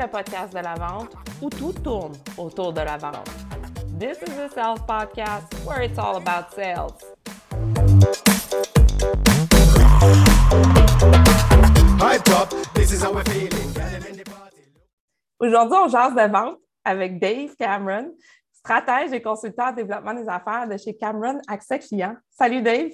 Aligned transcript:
le 0.00 0.06
podcast 0.06 0.54
de 0.54 0.60
la 0.60 0.74
vente 0.74 1.14
où 1.42 1.50
tout 1.50 1.74
tourne 1.84 2.14
autour 2.38 2.72
de 2.72 2.80
la 2.80 2.96
vente. 2.96 3.28
This 3.98 4.16
is 4.22 4.38
a 4.38 4.48
sales 4.48 4.80
podcast 4.86 5.52
where 5.66 5.82
it's 5.82 5.98
all 5.98 6.16
about 6.16 6.50
sales. 6.54 6.94
Aujourd'hui, 15.38 15.76
on 15.76 15.88
jase 15.88 16.14
de 16.14 16.32
vente 16.32 16.58
avec 16.82 17.20
Dave 17.20 17.54
Cameron, 17.58 18.14
stratège 18.52 19.12
et 19.12 19.20
consultant 19.20 19.68
en 19.68 19.72
développement 19.72 20.14
des 20.14 20.28
affaires 20.28 20.66
de 20.66 20.78
chez 20.78 20.96
Cameron 20.96 21.40
Accès 21.46 21.78
Client. 21.78 22.16
Salut 22.30 22.62
Dave. 22.62 22.92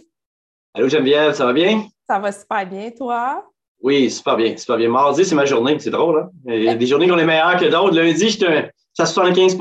Allô 0.74 0.88
Geneviève, 0.88 1.34
ça 1.34 1.46
va 1.46 1.52
bien? 1.52 1.86
Ça 2.08 2.18
va 2.18 2.32
super 2.32 2.66
bien, 2.66 2.90
toi? 2.90 3.44
Oui, 3.80 4.10
super 4.10 4.36
bien, 4.36 4.56
super 4.56 4.76
bien. 4.76 4.88
Mardi, 4.88 5.24
c'est 5.24 5.34
ma 5.34 5.44
journée, 5.44 5.78
c'est 5.78 5.90
drôle. 5.90 6.18
Hein? 6.20 6.30
Il 6.46 6.64
y 6.64 6.68
a 6.68 6.74
des 6.74 6.86
journées 6.86 7.08
qu'on 7.08 7.18
est 7.18 7.24
meilleures 7.24 7.58
que 7.58 7.66
d'autres. 7.66 7.94
Lundi, 7.94 8.28
j'étais 8.28 8.70
à 8.98 9.06
75 9.06 9.56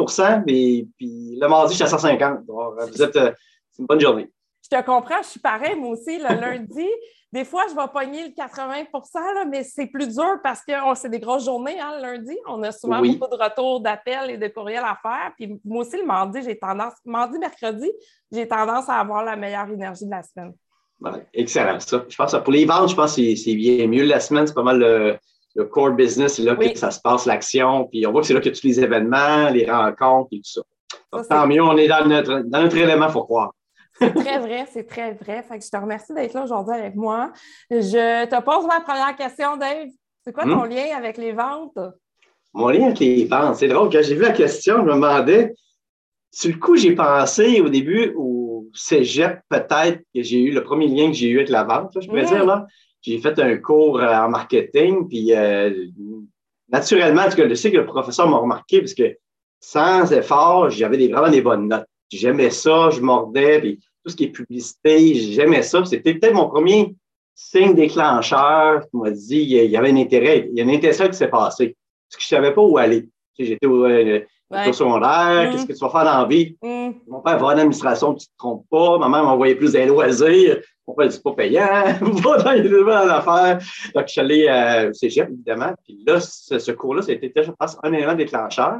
et 0.47 0.87
puis 0.97 1.37
le 1.39 1.47
mardi, 1.47 1.73
j'étais 1.73 1.85
à 1.85 1.87
150. 1.87 2.39
vous 2.47 3.03
êtes, 3.03 3.15
euh, 3.15 3.31
c'est 3.71 3.81
une 3.81 3.87
bonne 3.87 3.99
journée. 3.99 4.31
Je 4.63 4.75
te 4.75 4.83
comprends, 4.83 5.21
je 5.21 5.27
suis 5.27 5.39
pareil, 5.39 5.75
moi 5.75 5.91
aussi. 5.91 6.17
Le 6.17 6.41
lundi, 6.41 6.87
des 7.31 7.45
fois, 7.45 7.65
je 7.69 7.75
vais 7.75 7.87
pogner 7.93 8.23
le 8.23 8.29
80% 8.29 9.49
mais 9.49 9.63
c'est 9.63 9.87
plus 9.87 10.07
dur 10.07 10.39
parce 10.41 10.61
que 10.63 10.71
c'est 10.95 11.09
des 11.09 11.19
grosses 11.19 11.45
journées, 11.45 11.79
hein, 11.79 11.97
le 11.97 12.01
lundi. 12.01 12.37
On 12.47 12.63
a 12.63 12.71
souvent 12.71 13.01
beaucoup 13.01 13.29
de 13.29 13.43
retours 13.43 13.81
d'appels 13.81 14.31
et 14.31 14.37
de 14.37 14.47
courriels 14.47 14.85
à 14.85 14.97
faire. 15.01 15.33
Puis 15.37 15.59
moi 15.65 15.85
aussi, 15.85 15.97
le 15.97 16.05
mardi, 16.05 16.41
j'ai 16.41 16.57
tendance, 16.57 16.93
mardi, 17.03 17.37
mercredi, 17.37 17.91
j'ai 18.31 18.47
tendance 18.47 18.89
à 18.89 18.95
avoir 18.95 19.23
la 19.23 19.35
meilleure 19.35 19.69
énergie 19.69 20.05
de 20.05 20.11
la 20.11 20.23
semaine. 20.23 20.53
Excellent. 21.33 21.79
Ça. 21.79 22.03
Je 22.07 22.15
pense 22.15 22.31
que 22.31 22.37
pour 22.37 22.53
les 22.53 22.65
ventes, 22.65 22.89
je 22.89 22.95
pense 22.95 23.15
que 23.15 23.35
c'est 23.35 23.55
bien 23.55 23.87
mieux. 23.87 24.03
La 24.03 24.19
semaine, 24.19 24.47
c'est 24.47 24.53
pas 24.53 24.63
mal 24.63 24.79
le, 24.79 25.63
core 25.65 25.91
business, 25.91 26.35
c'est 26.35 26.43
là 26.43 26.55
que 26.55 26.77
ça 26.77 26.91
se 26.91 26.99
passe, 26.99 27.25
l'action. 27.25 27.85
Puis 27.85 28.05
on 28.05 28.11
voit 28.11 28.21
que 28.21 28.27
c'est 28.27 28.33
là 28.33 28.41
que 28.41 28.49
tous 28.49 28.63
les 28.63 28.79
événements, 28.79 29.49
les 29.49 29.69
rencontres 29.69 30.29
et 30.33 30.37
tout 30.37 30.61
ça. 31.11 31.23
tant 31.29 31.47
mieux, 31.47 31.61
on 31.61 31.77
est 31.77 31.87
dans 31.87 32.05
notre, 32.05 32.39
dans 32.45 32.61
notre 32.61 32.77
élément, 32.77 33.07
il 33.07 33.11
faut 33.11 33.23
croire. 33.23 33.51
C'est 33.97 34.13
très 34.13 34.39
vrai, 34.39 34.65
c'est 34.71 34.83
très 34.83 35.13
vrai. 35.13 35.43
Fait 35.43 35.57
que 35.57 35.63
je 35.63 35.69
te 35.69 35.77
remercie 35.77 36.13
d'être 36.13 36.33
là 36.33 36.43
aujourd'hui 36.43 36.75
avec 36.75 36.95
moi. 36.95 37.31
Je 37.69 38.25
te 38.25 38.41
pose 38.41 38.65
ma 38.65 38.81
première 38.81 39.15
question, 39.15 39.55
Dave. 39.55 39.87
C'est 40.23 40.33
quoi 40.33 40.43
ton 40.43 40.65
hmm? 40.65 40.69
lien 40.69 40.97
avec 40.97 41.17
les 41.17 41.31
ventes? 41.31 41.77
Mon 42.53 42.69
lien 42.69 42.87
avec 42.87 42.99
les 42.99 43.25
ventes, 43.25 43.55
c'est 43.55 43.67
drôle. 43.67 43.89
Quand 43.89 44.01
j'ai 44.01 44.15
vu 44.15 44.23
la 44.23 44.31
question, 44.31 44.77
je 44.77 44.81
me 44.81 44.93
demandais, 44.93 45.53
sur 46.31 46.51
le 46.51 46.57
coup, 46.57 46.75
j'ai 46.75 46.95
pensé 46.95 47.61
au 47.61 47.69
début 47.69 48.11
au 48.17 48.44
cégep, 48.73 49.39
peut-être, 49.49 49.99
que 50.13 50.23
j'ai 50.23 50.39
eu 50.39 50.51
le 50.51 50.63
premier 50.63 50.87
lien 50.87 51.07
que 51.07 51.13
j'ai 51.13 51.29
eu 51.29 51.37
avec 51.37 51.49
la 51.49 51.63
vente, 51.63 51.97
je 51.99 52.07
pourrais 52.07 52.25
dire. 52.25 52.45
Là. 52.45 52.65
J'ai 53.01 53.19
fait 53.19 53.37
un 53.39 53.57
cours 53.57 53.99
euh, 53.99 54.07
en 54.07 54.29
marketing, 54.29 55.07
puis 55.07 55.33
euh, 55.33 55.87
naturellement, 56.69 57.23
en 57.23 57.29
tout 57.29 57.37
cas, 57.37 57.47
je 57.47 57.53
sais 57.53 57.71
que 57.71 57.77
le 57.77 57.85
professeur 57.85 58.27
m'a 58.27 58.37
remarqué 58.37 58.79
parce 58.79 58.93
que 58.93 59.15
sans 59.59 60.11
effort, 60.11 60.69
j'avais 60.69 61.07
vraiment 61.07 61.29
des 61.29 61.41
bonnes 61.41 61.67
notes. 61.67 61.87
J'aimais 62.11 62.51
ça, 62.51 62.89
je 62.91 63.01
mordais, 63.01 63.59
puis 63.59 63.79
tout 64.03 64.11
ce 64.11 64.15
qui 64.15 64.25
est 64.25 64.29
publicité, 64.29 65.15
j'aimais 65.15 65.63
ça. 65.63 65.83
C'était 65.85 66.13
peut-être 66.13 66.33
mon 66.33 66.47
premier 66.47 66.95
signe 67.33 67.73
déclencheur 67.73 68.87
qui 68.89 68.97
m'a 68.97 69.11
dit 69.11 69.41
il 69.41 69.69
y 69.69 69.77
avait 69.77 69.91
un 69.91 69.97
intérêt, 69.97 70.47
il 70.51 70.57
y 70.57 70.61
a 70.61 70.65
un 70.65 70.69
intérêt 70.69 71.09
qui 71.09 71.17
s'est 71.17 71.27
passé. 71.27 71.75
Parce 72.09 72.17
que 72.17 72.23
je 72.23 72.35
ne 72.35 72.41
savais 72.41 72.53
pas 72.53 72.61
où 72.61 72.77
aller. 72.77 73.09
J'étais 73.37 73.65
au, 73.65 73.85
euh, 73.85 74.21
secondaire, 74.51 75.49
mm. 75.49 75.51
qu'est-ce 75.51 75.65
que 75.65 75.73
tu 75.73 75.79
vas 75.79 75.89
faire 75.89 76.05
dans 76.05 76.21
la 76.21 76.25
vie? 76.25 76.57
Mm. 76.61 76.91
Mon 77.07 77.21
père 77.21 77.37
va 77.39 77.47
en 77.47 77.49
administration, 77.49 78.13
tu 78.13 78.25
ne 78.25 78.31
te 78.31 78.37
trompes 78.37 78.65
pas. 78.69 78.97
Ma 78.97 79.09
mère 79.09 79.23
m'envoyait 79.23 79.55
plus 79.55 79.73
des 79.73 79.85
loisirs. 79.85 80.61
Mon 80.87 80.93
père 80.93 81.07
dit 81.07 81.19
pas 81.19 81.33
payant, 81.33 81.65
va 82.01 82.37
dans 82.37 82.51
les 82.51 83.11
affaires. 83.11 83.59
Donc, 83.95 84.07
je 84.07 84.11
suis 84.11 84.21
allé 84.21 84.47
euh, 84.47 84.89
au 84.89 84.93
cégep, 84.93 85.29
évidemment. 85.29 85.73
Puis 85.83 86.03
là, 86.05 86.19
ce, 86.19 86.71
cours-là, 86.71 87.01
c'était, 87.01 87.31
je 87.35 87.51
pense, 87.51 87.77
un 87.83 87.91
élément 87.93 88.13
déclencheur. 88.13 88.79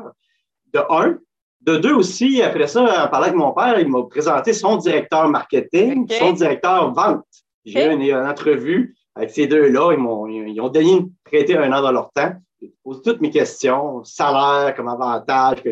De 0.74 0.82
un, 0.90 1.18
de 1.62 1.78
deux 1.78 1.94
aussi, 1.94 2.42
après 2.42 2.68
ça, 2.68 3.06
en 3.06 3.08
parlant 3.08 3.28
avec 3.28 3.36
mon 3.36 3.52
père, 3.54 3.80
il 3.80 3.88
m'a 3.88 4.04
présenté 4.04 4.54
son 4.54 4.78
directeur 4.78 5.28
marketing, 5.30 6.08
son 6.12 6.34
directeur 6.34 6.94
vente. 6.94 7.26
J'ai 7.66 7.88
eu 7.88 7.92
une, 7.92 8.14
entrevue 8.16 8.96
avec 9.16 9.32
ces 9.32 9.48
deux-là. 9.48 9.94
Ils 9.94 9.98
m'ont 9.98 10.28
ils 10.28 10.62
ont 10.62 10.70
donné 10.70 11.06
prêté 11.24 11.58
un 11.58 11.72
an 11.72 11.82
dans 11.82 11.92
leur 11.92 12.12
temps. 12.12 12.34
Posent 12.84 13.02
toutes 13.02 13.22
mes 13.22 13.30
questions, 13.30 14.04
salaire, 14.04 14.74
comme 14.76 14.88
avantage, 14.88 15.64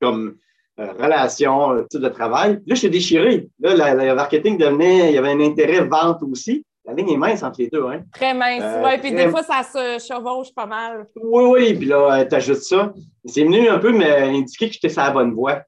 comme 0.00 0.36
euh, 0.78 0.92
relation, 0.92 1.72
euh, 1.72 1.82
type 1.90 2.00
de 2.00 2.08
travail. 2.08 2.54
Là, 2.66 2.74
je 2.74 2.76
suis 2.76 2.90
déchiré. 2.90 3.48
Là, 3.60 3.94
le 3.94 4.14
marketing 4.14 4.56
devenait, 4.56 5.10
il 5.10 5.14
y 5.14 5.18
avait 5.18 5.30
un 5.30 5.40
intérêt 5.40 5.84
vente 5.84 6.22
aussi. 6.22 6.64
La 6.86 6.94
ligne 6.94 7.10
est 7.10 7.16
mince 7.16 7.42
entre 7.42 7.60
les 7.60 7.68
deux. 7.68 7.84
Hein? 7.86 8.02
Très 8.14 8.34
mince. 8.34 8.62
Euh, 8.62 8.82
oui, 8.84 8.98
puis 8.98 9.12
des 9.12 9.28
fois, 9.28 9.42
ça 9.42 9.62
se 9.62 10.04
chevauche 10.04 10.52
pas 10.54 10.66
mal. 10.66 11.06
Oui, 11.16 11.44
oui. 11.44 11.74
Puis 11.74 11.86
là, 11.86 12.24
tu 12.24 12.34
ajoutes 12.34 12.62
ça. 12.62 12.92
C'est 13.24 13.44
venu 13.44 13.68
un 13.68 13.78
peu 13.78 13.92
m'indiquer 13.92 14.68
que 14.68 14.74
j'étais 14.74 14.88
sur 14.88 15.02
la 15.02 15.10
bonne 15.10 15.34
voie. 15.34 15.62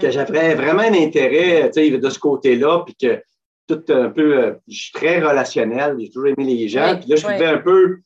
Que 0.00 0.10
j'avais 0.10 0.54
vraiment 0.54 0.82
un 0.82 0.94
intérêt 0.94 1.68
de 1.68 2.10
ce 2.10 2.18
côté-là. 2.18 2.84
Puis 2.86 2.94
que 2.94 3.22
tout 3.66 3.82
un 3.88 4.10
peu. 4.10 4.38
Euh, 4.38 4.54
je 4.68 4.84
suis 4.84 4.92
très 4.92 5.20
relationnel. 5.20 5.96
J'ai 5.98 6.10
toujours 6.10 6.28
aimé 6.28 6.44
les 6.44 6.68
gens. 6.68 6.96
Puis 6.98 7.08
là, 7.10 7.16
je 7.16 7.22
pouvais 7.22 7.46
un 7.46 7.58
peu 7.58 7.98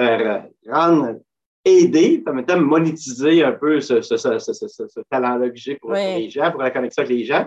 euh, 0.00 0.38
rendre 0.68 1.16
aider, 1.64 2.22
même 2.26 2.44
temps 2.44 2.60
monétiser 2.60 3.44
un 3.44 3.52
peu 3.52 3.80
ce, 3.80 4.00
ce, 4.00 4.16
ce, 4.16 4.38
ce 4.38 5.00
talent-là 5.10 5.50
que 5.50 5.56
j'ai 5.56 5.76
pour 5.76 5.92
les 5.92 6.28
gens, 6.30 6.50
pour 6.50 6.62
la 6.62 6.70
connexion 6.70 7.02
avec 7.02 7.16
les 7.16 7.24
gens. 7.24 7.46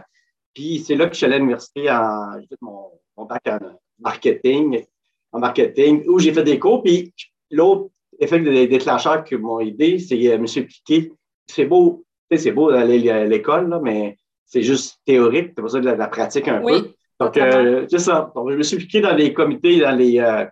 Puis 0.54 0.80
c'est 0.80 0.96
là 0.96 1.08
que 1.08 1.14
je 1.14 1.18
suis 1.18 1.26
allé 1.26 1.36
à 1.36 1.40
l'université 1.40 1.92
en. 1.92 2.40
J'ai 2.40 2.48
fait 2.48 2.62
mon, 2.62 2.92
mon 3.18 3.26
bac 3.26 3.42
en 3.48 3.60
marketing, 4.00 4.84
en 5.32 5.40
marketing, 5.40 6.04
où 6.08 6.20
j'ai 6.20 6.34
fait 6.34 6.44
des 6.44 6.60
cours. 6.60 6.82
Puis 6.82 7.14
l'autre 7.52 7.90
effet 8.20 8.40
de 8.40 8.66
déclencheur 8.66 9.24
que 9.24 9.36
m'ont 9.36 9.60
aidé, 9.60 10.00
c'est 10.00 10.16
euh, 10.28 10.36
M. 10.36 10.46
Piquet. 10.46 11.12
C'est 11.48 11.66
beau, 11.66 12.06
c'est 12.34 12.52
beau 12.52 12.72
d'aller 12.72 13.10
à 13.10 13.26
l'école, 13.26 13.80
mais 13.84 14.18
c'est 14.46 14.64
juste 14.64 15.00
théorique, 15.06 15.52
c'est 15.56 15.62
pour 15.62 15.70
ça 15.70 15.80
de 15.80 15.86
la, 15.86 16.08
pratique 16.08 16.48
un 16.48 16.62
peu. 16.62 16.92
Donc, 17.20 17.38
euh, 17.38 17.86
c'est 17.90 18.00
ça. 18.00 18.32
Donc, 18.36 18.52
je 18.52 18.56
me 18.56 18.64
suis 18.64 18.78
piqué 18.78 19.02
dans 19.02 19.16
les 19.16 19.34
comités, 19.34 19.80
dans 19.80 19.96
les, 19.96 20.20
euh, 20.20 20.46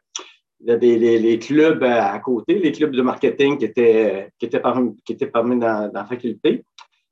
les, 0.66 1.40
clubs 1.40 1.84
à 1.84 2.18
côté, 2.20 2.60
les 2.60 2.72
clubs 2.72 2.92
de 2.92 3.02
marketing 3.02 3.58
qui 3.58 3.66
étaient, 3.66 4.30
qui 4.40 4.46
étaient, 4.46 4.60
parmi, 4.60 4.96
qui 5.06 5.14
étaient 5.14 5.28
parmi 5.28 5.60
dans, 5.60 5.92
dans 5.92 6.02
la 6.02 6.06
faculté. 6.06 6.64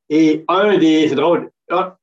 Et 0.10 0.44
un 0.48 0.78
des, 0.78 1.08
c'est 1.08 1.16
drôle, 1.16 1.50
un, 1.70 1.96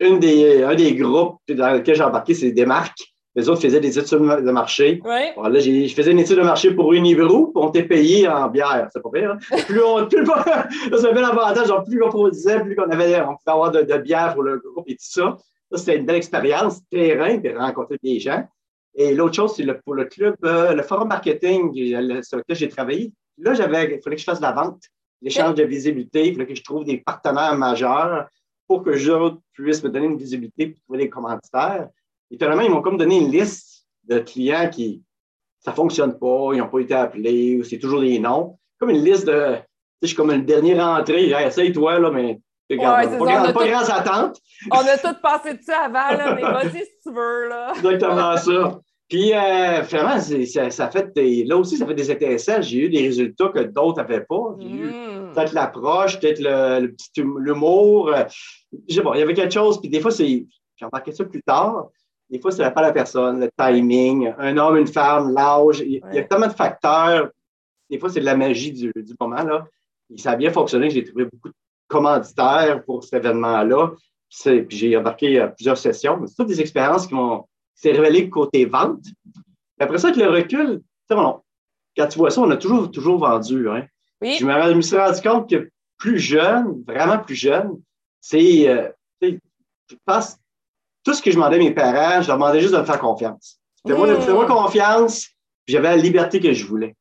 une 0.00 0.18
des, 0.18 0.62
un 0.62 0.74
des 0.74 0.94
groupes 0.94 1.40
dans 1.48 1.72
lesquels 1.72 1.96
j'ai 1.96 2.02
embarqué, 2.02 2.34
c'est 2.34 2.52
des 2.52 2.66
marques. 2.66 3.14
Les 3.34 3.48
autres 3.48 3.62
faisaient 3.62 3.80
des 3.80 3.98
études 3.98 4.18
de 4.18 4.50
marché. 4.50 5.00
Ouais. 5.04 5.32
là, 5.36 5.60
je 5.60 5.94
faisais 5.94 6.10
une 6.10 6.18
étude 6.18 6.38
de 6.38 6.42
marché 6.42 6.72
pour 6.72 6.92
Univerou, 6.92 7.52
puis 7.52 7.62
on 7.64 7.68
était 7.68 7.84
payé 7.84 8.26
en 8.26 8.48
bière. 8.48 8.88
C'est 8.92 9.00
pas 9.02 9.10
pire. 9.12 9.32
Hein? 9.32 9.56
Plus 9.66 9.80
on, 9.80 10.06
plus, 10.06 10.26
ça 10.26 11.08
avait 11.08 11.20
l'avantage, 11.20 11.68
plus 11.86 12.02
on 12.02 12.08
produisait, 12.08 12.60
plus 12.60 12.76
on 12.78 12.90
avait, 12.90 13.20
on 13.20 13.36
pouvait 13.36 13.52
avoir 13.52 13.70
de, 13.70 13.98
bière 13.98 14.34
pour 14.34 14.42
le 14.42 14.58
groupe 14.58 14.88
et 14.88 14.94
tout 14.94 14.98
ça. 15.00 15.36
Ça, 15.70 15.78
c'était 15.78 15.98
une 15.98 16.06
belle 16.06 16.16
expérience, 16.16 16.80
terrain, 16.90 17.38
puis 17.38 17.56
rencontrer 17.56 17.98
des 18.02 18.18
gens. 18.18 18.44
Et 18.94 19.14
l'autre 19.14 19.34
chose, 19.34 19.54
c'est 19.54 19.62
le, 19.62 19.80
pour 19.80 19.94
le 19.94 20.04
club, 20.04 20.36
euh, 20.44 20.74
le 20.74 20.82
forum 20.82 21.08
marketing 21.08 21.72
sur 22.22 22.38
lequel 22.38 22.56
j'ai 22.56 22.68
travaillé. 22.68 23.12
Là, 23.38 23.54
j'avais, 23.54 23.96
il 23.96 24.02
fallait 24.02 24.16
que 24.16 24.20
je 24.20 24.24
fasse 24.24 24.38
de 24.38 24.42
la 24.42 24.52
vente, 24.52 24.82
l'échange 25.22 25.54
de 25.54 25.64
visibilité, 25.64 26.26
il 26.26 26.34
fallait 26.34 26.46
que 26.46 26.54
je 26.54 26.62
trouve 26.62 26.84
des 26.84 26.98
partenaires 26.98 27.56
majeurs 27.56 28.28
pour 28.66 28.82
que 28.82 28.96
je 28.96 29.12
puisse 29.52 29.82
me 29.82 29.88
donner 29.88 30.06
une 30.06 30.18
visibilité 30.18 30.68
pour 30.68 30.80
trouver 30.82 30.98
des 30.98 31.08
commanditaires. 31.08 31.88
Et 32.30 32.36
finalement, 32.36 32.62
ils 32.62 32.70
m'ont 32.70 32.82
comme 32.82 32.98
donné 32.98 33.18
une 33.18 33.30
liste 33.30 33.86
de 34.04 34.18
clients 34.18 34.68
qui, 34.68 35.02
ça 35.60 35.72
fonctionne 35.72 36.18
pas, 36.18 36.50
ils 36.52 36.58
n'ont 36.58 36.68
pas 36.68 36.80
été 36.80 36.94
appelés, 36.94 37.56
ou 37.56 37.64
c'est 37.64 37.78
toujours 37.78 38.00
des 38.00 38.18
noms. 38.18 38.58
Comme 38.78 38.90
une 38.90 39.04
liste 39.04 39.26
de, 39.26 39.54
tu 39.54 39.60
sais, 39.60 39.66
je 40.02 40.06
suis 40.08 40.16
comme 40.16 40.30
une 40.30 40.44
dernière 40.44 40.86
entrée, 40.86 41.30
essaye-toi, 41.30 41.98
là, 41.98 42.10
mais 42.10 42.40
Regarde, 42.70 43.12
ouais, 43.12 43.18
pas, 43.18 43.52
pas 43.52 43.68
grande 43.68 43.90
attente. 43.90 44.40
On 44.70 44.78
a 44.78 44.98
tout 44.98 45.20
passé 45.22 45.54
dessus 45.54 45.72
avant, 45.72 46.16
là, 46.16 46.34
mais 46.34 46.42
vas-y 46.42 46.84
si 46.84 46.92
tu 47.02 47.12
veux. 47.12 47.48
Là. 47.48 47.72
Exactement 47.76 48.36
ça. 48.36 48.80
Puis, 49.08 49.32
euh, 49.32 49.82
finalement, 49.84 50.20
ça, 50.20 50.70
ça, 50.70 50.90
fait 50.90 51.10
là 51.46 51.56
aussi, 51.56 51.78
ça 51.78 51.86
fait 51.86 51.94
des 51.94 52.10
étincelles. 52.10 52.62
J'ai 52.62 52.78
eu 52.80 52.88
des 52.90 53.00
résultats 53.00 53.48
que 53.48 53.60
d'autres 53.60 54.02
n'avaient 54.02 54.24
pas. 54.24 54.54
J'ai 54.58 54.68
eu 54.68 54.90
hmm. 54.90 55.32
peut-être 55.32 55.54
l'approche, 55.54 56.20
peut-être 56.20 56.40
le, 56.40 56.88
petit 56.88 57.22
hum, 57.22 57.38
l'humour. 57.42 58.10
Euh, 58.10 58.24
je 58.86 58.96
sais 58.96 59.02
pas, 59.02 59.12
il 59.14 59.20
y 59.20 59.22
avait 59.22 59.32
quelque 59.32 59.54
chose. 59.54 59.80
Puis 59.80 59.88
des 59.88 60.00
fois, 60.00 60.10
c'est, 60.10 60.46
j'ai 60.76 60.84
remarqué 60.84 61.12
ça 61.12 61.24
plus 61.24 61.42
tard. 61.42 61.88
Des 62.28 62.38
fois, 62.38 62.50
c'est 62.50 62.70
pas 62.70 62.82
la 62.82 62.92
personne, 62.92 63.40
le 63.40 63.50
timing, 63.56 64.34
un 64.36 64.58
homme, 64.58 64.76
une 64.76 64.86
femme, 64.86 65.32
l'âge. 65.32 65.80
Il, 65.80 66.02
y 66.12 66.18
a 66.18 66.24
tellement 66.24 66.48
de 66.48 66.52
facteurs. 66.52 67.30
Des 67.88 67.98
fois, 67.98 68.10
c'est 68.10 68.20
de 68.20 68.26
la 68.26 68.36
magie 68.36 68.72
du, 68.72 68.92
du 68.94 69.14
moment. 69.18 69.42
Là. 69.42 69.64
Et 70.14 70.18
ça 70.18 70.32
a 70.32 70.36
bien 70.36 70.50
fonctionné. 70.50 70.90
J'ai 70.90 71.04
trouvé 71.04 71.24
beaucoup 71.24 71.48
de 71.48 71.54
commanditaires 71.88 72.84
pour 72.84 73.04
cet 73.04 73.24
événement-là. 73.24 73.92
Puis 74.44 74.66
j'ai 74.70 74.96
embarqué 74.96 75.40
à 75.40 75.48
plusieurs 75.48 75.78
sessions. 75.78 76.20
C'est 76.26 76.36
toutes 76.36 76.48
des 76.48 76.60
expériences 76.60 77.06
qui 77.06 77.14
m'ont 77.14 77.44
c'est 77.78 77.92
révélé 77.92 78.28
côté 78.28 78.64
vente. 78.64 79.04
Après 79.78 79.98
ça, 79.98 80.08
avec 80.08 80.20
le 80.20 80.28
recul, 80.28 80.82
quand 81.08 82.08
tu 82.08 82.18
vois 82.18 82.30
ça, 82.30 82.40
on 82.40 82.50
a 82.50 82.56
toujours, 82.56 82.90
toujours 82.90 83.18
vendu. 83.18 83.68
Hein. 83.68 83.86
Je 84.20 84.44
me 84.44 84.80
suis 84.80 84.96
rendu 84.96 85.20
compte 85.20 85.48
que 85.48 85.70
plus 85.96 86.18
jeune, 86.18 86.82
vraiment 86.86 87.18
plus 87.18 87.36
jeune, 87.36 87.80
c'est, 88.20 88.68
euh, 88.68 88.88
je 89.22 89.94
pense, 90.04 90.36
tout 91.04 91.14
ce 91.14 91.22
que 91.22 91.30
je 91.30 91.36
demandais 91.36 91.56
à 91.56 91.60
mes 91.60 91.72
parents, 91.72 92.20
je 92.20 92.28
leur 92.28 92.36
demandais 92.36 92.60
juste 92.60 92.74
de 92.74 92.80
me 92.80 92.84
faire 92.84 92.98
confiance. 92.98 93.60
Fais-moi, 93.86 94.16
mm. 94.16 94.46
confiance, 94.46 95.28
puis 95.64 95.74
j'avais 95.74 95.96
la 95.96 96.02
liberté 96.02 96.40
que 96.40 96.52
je 96.52 96.66
voulais. 96.66 96.96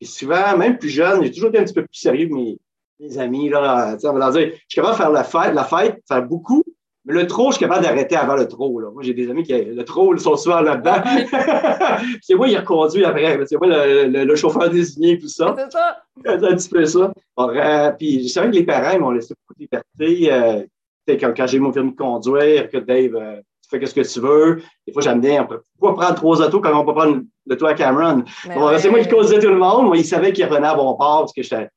Puis 0.00 0.08
souvent, 0.08 0.56
même 0.56 0.76
plus 0.76 0.90
jeune, 0.90 1.22
j'ai 1.22 1.30
toujours 1.30 1.50
été 1.50 1.58
un 1.58 1.64
petit 1.64 1.74
peu 1.74 1.82
plus 1.84 1.98
sérieux 1.98 2.28
que 2.28 2.34
mes, 2.34 2.58
mes 3.00 3.18
amis. 3.18 3.48
Là, 3.48 3.96
on 4.04 4.12
va 4.12 4.30
dire, 4.30 4.50
je 4.52 4.64
suis 4.68 4.80
capable 4.80 4.94
de 4.94 4.98
faire 4.98 5.10
la 5.10 5.24
fête, 5.24 5.54
la 5.54 5.64
fête, 5.64 6.02
faire 6.08 6.22
beaucoup, 6.22 6.62
mais 7.06 7.14
le 7.14 7.26
trop, 7.28 7.52
je 7.52 7.56
suis 7.56 7.64
capable 7.64 7.84
d'arrêter 7.84 8.16
avant 8.16 8.34
le 8.34 8.48
trop. 8.48 8.80
Là. 8.80 8.90
Moi, 8.90 9.04
j'ai 9.04 9.14
des 9.14 9.30
amis 9.30 9.44
qui, 9.44 9.52
le 9.52 9.84
trop, 9.84 10.12
ils 10.12 10.20
sont 10.20 10.36
souvent 10.36 10.60
là-dedans. 10.60 10.96
c'est 12.20 12.34
moi, 12.34 12.48
il 12.48 12.58
reconduit 12.58 13.04
après. 13.04 13.38
C'est 13.46 13.56
moi, 13.56 13.68
le, 13.68 14.24
le, 14.24 14.36
chauffeur 14.36 14.68
désigné, 14.68 15.16
tout 15.16 15.28
ça. 15.28 15.54
C'est 15.56 15.70
ça. 15.70 15.98
C'est 16.24 16.44
un 16.44 16.56
petit 16.56 16.68
peu 16.68 16.84
ça. 16.84 17.12
Euh, 17.38 17.90
puis, 17.92 18.24
je 18.24 18.28
savais 18.28 18.50
que 18.50 18.56
les 18.56 18.64
parents, 18.64 18.98
m'ont 18.98 19.12
laissé 19.12 19.34
beaucoup 19.34 19.54
de 19.54 19.62
liberté. 19.62 20.32
Euh, 20.32 20.62
quand, 21.20 21.32
quand 21.36 21.46
j'ai 21.46 21.60
mon 21.60 21.70
permis 21.70 21.92
de 21.92 21.96
conduire, 21.96 22.68
que 22.68 22.78
Dave, 22.78 23.14
euh, 23.14 23.36
tu 23.62 23.78
fais 23.78 23.86
ce 23.86 23.94
que 23.94 24.00
tu 24.00 24.20
veux. 24.20 24.62
Des 24.84 24.92
fois, 24.92 25.02
j'amenais, 25.02 25.38
pourquoi 25.78 25.94
prendre 25.94 26.16
trois 26.16 26.42
autos 26.42 26.60
quand 26.60 26.76
on 26.76 26.84
peut 26.84 26.92
prendre 26.92 27.20
le 27.46 27.56
toit 27.56 27.70
à 27.70 27.74
Cameron? 27.74 28.24
Bon, 28.52 28.76
c'est 28.78 28.90
moi 28.90 28.98
qui 28.98 29.08
causais 29.08 29.38
tout 29.38 29.48
le 29.48 29.58
monde. 29.58 29.86
Moi, 29.86 29.98
il 29.98 30.04
savait 30.04 30.32
qu'il 30.32 30.44
revenait 30.44 30.66
à 30.66 30.74
bon 30.74 30.96
port 30.96 31.20
parce 31.20 31.32
que 31.32 31.42
j'étais 31.42 31.68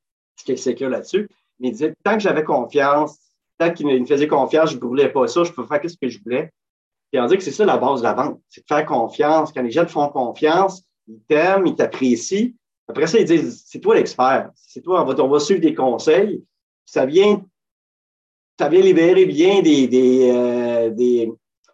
sécure 0.57 0.89
là-dessus. 0.89 1.29
Mais 1.59 1.69
il 1.69 1.71
disait, 1.71 1.93
tant 2.03 2.13
que 2.13 2.19
j'avais 2.19 2.43
confiance, 2.43 3.17
tant 3.57 3.71
qu'il 3.71 3.87
me 3.87 4.05
faisait 4.05 4.27
confiance, 4.27 4.71
je 4.71 4.75
ne 4.75 4.81
voulais 4.81 5.09
pas 5.09 5.27
ça, 5.27 5.43
je 5.43 5.51
peux 5.51 5.65
faire 5.65 5.81
ce 5.83 5.97
que 5.97 6.07
je 6.07 6.19
voulais. 6.23 6.51
Puis 7.11 7.19
on 7.19 7.25
dit 7.25 7.37
que 7.37 7.43
c'est 7.43 7.51
ça 7.51 7.65
la 7.65 7.77
base 7.77 7.99
de 7.99 8.03
la 8.03 8.13
vente, 8.13 8.39
c'est 8.49 8.61
de 8.61 8.67
faire 8.67 8.85
confiance. 8.85 9.51
Quand 9.51 9.61
les 9.61 9.71
gens 9.71 9.85
te 9.85 9.91
font 9.91 10.07
confiance, 10.09 10.83
ils 11.07 11.19
t'aiment, 11.27 11.65
ils 11.65 11.75
t'apprécient. 11.75 12.51
Après 12.87 13.07
ça, 13.07 13.19
ils 13.19 13.25
disent, 13.25 13.63
c'est 13.65 13.79
toi 13.79 13.95
l'expert. 13.95 14.51
C'est 14.55 14.81
toi, 14.81 15.03
on 15.03 15.05
va, 15.05 15.23
on 15.23 15.27
va 15.27 15.39
suivre 15.39 15.61
des 15.61 15.73
conseils. 15.73 16.43
Ça 16.85 17.05
vient, 17.05 17.43
ça 18.59 18.69
vient 18.69 18.81
libérer 18.81 19.25
bien 19.25 19.61
des, 19.61 19.87
des, 19.87 20.31
euh, 20.31 20.89
des, 20.89 21.31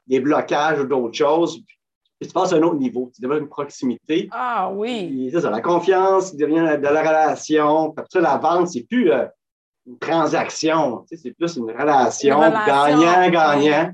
des 0.08 0.20
blocages 0.20 0.80
ou 0.80 0.86
d'autres 0.86 1.18
choses. 1.18 1.62
Tu 2.28 2.34
passes 2.34 2.54
à 2.54 2.58
un 2.58 2.62
autre 2.64 2.76
niveau. 2.76 3.12
Tu 3.14 3.22
développes 3.22 3.42
une 3.42 3.50
proximité. 3.50 4.30
Ah 4.32 4.72
oui. 4.74 5.30
C'est 5.32 5.42
ça, 5.42 5.50
la 5.50 5.62
confiance 5.62 6.32
qui 6.32 6.38
devient 6.38 6.78
de 6.78 6.88
la 6.88 7.02
relation. 7.02 7.94
Ça, 8.10 8.20
la 8.20 8.38
vente, 8.38 8.70
c'est 8.70 8.84
plus, 8.84 9.12
euh, 9.12 9.26
une 9.88 9.98
transaction. 9.98 11.06
Tu 11.10 11.16
sais, 11.16 11.24
c'est 11.24 11.32
plus 11.32 11.58
une 11.58 11.72
relation, 11.72 12.40
gagnant-gagnant. 12.40 13.94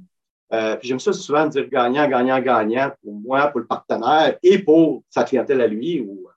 Euh, 0.54 0.76
puis 0.76 0.90
j'aime 0.90 1.00
ça 1.00 1.14
souvent 1.14 1.48
dire 1.48 1.70
gagnant, 1.70 2.08
gagnant, 2.10 2.40
gagnant 2.40 2.92
pour 3.02 3.14
moi, 3.14 3.48
pour 3.48 3.62
le 3.62 3.68
partenaire 3.68 4.38
et 4.44 4.60
pour 4.60 5.04
sa 5.10 5.24
clientèle 5.24 5.62
à 5.62 5.68
lui. 5.68 6.02
Ou, 6.02 6.28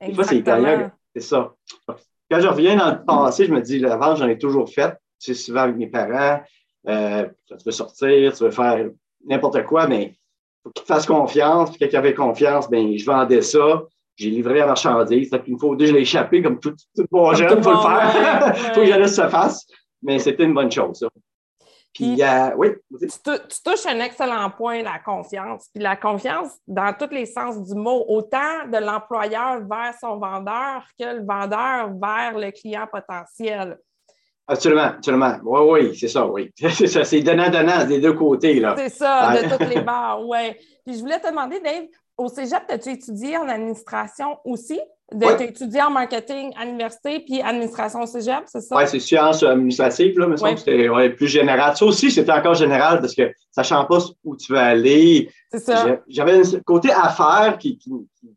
des 0.00 0.14
fois, 0.14 0.24
c'est 0.24 0.42
gagnant. 0.42 0.90
C'est 1.14 1.22
ça. 1.22 1.52
Quand 2.30 2.40
je 2.40 2.46
reviens 2.46 2.76
dans 2.76 2.90
le 2.92 3.04
passé, 3.04 3.46
je 3.46 3.52
me 3.52 3.60
dis, 3.60 3.78
la 3.78 3.96
vente, 3.96 4.18
j'en 4.18 4.28
ai 4.28 4.38
toujours 4.38 4.68
fait. 4.68 4.96
C'est 5.18 5.34
souvent 5.34 5.62
avec 5.62 5.76
mes 5.76 5.86
parents. 5.86 6.40
Euh, 6.88 7.26
tu 7.46 7.54
veux 7.64 7.72
sortir, 7.72 8.32
tu 8.34 8.44
veux 8.44 8.50
faire 8.50 8.88
n'importe 9.26 9.64
quoi, 9.64 9.86
mais 9.86 10.14
faut 10.64 10.70
qu'ils 10.70 10.82
te 10.82 10.88
fassent 10.88 11.06
confiance. 11.06 11.70
Puis 11.70 11.78
quelqu'un 11.78 11.98
avait 11.98 12.14
confiance, 12.14 12.68
ben 12.68 12.96
je 12.96 13.04
vendais 13.04 13.42
ça. 13.42 13.82
J'ai 14.16 14.30
livré 14.30 14.60
la 14.60 14.66
marchandise. 14.66 15.30
Puis 15.30 15.52
une 15.52 15.58
fois 15.58 15.70
ou 15.70 15.76
deux, 15.76 15.86
je 15.86 15.92
l'ai 15.92 16.00
échappé 16.00 16.42
comme 16.42 16.58
tout, 16.58 16.74
tout 16.96 17.06
bon 17.10 17.32
jeune, 17.34 17.58
il 17.58 17.62
faut 17.62 17.72
le 17.72 17.78
faire. 17.78 18.54
Il 18.56 18.62
faut 18.74 18.80
que 18.80 18.86
j'allais 18.86 19.08
se 19.08 19.28
fasse. 19.28 19.66
Mais 20.02 20.18
c'était 20.18 20.44
une 20.44 20.54
bonne 20.54 20.70
chose, 20.70 20.98
ça. 20.98 21.08
Puis, 21.94 22.20
euh, 22.20 22.50
oui. 22.56 22.70
Tu, 23.00 23.06
tu, 23.06 23.62
touches 23.64 23.86
un 23.86 24.00
excellent 24.00 24.50
point, 24.50 24.82
la 24.82 24.98
confiance. 24.98 25.68
Puis 25.72 25.82
la 25.82 25.94
confiance, 25.94 26.50
dans 26.66 26.92
tous 26.92 27.14
les 27.14 27.24
sens 27.24 27.62
du 27.62 27.74
mot, 27.74 28.04
autant 28.08 28.66
de 28.66 28.78
l'employeur 28.78 29.60
vers 29.60 29.94
son 30.00 30.18
vendeur 30.18 30.84
que 30.98 31.04
le 31.04 31.24
vendeur 31.24 31.92
vers 31.94 32.36
le 32.36 32.50
client 32.50 32.88
potentiel. 32.90 33.78
Absolument, 34.46 34.82
absolument. 34.82 35.36
Oui, 35.42 35.60
oui, 35.70 35.96
c'est 35.98 36.08
ça, 36.08 36.26
oui. 36.26 36.52
C'est 36.56 36.86
ça, 36.86 37.04
c'est 37.04 37.20
donnant-donnant 37.20 37.86
des 37.86 37.98
deux 37.98 38.12
côtés, 38.12 38.60
là. 38.60 38.74
C'est 38.76 38.90
ça, 38.90 39.34
de 39.34 39.48
toutes 39.48 39.74
les 39.74 39.80
barres, 39.82 40.20
oui. 40.26 40.52
Puis 40.84 40.96
je 40.96 41.00
voulais 41.00 41.18
te 41.18 41.28
demander, 41.28 41.60
Dave, 41.60 41.84
au 42.18 42.28
cégep, 42.28 42.62
as-tu 42.68 42.90
étudié 42.90 43.38
en 43.38 43.48
administration 43.48 44.38
aussi? 44.44 44.78
De, 45.12 45.26
Tu 45.26 45.42
as 45.42 45.44
étudié 45.44 45.82
en 45.82 45.90
marketing 45.90 46.52
à 46.58 46.64
l'université 46.64 47.20
puis 47.20 47.40
administration 47.40 48.02
au 48.02 48.06
cégep, 48.06 48.44
c'est 48.46 48.60
ça? 48.60 48.76
Oui, 48.76 48.82
c'est 48.86 49.00
sciences 49.00 49.42
administratives, 49.42 50.18
là, 50.18 50.26
mais 50.26 50.40
ouais. 50.40 50.56
c'était 50.56 51.10
plus 51.10 51.28
général. 51.28 51.76
Ça 51.76 51.84
aussi, 51.84 52.10
c'était 52.10 52.32
encore 52.32 52.54
général 52.54 53.00
parce 53.00 53.14
que 53.14 53.30
sachant 53.50 53.84
pas 53.84 53.98
où 54.24 54.36
tu 54.36 54.52
veux 54.52 54.58
aller. 54.58 55.30
C'est 55.50 55.60
ça. 55.60 56.00
J'avais 56.08 56.38
un 56.38 56.60
côté 56.64 56.90
affaires 56.90 57.56
qui, 57.58 57.78
qui, 57.78 57.90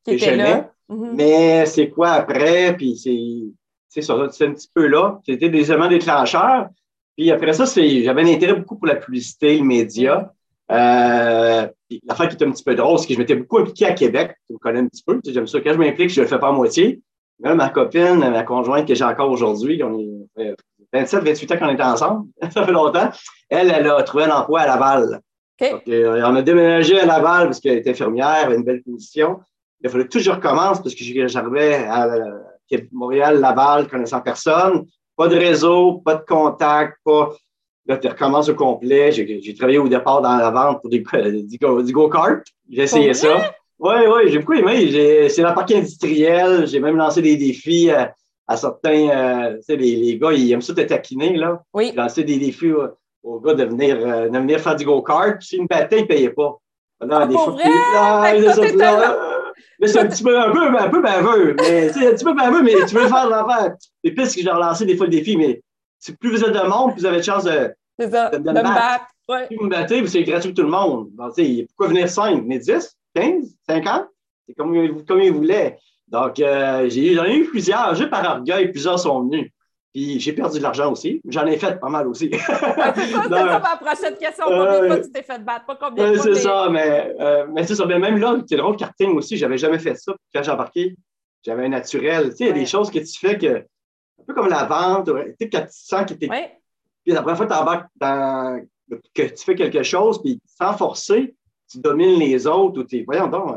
qui, 0.06 0.12
était 0.14 0.36
là. 0.36 0.70
Mm-hmm. 0.90 1.12
Mais 1.14 1.66
c'est 1.66 1.90
quoi 1.90 2.12
après? 2.12 2.76
Puis 2.76 2.98
c'est 2.98 3.54
ça, 4.02 4.28
c'est 4.32 4.48
un 4.48 4.54
petit 4.54 4.70
peu 4.74 4.88
là. 4.88 5.20
C'était 5.26 5.50
des 5.50 5.72
éléments 5.72 5.88
déclencheurs. 5.88 6.70
Puis 7.18 7.32
après 7.32 7.54
ça, 7.54 7.66
j'avais 7.66 8.22
un 8.22 8.28
intérêt 8.28 8.54
beaucoup 8.54 8.78
pour 8.78 8.88
la 8.88 8.96
publicité, 8.96 9.58
le 9.58 9.64
média. 9.64 10.32
Euh, 10.72 11.68
L'affaire 12.06 12.28
qui 12.28 12.36
est 12.36 12.46
un 12.46 12.52
petit 12.52 12.64
peu 12.64 12.76
drôle, 12.76 13.00
c'est 13.00 13.08
que 13.08 13.14
je 13.14 13.20
m'étais 13.20 13.36
beaucoup 13.36 13.60
impliqué 13.60 13.86
à 13.86 13.94
Québec. 13.94 14.36
Tu 14.48 14.54
me 14.54 14.60
connais 14.60 14.80
un 14.80 14.88
petit 14.88 15.04
peu. 15.06 15.20
J'aime 15.26 15.48
ça. 15.48 15.60
Quand 15.62 15.74
je 15.74 15.78
m'implique, 15.78 16.10
je 16.10 16.20
ne 16.20 16.26
le 16.26 16.30
fais 16.30 16.40
pas 16.40 16.50
à 16.50 16.52
moitié. 16.52 17.02
Même 17.40 17.58
ma 17.58 17.70
copine, 17.70 18.18
ma 18.18 18.44
conjointe 18.44 18.88
que 18.88 18.96
j'ai 18.96 19.04
encore 19.04 19.30
aujourd'hui, 19.30 19.82
on 19.84 20.00
est 20.38 20.56
27, 20.92 21.24
28 21.24 21.52
ans 21.52 21.58
qu'on 21.58 21.70
est 21.70 21.82
ensemble. 21.82 22.28
ça 22.52 22.66
fait 22.66 22.72
longtemps. 22.72 23.10
Elle, 23.50 23.72
elle 23.72 23.88
a 23.90 24.04
trouvé 24.04 24.26
un 24.26 24.32
emploi 24.32 24.62
à 24.62 24.68
Laval. 24.68 25.22
Donc, 25.60 25.82
euh, 25.88 26.22
on 26.26 26.36
a 26.36 26.42
déménagé 26.42 27.00
à 27.00 27.06
Laval 27.06 27.46
parce 27.46 27.60
qu'elle 27.60 27.78
était 27.78 27.92
infirmière, 27.92 28.36
elle 28.40 28.46
avait 28.46 28.56
une 28.56 28.64
belle 28.64 28.84
position. 28.84 29.40
Il 29.82 29.90
fallait 29.90 30.08
que 30.08 30.20
je 30.20 30.32
recommence 30.32 30.82
parce 30.82 30.96
que 30.96 31.04
j'arrivais 31.28 31.76
à 31.86 32.08
Montréal, 32.92 33.40
Laval, 33.40 33.88
connaissant 33.88 34.22
personne. 34.22 34.86
Pas 35.16 35.28
de 35.28 35.36
réseau, 35.36 36.02
pas 36.06 36.16
de 36.16 36.26
contact, 36.26 36.98
pas 37.04 37.32
Là, 37.88 37.98
tu 37.98 38.08
recommences 38.08 38.50
au 38.50 38.56
complet. 38.56 39.12
J'ai 39.14 39.56
travaillé 39.56 39.78
au 39.78 39.88
départ 39.88 40.22
dans 40.22 40.36
la 40.36 40.52
vente 40.52 40.82
pour 40.82 40.90
des, 40.90 41.00
du 41.84 41.94
go-kart. 41.94 42.44
J'ai 42.70 42.84
essayé 42.84 43.14
ça. 43.14 43.54
Oui, 43.80 43.96
oui, 44.14 44.24
j'ai 44.30 44.40
beaucoup 44.40 44.54
aimé. 44.54 45.30
C'est 45.30 45.42
la 45.42 45.54
partie 45.54 45.76
industrielle. 45.76 46.68
J'ai 46.68 46.80
même 46.80 46.98
lancé 46.98 47.22
des 47.22 47.38
défis 47.38 47.90
à, 47.90 48.58
certains. 48.58 49.10
Euh, 49.10 49.56
tu 49.58 49.64
sais, 49.64 49.76
les, 49.78 49.96
les, 49.96 50.18
gars, 50.18 50.34
ils 50.34 50.52
aiment 50.52 50.62
ça 50.62 50.74
te 50.74 50.82
taquiner, 50.82 51.38
là. 51.38 51.62
Oui. 51.74 51.92
J'ai 51.92 51.96
lancé 51.96 52.24
des 52.26 52.38
défis 52.38 52.74
aux, 53.24 53.40
gars 53.40 53.54
de 53.54 53.64
venir, 53.64 53.98
euh, 54.02 54.28
de 54.28 54.38
venir 54.38 54.60
faire 54.60 54.76
du 54.76 54.84
go-kart. 54.84 55.42
S'ils 55.42 55.62
me 55.62 55.68
battaient, 55.68 56.00
ils 56.00 56.04
ne 56.04 56.08
payaient 56.08 56.32
pas. 56.32 56.58
Non, 57.06 57.26
des 57.26 57.36
fois, 57.36 57.56
mais 59.80 59.88
c'est 59.88 60.00
un 60.00 60.08
petit 60.08 60.24
peu, 60.24 60.40
un 60.40 60.52
peu, 60.52 60.78
un 60.78 60.90
peu 60.90 61.02
baveux. 61.02 61.56
Mais, 61.60 61.90
un 61.90 62.14
petit 62.14 62.24
peu 62.24 62.34
baveux, 62.34 62.64
mais 62.64 62.74
tu 62.88 62.96
veux 62.96 63.08
faire 63.08 63.30
l'affaire. 63.30 63.76
Les 64.04 64.12
pistes 64.12 64.36
que 64.36 64.42
j'ai 64.42 64.50
relancé 64.50 64.86
des 64.86 64.98
fois 64.98 65.06
le 65.06 65.12
défi, 65.12 65.38
mais 65.38 65.62
plus 66.20 66.32
vous 66.32 66.44
êtes 66.44 66.54
de 66.54 66.68
monde, 66.68 66.94
plus 66.94 67.02
vous 67.02 67.06
avez 67.06 67.18
de 67.18 67.24
chance 67.24 67.44
de, 67.44 67.74
ça, 68.00 68.30
de, 68.30 68.38
me 68.38 68.54
battre. 68.54 69.06
Ouais. 69.30 69.48
Si 69.50 69.56
vous 69.56 69.66
me 69.66 69.70
battez, 69.70 70.06
c'est 70.08 70.24
gratuit 70.24 70.52
pour 70.54 70.64
tout 70.64 70.64
le 70.64 70.70
monde. 70.70 71.10
pourquoi 71.16 71.88
venir 71.88 72.10
5? 72.10 72.44
Venez 72.44 72.60
10, 72.60 72.98
15, 73.16 73.56
50? 73.68 74.08
C'est 74.48 74.54
comme, 74.56 75.04
comme 75.06 75.22
ils 75.22 75.34
voulaient. 75.34 75.78
Donc, 76.08 76.40
euh, 76.40 76.90
j'en 76.90 77.26
ai, 77.26 77.36
eu 77.36 77.46
plusieurs. 77.46 77.94
Juste 77.96 78.10
par 78.10 78.38
orgueil, 78.38 78.72
plusieurs 78.72 79.00
sont 79.00 79.24
venus. 79.24 79.52
Puis 79.98 80.20
j'ai 80.20 80.32
perdu 80.32 80.60
de 80.60 80.64
l'argent 80.64 80.92
aussi. 80.92 81.20
J'en 81.28 81.48
ai 81.48 81.58
fait 81.58 81.80
pas 81.80 81.90
mal 81.90 82.08
aussi. 82.08 82.30
c'est 82.32 82.40
ça, 82.40 82.94
c'est 82.94 83.10
ça 83.10 83.60
ma 83.60 83.78
prochaine 83.78 84.16
question? 84.16 84.46
Combien 84.46 84.82
de 84.82 84.88
fois 84.90 85.00
tu 85.00 85.12
t'es 85.12 85.24
fait 85.24 85.44
battre? 85.44 85.66
Pas 85.66 85.76
combien 85.76 86.12
de 86.12 86.18
fois. 86.18 86.24
C'est 86.36 86.42
ça, 86.42 86.70
mais, 86.70 87.16
euh, 87.20 87.48
mais 87.52 87.66
c'est 87.66 87.74
ça. 87.74 87.84
Mais 87.88 87.98
même 87.98 88.20
là, 88.20 88.38
c'est 88.48 88.58
drôle, 88.58 88.76
karting 88.76 89.18
aussi, 89.18 89.38
j'avais 89.38 89.58
jamais 89.58 89.80
fait 89.80 89.96
ça. 89.96 90.14
Quand 90.32 90.44
j'ai 90.44 90.52
embarqué, 90.52 90.96
j'avais 91.44 91.66
un 91.66 91.70
naturel. 91.70 92.30
Tu 92.30 92.36
sais, 92.36 92.44
il 92.44 92.48
y 92.48 92.50
a 92.52 92.54
des 92.54 92.68
choses 92.68 92.92
que 92.92 93.00
tu 93.00 93.18
fais 93.18 93.40
que 93.40 93.56
un 93.58 94.24
peu 94.28 94.36
comme 94.36 94.50
la 94.50 94.66
vente, 94.66 95.08
tu 95.08 95.36
sais, 95.42 95.50
quand 95.50 95.62
tu 95.62 95.72
sens 95.72 96.06
que 96.06 96.14
tu 96.14 96.30
ouais. 96.30 96.60
Puis 97.04 97.16
la 97.16 97.24
première 97.24 97.38
fois 97.38 97.48
que 97.48 97.54
tu 97.54 97.58
embarques 97.58 97.90
dans 97.96 98.62
que 99.16 99.24
tu 99.24 99.44
fais 99.44 99.56
quelque 99.56 99.82
chose, 99.82 100.22
puis 100.22 100.40
sans 100.46 100.78
forcer, 100.78 101.34
tu 101.72 101.80
domines 101.80 102.20
les 102.20 102.46
autres 102.46 102.82
ou 102.82 102.84
tu 102.84 103.04
Voyons 103.04 103.30
donc. 103.30 103.56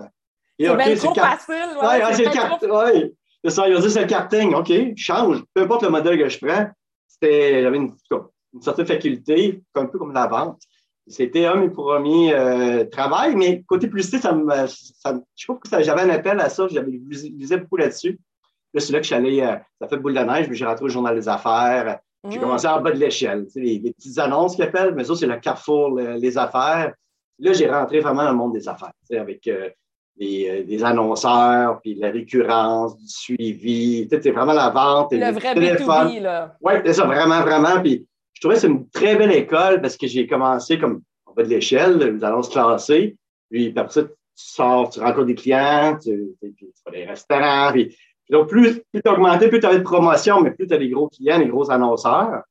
C'est 0.59 0.70
okay, 0.70 0.97
trop 0.97 1.14
facile. 1.14 1.76
Ouais, 1.82 2.14
c'est 2.14 2.25
le. 2.25 3.14
C'est 3.44 3.50
ça, 3.50 3.68
ils 3.68 3.76
ont 3.76 3.80
dit 3.80 3.90
c'est 3.90 4.02
le 4.02 4.06
karting. 4.06 4.54
OK, 4.54 4.73
change. 4.97 5.42
Peu 5.54 5.62
importe 5.62 5.82
le 5.82 5.90
modèle 5.90 6.18
que 6.18 6.28
je 6.28 6.38
prends, 6.38 6.66
j'avais 7.23 7.76
une, 7.76 7.92
une, 8.52 8.62
certaine 8.62 8.87
faculté, 8.87 9.62
un 9.75 9.87
peu 9.87 9.99
comme 9.99 10.12
la 10.12 10.26
vente. 10.26 10.61
C'était 11.06 11.47
un 11.47 11.56
de 11.56 11.61
mes 11.62 11.70
premiers 11.70 12.35
euh, 12.35 12.85
travail, 12.85 13.35
mais 13.35 13.64
côté 13.66 13.88
publicité, 13.88 14.18
ça 14.18 14.32
me, 14.32 14.49
ça, 14.49 14.66
je 15.37 15.44
sais 15.44 15.47
pas 15.47 15.54
pourquoi 15.54 15.82
j'avais 15.82 16.02
un 16.02 16.11
appel 16.11 16.38
à 16.38 16.49
ça, 16.49 16.68
j'avais 16.70 16.90
lisais 16.90 17.56
beaucoup 17.56 17.76
là-dessus. 17.76 18.20
Là, 18.73 18.80
c'est 18.80 18.92
là 18.92 18.99
que 18.99 19.04
je 19.04 19.09
suis 19.09 19.16
allé, 19.16 19.40
euh, 19.40 19.56
ça 19.80 19.88
fait 19.88 19.97
boule 19.97 20.14
de 20.14 20.20
neige, 20.20 20.49
mais 20.49 20.54
j'ai 20.54 20.66
rentré 20.66 20.85
au 20.85 20.88
journal 20.88 21.16
des 21.16 21.28
affaires. 21.28 21.99
J'ai 22.28 22.38
mmh. 22.38 22.40
commencé 22.40 22.66
en 22.68 22.80
bas 22.80 22.92
de 22.92 22.99
l'échelle. 22.99 23.47
Tu 23.47 23.52
sais, 23.52 23.61
les, 23.61 23.92
petites 23.92 24.18
annonces 24.18 24.54
qu'ils 24.54 24.64
appellent, 24.64 24.94
mais 24.94 25.04
ça, 25.04 25.16
c'est 25.16 25.26
le 25.26 25.38
carrefour, 25.38 25.99
les 25.99 26.38
affaires. 26.38 26.92
Là, 27.40 27.52
j'ai 27.54 27.68
rentré 27.68 28.00
vraiment 28.00 28.25
dans 28.25 28.30
le 28.30 28.37
monde 28.37 28.52
des 28.52 28.68
affaires, 28.68 28.92
tu 29.00 29.14
sais, 29.14 29.18
avec 29.18 29.47
euh, 29.49 29.70
des, 30.21 30.65
des, 30.65 30.85
annonceurs, 30.85 31.81
puis 31.81 31.95
la 31.95 32.11
récurrence, 32.11 32.97
du 32.97 33.09
suivi. 33.09 34.07
Tu 34.07 34.15
sais, 34.15 34.23
c'est 34.23 34.31
vraiment 34.31 34.53
la 34.53 34.69
vente. 34.69 35.12
Le 35.12 35.33
vrai 35.33 35.55
B2B, 35.55 36.21
là. 36.21 36.55
Oui, 36.61 36.75
c'est 36.85 36.93
ça, 36.93 37.07
vraiment, 37.07 37.41
vraiment. 37.41 37.81
Puis 37.81 38.07
je 38.35 38.41
trouvais 38.41 38.55
que 38.55 38.61
c'est 38.61 38.69
une 38.69 38.89
très 38.91 39.17
belle 39.17 39.33
école 39.33 39.81
parce 39.81 39.97
que 39.97 40.07
j'ai 40.07 40.27
commencé 40.27 40.79
comme 40.79 41.03
en 41.27 41.33
bas 41.33 41.43
de 41.43 41.49
l'échelle, 41.49 41.99
les 41.99 42.23
annonces 42.23 42.50
classées. 42.50 43.17
Puis, 43.50 43.73
après 43.75 43.93
ça, 43.93 44.03
tu 44.03 44.11
sors, 44.35 44.91
tu 44.91 45.00
rencontres 45.00 45.27
des 45.27 45.35
clients, 45.35 45.99
tu, 46.00 46.37
tu, 46.41 46.55
tu 46.55 46.67
vas 46.87 46.93
des 46.93 47.05
restaurants, 47.07 47.73
puis 47.73 47.97
donc, 48.31 48.49
plus, 48.49 48.81
plus 48.93 49.03
tu 49.03 49.11
augmentais, 49.11 49.49
plus 49.49 49.59
tu 49.59 49.67
avais 49.67 49.79
de 49.79 49.85
promotion, 49.85 50.41
mais 50.41 50.53
plus 50.53 50.67
tu 50.67 50.75
as 50.75 50.79
des 50.79 50.89
gros 50.89 51.09
clients, 51.09 51.39
des 51.39 51.49
gros 51.49 51.71
annonceurs, 51.71 52.43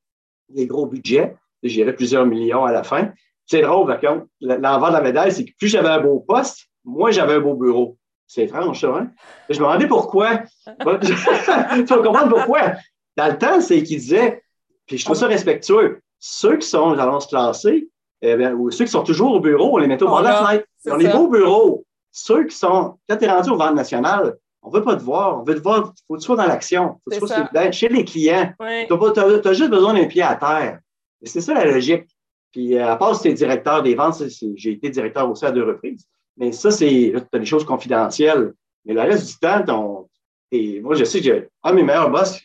des 0.50 0.66
gros 0.66 0.86
budgets. 0.86 1.34
J'irais 1.62 1.94
plusieurs 1.94 2.26
millions 2.26 2.64
à 2.64 2.72
la 2.72 2.82
fin. 2.82 3.12
C'est 3.46 3.62
drôle, 3.62 3.98
l'envers 4.40 4.88
de 4.88 4.92
la 4.92 5.00
médaille, 5.00 5.32
c'est 5.32 5.44
que 5.44 5.52
plus 5.58 5.68
j'avais 5.68 5.88
un 5.88 6.00
beau 6.00 6.20
poste, 6.20 6.69
moins 6.84 7.10
j'avais 7.10 7.34
un 7.34 7.40
beau 7.40 7.54
bureau. 7.54 7.96
C'est 8.26 8.44
étrange, 8.44 8.80
ça, 8.80 8.88
hein? 8.88 9.10
Je 9.48 9.58
me 9.58 9.64
demandais 9.64 9.88
pourquoi. 9.88 10.38
tu 10.66 11.12
vas 11.14 11.96
comprendre 11.96 12.28
pourquoi. 12.28 12.74
Dans 13.16 13.26
le 13.26 13.36
temps, 13.36 13.60
c'est 13.60 13.82
qu'il 13.82 13.98
disait, 13.98 14.42
puis 14.86 14.98
je 14.98 15.04
trouve 15.04 15.16
ça 15.16 15.26
respectueux, 15.26 16.00
ceux 16.20 16.56
qui 16.58 16.68
sont 16.68 16.94
dans 16.94 17.18
se 17.18 17.28
classer, 17.28 17.88
eh 18.22 18.36
bien, 18.36 18.52
ou 18.54 18.70
ceux 18.70 18.84
qui 18.84 18.90
sont 18.90 19.02
toujours 19.02 19.32
au 19.32 19.40
bureau, 19.40 19.74
on 19.74 19.78
les 19.78 19.88
met 19.88 20.00
au 20.02 20.06
bord 20.06 20.20
de 20.20 20.24
la 20.24 20.44
fenêtre. 20.44 20.66
On 20.86 20.98
est 21.00 21.12
beau 21.12 21.28
bureau. 21.28 21.84
Ceux 22.12 22.44
qui 22.44 22.56
sont, 22.56 22.98
quand 23.08 23.16
tu 23.16 23.24
es 23.24 23.30
rendu 23.30 23.50
au 23.50 23.56
vente 23.56 23.74
national, 23.74 24.36
on 24.62 24.70
ne 24.70 24.76
veut 24.76 24.82
pas 24.82 24.96
te 24.96 25.02
voir. 25.02 25.40
On 25.40 25.42
veut 25.42 25.54
te 25.54 25.60
voir. 25.60 25.92
Il 25.96 26.02
faut 26.06 26.14
que 26.14 26.20
tu 26.20 26.26
sois 26.26 26.36
dans 26.36 26.46
l'action. 26.46 27.00
Il 27.10 27.18
faut 27.18 27.26
que 27.26 27.32
tu 27.32 27.48
sois 27.52 27.72
chez 27.72 27.88
les 27.88 28.04
clients. 28.04 28.52
Tu 28.58 28.92
as, 28.92 29.52
juste 29.52 29.70
besoin 29.70 29.94
d'un 29.94 30.06
pied 30.06 30.22
à 30.22 30.36
terre. 30.36 30.80
C'est 31.22 31.40
ça 31.40 31.54
la 31.54 31.64
logique. 31.64 32.04
Puis, 32.52 32.76
euh, 32.76 32.92
à 32.92 32.96
part 32.96 33.14
si 33.14 33.22
tu 33.22 33.28
es 33.28 33.34
directeur 33.34 33.82
des 33.82 33.94
ventes, 33.94 34.22
j'ai 34.56 34.72
été 34.72 34.90
directeur 34.90 35.30
aussi 35.30 35.44
à 35.44 35.52
deux 35.52 35.64
reprises. 35.64 36.06
Mais 36.40 36.52
ça, 36.52 36.70
c'est, 36.70 37.12
des 37.32 37.44
choses 37.44 37.64
confidentielles. 37.64 38.54
Mais 38.86 38.94
le 38.94 39.02
reste 39.02 39.28
du 39.28 39.38
temps, 39.38 39.62
ton, 39.62 40.08
et 40.50 40.80
moi, 40.80 40.94
je 40.94 41.04
sais 41.04 41.20
que 41.20 41.48
un 41.62 41.70
de 41.70 41.76
mes 41.76 41.82
meilleurs 41.82 42.10
boss 42.10 42.42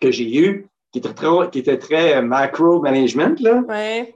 que 0.00 0.10
j'ai 0.10 0.36
eu, 0.36 0.66
qui 0.90 0.98
était 0.98 1.14
très, 1.14 1.50
qui 1.50 1.60
était 1.60 1.78
très 1.78 2.20
macro-management, 2.20 3.40
là, 3.40 3.62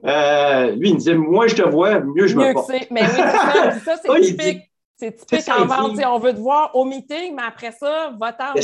euh, 0.05 0.73
lui, 0.73 0.89
il 0.91 0.95
me 0.95 0.99
disait, 0.99 1.15
moi, 1.15 1.47
je 1.47 1.55
te 1.55 1.63
vois, 1.63 2.01
mieux 2.01 2.27
je 2.27 2.37
me 2.37 2.53
porte. 2.53 2.71
Mais 2.91 3.03
oui, 3.03 3.09
ça, 3.09 3.81
ça 3.81 3.97
c'est 3.97 4.21
typique. 4.21 4.63
C'est 4.99 5.15
typique 5.15 5.49
en 5.51 5.67
vente. 5.67 5.99
On 6.07 6.19
veut 6.19 6.33
te 6.33 6.39
voir 6.39 6.75
au 6.75 6.85
meeting, 6.85 7.35
mais 7.35 7.43
après 7.47 7.71
ça, 7.71 8.13
va-t'en 8.19 8.55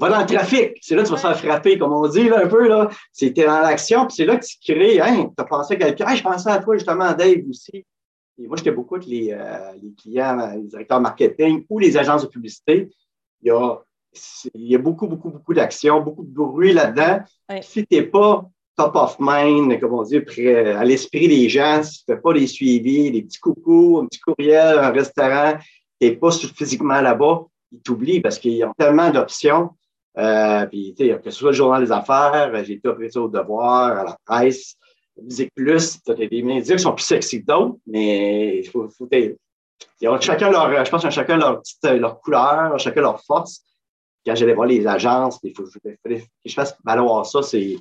Va 0.00 0.08
dans 0.10 0.20
le 0.20 0.26
trafic. 0.26 0.72
C'est 0.82 0.94
là 0.94 1.02
que 1.02 1.08
tu 1.08 1.14
vas 1.14 1.18
se 1.18 1.26
faire 1.26 1.38
frapper, 1.38 1.78
comme 1.78 1.94
on 1.94 2.06
dit 2.08 2.28
là, 2.28 2.42
un 2.44 2.46
peu. 2.46 2.68
là. 2.68 2.90
C'était 3.10 3.46
dans 3.46 3.60
l'action, 3.60 4.06
puis 4.06 4.16
c'est 4.16 4.26
là 4.26 4.36
que 4.36 4.44
tu 4.44 4.56
crées. 4.60 5.00
Hein, 5.00 5.30
tu 5.34 5.42
as 5.42 5.44
pensé 5.44 5.74
à 5.74 5.76
quelqu'un. 5.78 6.14
je 6.14 6.22
pensais 6.22 6.50
à 6.50 6.58
toi, 6.58 6.76
justement, 6.76 7.10
Dave 7.14 7.38
aussi. 7.48 7.86
Et 8.38 8.46
moi, 8.46 8.56
j'étais 8.56 8.70
beaucoup 8.70 8.96
avec 8.96 9.06
les, 9.08 9.32
euh, 9.32 9.72
les, 9.82 9.92
clients, 9.94 10.52
les 10.54 10.62
directeurs 10.62 11.00
marketing 11.00 11.64
ou 11.70 11.78
les 11.78 11.96
agences 11.96 12.22
de 12.22 12.28
publicité. 12.28 12.90
Il 13.42 13.48
y 13.48 13.50
a, 13.50 13.78
il 14.54 14.66
y 14.66 14.74
a 14.74 14.78
beaucoup, 14.78 15.06
beaucoup, 15.06 15.30
beaucoup 15.30 15.54
d'actions, 15.54 16.00
beaucoup 16.00 16.24
de 16.24 16.32
bruit 16.32 16.72
là-dedans. 16.72 17.20
Si 17.62 17.86
tu 17.86 17.94
n'es 17.94 18.02
pas 18.02 18.46
top 18.76 18.94
of 18.94 19.16
mind, 19.18 19.80
comme 19.80 19.94
on 19.94 20.02
dit, 20.02 20.20
près, 20.20 20.72
à 20.72 20.84
l'esprit 20.84 21.28
des 21.28 21.48
gens, 21.48 21.82
si 21.82 22.04
tu 22.04 22.10
ne 22.10 22.16
fais 22.16 22.20
pas 22.20 22.32
les 22.32 22.46
suivis, 22.46 23.10
des 23.10 23.22
petits 23.22 23.40
coucous, 23.40 24.00
un 24.02 24.06
petit 24.06 24.20
courriel, 24.20 24.78
un 24.78 24.90
restaurant, 24.90 25.54
tu 26.00 26.08
n'es 26.08 26.16
pas 26.16 26.30
physiquement 26.30 27.00
là-bas, 27.00 27.44
ils 27.72 27.80
t'oublient 27.80 28.20
parce 28.20 28.38
qu'ils 28.38 28.62
ont 28.64 28.74
tellement 28.76 29.10
d'options. 29.10 29.70
Euh, 30.18 30.66
puis, 30.66 30.94
que 30.96 31.18
ce 31.24 31.30
soit 31.30 31.50
le 31.50 31.56
journal 31.56 31.84
des 31.84 31.92
affaires, 31.92 32.50
j'ai 32.64 32.74
été 32.74 32.88
appris 32.88 33.10
ça 33.10 33.20
au 33.20 33.28
devoir, 33.28 33.98
à 33.98 34.04
la 34.04 34.18
presse, 34.24 34.76
Musique 35.22 35.52
Plus, 35.54 35.98
tu 36.04 36.42
médias 36.42 36.78
sont 36.78 36.92
plus 36.92 37.04
sexy 37.04 37.40
que 37.40 37.46
d'autres, 37.46 37.76
mais 37.86 38.58
il 38.58 38.68
faut, 38.68 38.88
faut 38.88 39.08
ils 40.00 40.08
ont 40.08 40.20
chacun 40.20 40.50
leur, 40.50 40.84
je 40.84 40.90
pense 40.90 41.02
qu'ils 41.02 41.10
chacun 41.10 41.36
leur, 41.36 41.60
petite, 41.60 41.82
leur 42.00 42.20
couleur, 42.20 42.78
chacun 42.78 43.00
leur 43.00 43.22
force. 43.22 43.62
Quand 44.26 44.34
j'allais 44.34 44.54
voir 44.54 44.66
les 44.66 44.86
agences, 44.86 45.38
il 45.42 45.54
faut, 45.54 45.64
que 45.64 46.16
je 46.44 46.54
fasse 46.54 46.76
valoir 46.84 47.24
ça, 47.24 47.42
c'est 47.42 47.76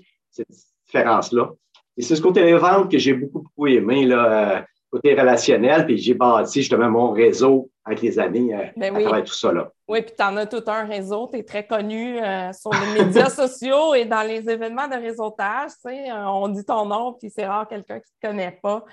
différence-là. 0.85 1.51
Et 1.97 2.01
c'est 2.01 2.15
ce 2.15 2.21
côté 2.21 2.53
vente 2.53 2.91
que 2.91 2.97
j'ai 2.97 3.13
beaucoup, 3.13 3.41
beaucoup 3.41 3.67
aimé, 3.67 4.05
là, 4.05 4.57
euh, 4.57 4.61
côté 4.95 5.13
relationnel, 5.13 5.85
puis 5.85 5.97
j'ai 5.97 6.13
bâti 6.13 6.61
justement 6.61 6.89
mon 6.89 7.11
réseau 7.11 7.69
avec 7.83 8.01
les 8.01 8.17
années 8.17 8.55
euh, 8.55 8.65
ben 8.77 8.95
à 8.95 9.21
tout 9.21 9.33
ça. 9.33 9.51
Là. 9.51 9.69
Oui, 9.87 10.01
puis 10.01 10.13
tu 10.17 10.23
en 10.23 10.37
as 10.37 10.45
tout 10.45 10.63
un 10.67 10.85
réseau, 10.85 11.29
tu 11.31 11.39
es 11.39 11.43
très 11.43 11.67
connu 11.67 12.19
euh, 12.19 12.51
sur 12.53 12.71
les 12.71 13.03
médias 13.03 13.29
sociaux 13.43 13.93
et 13.93 14.05
dans 14.05 14.21
les 14.21 14.49
événements 14.49 14.87
de 14.87 14.95
réseautage, 14.95 15.71
sais, 15.81 16.11
on 16.11 16.47
dit 16.47 16.63
ton 16.63 16.85
nom, 16.85 17.13
puis 17.13 17.29
c'est 17.29 17.45
rare 17.45 17.67
quelqu'un 17.67 17.99
qui 17.99 18.09
ne 18.23 18.29
te 18.29 18.33
connaît 18.33 18.59
pas 18.61 18.85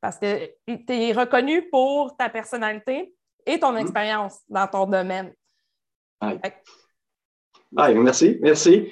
parce 0.00 0.18
que 0.18 0.46
tu 0.66 0.84
es 0.88 1.12
reconnu 1.12 1.68
pour 1.70 2.16
ta 2.16 2.28
personnalité 2.28 3.12
et 3.44 3.58
ton 3.58 3.72
mm-hmm. 3.72 3.80
expérience 3.80 4.38
dans 4.48 4.66
ton 4.68 4.86
domaine. 4.86 5.32
Ah, 7.76 7.92
merci, 7.92 8.38
merci. 8.40 8.88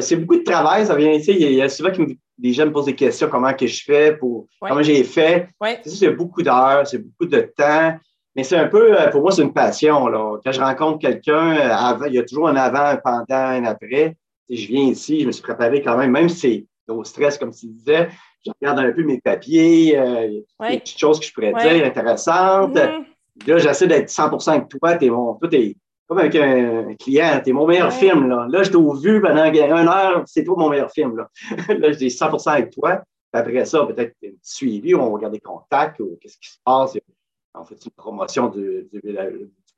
c'est 0.00 0.16
beaucoup 0.16 0.38
de 0.38 0.44
travail, 0.44 0.86
ça 0.86 0.96
vient 0.96 1.12
ici. 1.12 1.32
Il 1.38 1.52
y 1.52 1.62
a 1.62 1.68
souvent 1.68 1.92
que 1.92 2.02
des 2.38 2.52
gens 2.52 2.66
me 2.66 2.72
posent 2.72 2.86
des 2.86 2.94
questions 2.94 3.28
comment 3.28 3.52
que 3.52 3.66
je 3.66 3.84
fais, 3.84 4.16
pour 4.16 4.46
comment 4.60 4.82
j'ai 4.82 5.04
fait. 5.04 5.48
C'est 5.84 6.10
beaucoup 6.10 6.42
d'heures, 6.42 6.86
c'est 6.86 6.98
beaucoup 6.98 7.26
de 7.26 7.40
temps. 7.56 7.94
Mais 8.36 8.44
c'est 8.44 8.56
un 8.56 8.68
peu, 8.68 8.98
euh, 8.98 9.08
pour 9.10 9.22
moi, 9.22 9.32
c'est 9.32 9.42
une 9.42 9.52
passion. 9.52 10.06
Là. 10.06 10.38
Quand 10.44 10.52
je 10.52 10.60
rencontre 10.60 11.00
quelqu'un, 11.00 11.56
euh, 11.56 12.06
il 12.06 12.14
y 12.14 12.18
a 12.18 12.22
toujours 12.22 12.48
un 12.48 12.56
avant, 12.56 12.84
un 12.84 12.96
pendant, 12.96 13.24
un 13.30 13.64
après. 13.64 14.16
je 14.48 14.66
viens 14.66 14.84
ici, 14.84 15.20
je 15.20 15.26
me 15.26 15.32
suis 15.32 15.42
préparé 15.42 15.82
quand 15.82 15.96
même, 15.96 16.12
même 16.12 16.28
si 16.28 16.66
c'est 16.86 16.92
au 16.92 17.04
stress, 17.04 17.38
comme 17.38 17.52
tu 17.52 17.66
disais, 17.66 18.08
je 18.44 18.50
regarde 18.60 18.78
un 18.78 18.92
peu 18.92 19.02
mes 19.02 19.20
papiers, 19.20 19.98
euh, 19.98 20.28
des 20.70 20.78
petites 20.78 20.98
choses 20.98 21.20
que 21.20 21.26
je 21.26 21.32
pourrais 21.32 21.52
dire 21.52 21.84
intéressantes. 21.84 22.74
Mm-hmm. 22.74 23.46
Là, 23.46 23.58
j'essaie 23.58 23.86
d'être 23.86 24.08
100% 24.08 24.50
avec 24.50 24.68
toi. 24.68 24.96
Es 25.00 25.10
mon, 25.10 25.34
tout 25.34 25.54
est 25.54 25.76
comme 26.10 26.18
avec 26.18 26.34
un 26.34 26.96
client, 26.96 27.40
t'es 27.42 27.52
mon 27.52 27.68
meilleur 27.68 27.92
film. 27.92 28.28
Là, 28.28 28.48
là 28.50 28.64
je 28.64 28.70
t'ai 28.72 28.78
vu 29.00 29.22
pendant 29.22 29.44
une 29.44 29.88
heure, 29.88 30.24
c'est 30.26 30.42
toi 30.42 30.56
mon 30.58 30.68
meilleur 30.68 30.90
film. 30.90 31.16
Là, 31.16 31.28
là 31.68 31.92
je 31.92 31.98
dis 31.98 32.10
100 32.10 32.48
avec 32.48 32.70
toi. 32.70 33.00
après 33.32 33.64
ça, 33.64 33.86
peut-être 33.86 34.16
un 34.24 34.30
petit 34.30 34.38
suivi, 34.42 34.92
on 34.92 35.12
regarde 35.12 35.34
des 35.34 35.40
contacts 35.40 36.00
ou 36.00 36.18
qu'est-ce 36.20 36.36
qui 36.38 36.50
se 36.50 36.58
passe. 36.64 36.98
On 37.54 37.64
fait 37.64 37.76
une 37.84 37.92
promotion 37.92 38.48
du, 38.48 38.88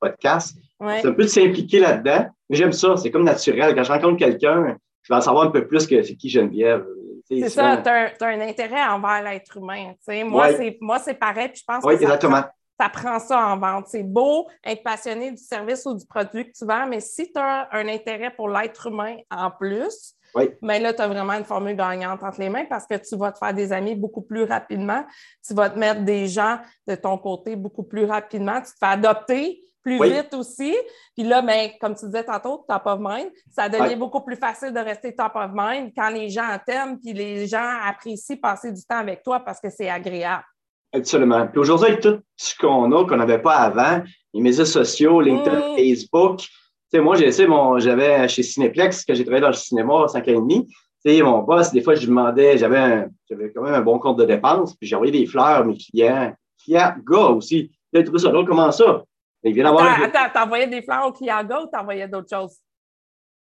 podcast. 0.00 0.56
C'est 0.80 1.06
un 1.06 1.12
peu 1.12 1.24
de 1.24 1.28
s'impliquer 1.28 1.80
là-dedans. 1.80 2.26
Mais 2.48 2.56
j'aime 2.56 2.72
ça, 2.72 2.96
c'est 2.96 3.10
comme 3.10 3.24
naturel. 3.24 3.74
Quand 3.74 3.84
je 3.84 3.92
rencontre 3.92 4.16
quelqu'un, 4.16 4.78
je 5.02 5.12
vais 5.12 5.18
en 5.18 5.20
savoir 5.20 5.44
un 5.44 5.50
peu 5.50 5.66
plus 5.66 5.86
que 5.86 6.02
c'est 6.02 6.16
qui 6.16 6.30
Geneviève. 6.30 6.86
C'est 7.28 7.50
ça, 7.50 7.76
tu 7.76 7.90
as, 7.90 8.26
un 8.26 8.40
intérêt 8.40 8.84
envers 8.86 9.22
l'être 9.22 9.58
humain. 9.58 9.92
Moi, 10.24 10.98
c'est 10.98 11.14
pareil, 11.14 11.48
puis 11.48 11.60
je 11.60 11.64
pense 11.66 11.84
que 11.84 11.92
exactement 11.92 12.40
ça 12.40 12.52
prend 12.88 13.18
ça 13.18 13.38
en 13.46 13.58
vente. 13.58 13.86
C'est 13.88 14.02
beau 14.02 14.48
être 14.64 14.82
passionné 14.82 15.30
du 15.30 15.42
service 15.42 15.84
ou 15.86 15.94
du 15.94 16.06
produit 16.06 16.46
que 16.46 16.56
tu 16.56 16.64
vends, 16.64 16.86
mais 16.86 17.00
si 17.00 17.32
tu 17.32 17.38
as 17.38 17.68
un 17.72 17.88
intérêt 17.88 18.30
pour 18.30 18.48
l'être 18.48 18.86
humain 18.86 19.16
en 19.30 19.50
plus, 19.50 20.16
mais 20.34 20.48
ben 20.62 20.82
là, 20.82 20.94
tu 20.94 21.02
as 21.02 21.08
vraiment 21.08 21.34
une 21.34 21.44
formule 21.44 21.76
gagnante 21.76 22.22
entre 22.22 22.40
les 22.40 22.48
mains 22.48 22.64
parce 22.64 22.86
que 22.86 22.94
tu 22.94 23.16
vas 23.16 23.32
te 23.32 23.38
faire 23.38 23.52
des 23.52 23.72
amis 23.72 23.94
beaucoup 23.94 24.22
plus 24.22 24.44
rapidement. 24.44 25.04
Tu 25.46 25.54
vas 25.54 25.68
te 25.70 25.78
mettre 25.78 26.02
des 26.02 26.26
gens 26.26 26.58
de 26.86 26.94
ton 26.94 27.18
côté 27.18 27.56
beaucoup 27.56 27.82
plus 27.82 28.04
rapidement. 28.04 28.60
Tu 28.60 28.72
te 28.72 28.78
fais 28.80 28.92
adopter 28.92 29.62
plus 29.82 30.00
vite 30.02 30.32
aussi. 30.34 30.74
Puis 31.16 31.26
là, 31.26 31.42
ben, 31.42 31.70
comme 31.80 31.94
tu 31.94 32.06
disais 32.06 32.24
tantôt, 32.24 32.64
top 32.68 32.82
of 32.86 33.00
mind, 33.00 33.30
ça 33.50 33.68
devient 33.68 33.96
beaucoup 33.96 34.20
plus 34.20 34.36
facile 34.36 34.72
de 34.72 34.78
rester 34.78 35.14
top 35.14 35.32
of 35.34 35.50
mind 35.52 35.92
quand 35.96 36.08
les 36.08 36.28
gens 36.28 36.56
t'aiment 36.64 36.98
puis 36.98 37.12
les 37.12 37.46
gens 37.46 37.78
apprécient 37.84 38.36
passer 38.36 38.72
du 38.72 38.82
temps 38.84 38.98
avec 38.98 39.22
toi 39.22 39.40
parce 39.40 39.60
que 39.60 39.70
c'est 39.70 39.90
agréable. 39.90 40.44
Absolument. 40.92 41.46
Puis 41.46 41.58
aujourd'hui, 41.58 41.88
avec 41.88 42.00
tout 42.00 42.18
ce 42.36 42.54
qu'on 42.56 42.92
a, 42.92 43.06
qu'on 43.06 43.16
n'avait 43.16 43.40
pas 43.40 43.56
avant, 43.56 44.02
les 44.34 44.40
médias 44.40 44.64
sociaux, 44.64 45.20
LinkedIn, 45.20 45.76
Facebook, 45.76 46.40
tu 46.40 46.48
sais, 46.90 47.00
moi, 47.00 47.16
j'ai 47.16 47.46
mon, 47.46 47.78
j'avais 47.78 48.28
chez 48.28 48.42
Cineplex, 48.42 49.04
que 49.04 49.14
j'ai 49.14 49.24
travaillé 49.24 49.40
dans 49.40 49.48
le 49.48 49.54
cinéma 49.54 50.04
à 50.04 50.08
5 50.08 50.28
ans 50.28 50.30
et 50.30 50.34
demi. 50.34 50.66
Tu 51.04 51.10
sais, 51.10 51.22
mon 51.22 51.38
boss, 51.38 51.72
des 51.72 51.80
fois, 51.80 51.94
je 51.94 52.00
lui 52.00 52.08
demandais, 52.08 52.58
j'avais, 52.58 53.06
j'avais 53.28 53.50
quand 53.50 53.62
même 53.62 53.74
un 53.74 53.80
bon 53.80 53.98
compte 53.98 54.18
de 54.18 54.24
dépenses, 54.26 54.76
puis 54.76 54.86
j'ai 54.86 54.94
envoyé 54.94 55.10
des 55.10 55.26
fleurs 55.26 55.46
à 55.46 55.64
mes 55.64 55.76
clients. 55.76 56.34
Clients, 56.62 56.94
gars 57.08 57.28
aussi. 57.28 57.72
Il 57.92 58.00
a 58.00 58.02
trouvé 58.02 58.18
ça 58.18 58.28
drôle, 58.28 58.46
comment 58.46 58.70
ça? 58.70 59.02
Il 59.42 59.54
vient 59.54 59.64
d'avoir. 59.64 60.02
Attends, 60.02 60.30
t'envoyais 60.32 60.66
des 60.66 60.82
fleurs 60.82 61.06
aux 61.06 61.12
clients 61.12 61.42
gars 61.42 61.62
ou 61.62 61.66
t'envoyais 61.66 62.06
d'autres 62.06 62.28
choses? 62.30 62.58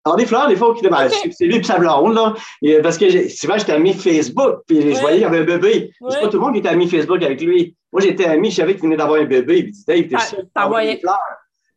Alors, 0.05 0.15
des 0.15 0.25
fleurs, 0.25 0.47
des 0.47 0.55
fois, 0.55 0.73
qui 0.75 0.85
okay. 0.87 1.31
c'est 1.31 1.45
lui 1.45 1.57
et 1.57 1.63
sa 1.63 1.77
blonde, 1.77 2.13
là. 2.13 2.33
parce 2.81 2.97
que 2.97 3.27
souvent, 3.29 3.57
j'étais 3.57 3.73
ami 3.73 3.93
Facebook, 3.93 4.61
puis 4.65 4.81
je 4.81 4.99
voyais 4.99 5.17
qu'il 5.17 5.23
y 5.23 5.25
avait 5.25 5.39
un 5.39 5.43
bébé. 5.43 5.91
C'est 6.09 6.21
pas 6.21 6.27
tout 6.27 6.37
le 6.37 6.43
monde 6.43 6.53
qui 6.53 6.59
était 6.59 6.69
ami 6.69 6.87
Facebook 6.87 7.21
avec 7.21 7.41
lui. 7.41 7.75
Moi, 7.91 8.01
j'étais 8.01 8.25
ami, 8.25 8.49
je 8.49 8.55
savais 8.57 8.73
qu'il 8.73 8.83
venait 8.83 8.97
d'avoir 8.97 9.19
un 9.19 9.25
bébé. 9.25 9.63
Puis, 9.63 9.73
Dave, 9.85 10.07
t'es 10.07 10.17
sûr, 10.19 10.37
des 10.37 10.99
fleurs? 10.99 11.19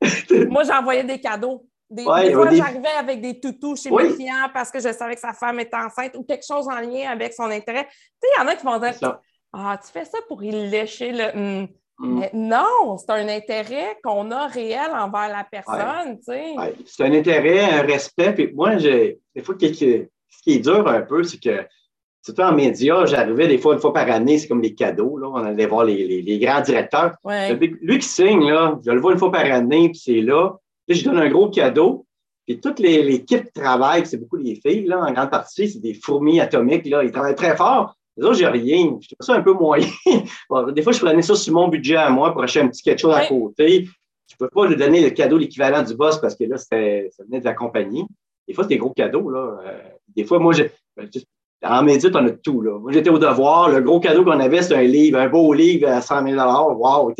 Moi, 0.51 0.65
j'envoyais 0.65 1.05
des 1.05 1.21
cadeaux. 1.21 1.67
Des, 1.91 2.05
fois, 2.05 2.23
j'arrivais 2.51 2.89
avec 2.99 3.21
des 3.21 3.39
toutous 3.39 3.77
chez 3.77 3.91
mes 3.91 4.15
clients 4.15 4.49
parce 4.55 4.71
que 4.71 4.81
je 4.81 4.93
savais 4.93 5.15
que 5.15 5.21
sa 5.21 5.35
femme 5.35 5.61
était 5.61 5.77
enceinte 5.77 6.17
ou 6.17 6.25
quelque 6.25 6.45
chose 6.47 6.67
en 6.67 6.81
lien 6.81 7.11
avec 7.11 7.35
son 7.35 7.45
intérêt. 7.45 7.85
Tu 7.85 7.91
sais, 8.23 8.29
il 8.35 8.41
y 8.41 8.45
en 8.45 8.49
a 8.49 8.57
qui 8.57 8.65
vont 8.65 8.79
dire 8.79 9.21
Ah, 9.53 9.79
tu 9.85 9.93
fais 9.93 10.07
ça 10.07 10.19
pour 10.27 10.43
y 10.43 10.51
lécher 10.51 11.13
le. 11.13 11.63
Hmm. 11.63 11.67
Mm. 12.03 12.25
non, 12.33 12.99
c'est 12.99 13.11
un 13.11 13.29
intérêt 13.29 13.97
qu'on 14.03 14.33
a 14.33 14.49
réel 14.49 14.91
envers 14.93 15.29
la 15.29 15.47
personne. 15.49 16.19
C'est 16.85 17.05
un 17.05 17.13
intérêt, 17.13 17.61
un 17.61 17.83
respect. 17.83 18.33
Puis 18.33 18.53
moi, 18.53 18.75
des 18.75 19.19
fois, 19.43 19.55
ce 19.61 19.67
qui 19.67 20.09
est 20.53 20.59
dur 20.59 20.89
un 20.89 21.03
peu, 21.03 21.23
c'est 21.23 21.39
que, 21.39 21.65
surtout 22.21 22.43
en 22.43 22.53
médias, 22.53 23.07
j'arrivais 23.07 23.47
des 23.47 23.59
fois, 23.59 23.75
une 23.75 23.81
fois 23.81 23.93
par 23.93 24.11
année, 24.11 24.39
c'est 24.39 24.49
comme 24.49 24.63
les 24.63 24.75
cadeaux. 24.75 25.17
Là, 25.17 25.29
on 25.31 25.37
allait 25.37 25.67
voir 25.67 25.85
les, 25.85 26.39
grands 26.41 26.61
directeurs. 26.61 27.15
Lui 27.25 27.99
qui 28.01 28.09
signe, 28.09 28.51
là, 28.51 28.81
je 28.85 28.91
le 28.91 29.01
vois 29.01 29.13
une 29.13 29.19
fois 29.19 29.31
par 29.31 29.45
année, 29.45 29.91
puis 29.91 30.01
c'est 30.05 30.21
là. 30.21 30.57
Puis 30.89 30.99
je 30.99 31.05
donne 31.05 31.19
un 31.19 31.31
gros 31.31 31.51
cadeau. 31.51 32.05
Puis 32.49 32.59
toute 32.59 32.81
l'équipe 32.81 33.45
de 33.45 33.61
travail, 33.61 34.05
c'est 34.07 34.17
beaucoup 34.17 34.37
les 34.37 34.57
filles, 34.57 34.87
là, 34.87 34.99
en 34.99 35.13
grande 35.13 35.31
partie, 35.31 35.71
c'est 35.71 35.79
des 35.79 35.95
fourmis 35.95 36.41
atomiques. 36.41 36.87
Là, 36.87 37.05
ils 37.05 37.13
travaillent 37.13 37.37
très 37.37 37.57
fort. 37.57 37.97
Les 38.17 38.25
autres, 38.25 38.35
j'ai 38.35 38.47
rien. 38.47 38.99
Je 39.01 39.09
trouve 39.09 39.27
ça 39.27 39.35
un 39.35 39.43
peu 39.43 39.53
moyen. 39.53 39.87
des 40.75 40.83
fois, 40.83 40.93
je 40.93 41.01
prenais 41.01 41.23
ça 41.23 41.35
sur 41.35 41.55
mon 41.55 41.69
budget 41.69 41.97
à 41.97 42.11
moi 42.11 42.33
pour 42.33 42.43
acheter 42.43 42.61
un 42.61 42.69
petit 42.69 42.83
quelque 42.83 43.01
chose 43.01 43.15
à 43.15 43.27
côté. 43.27 43.89
Je 44.29 44.35
ne 44.35 44.39
peux 44.39 44.49
pas 44.49 44.67
lui 44.67 44.77
donner 44.77 45.03
le 45.03 45.11
cadeau 45.11 45.39
l'équivalent 45.39 45.83
du 45.83 45.95
boss 45.95 46.21
parce 46.21 46.35
que 46.35 46.45
là, 46.45 46.59
ça 46.59 46.77
venait 46.77 47.41
de 47.41 47.45
la 47.45 47.55
compagnie. 47.55 48.05
Des 48.47 48.55
fois, 48.55 48.65
c'est 48.65 48.71
des 48.71 48.79
gros 48.79 48.91
cadeaux. 48.91 49.31
Là. 49.31 49.59
Euh, 49.67 49.79
des 50.15 50.25
fois, 50.25 50.39
moi, 50.39 50.53
ben, 50.97 51.09
en 51.65 51.83
médite, 51.83 52.15
on 52.15 52.27
a 52.27 52.31
tout. 52.31 52.61
Là. 52.61 52.79
Moi, 52.79 52.93
j'étais 52.93 53.11
au 53.11 53.19
devoir. 53.19 53.71
Le 53.71 53.81
gros 53.81 54.01
cadeau 54.01 54.25
qu'on 54.25 54.41
avait, 54.41 54.63
c'était 54.63 54.77
un 54.77 54.83
livre, 54.83 55.19
un 55.19 55.29
beau 55.29 55.53
livre 55.53 55.89
à 55.89 56.01
100 56.01 56.29
000 56.29 56.37
Wow! 56.37 57.15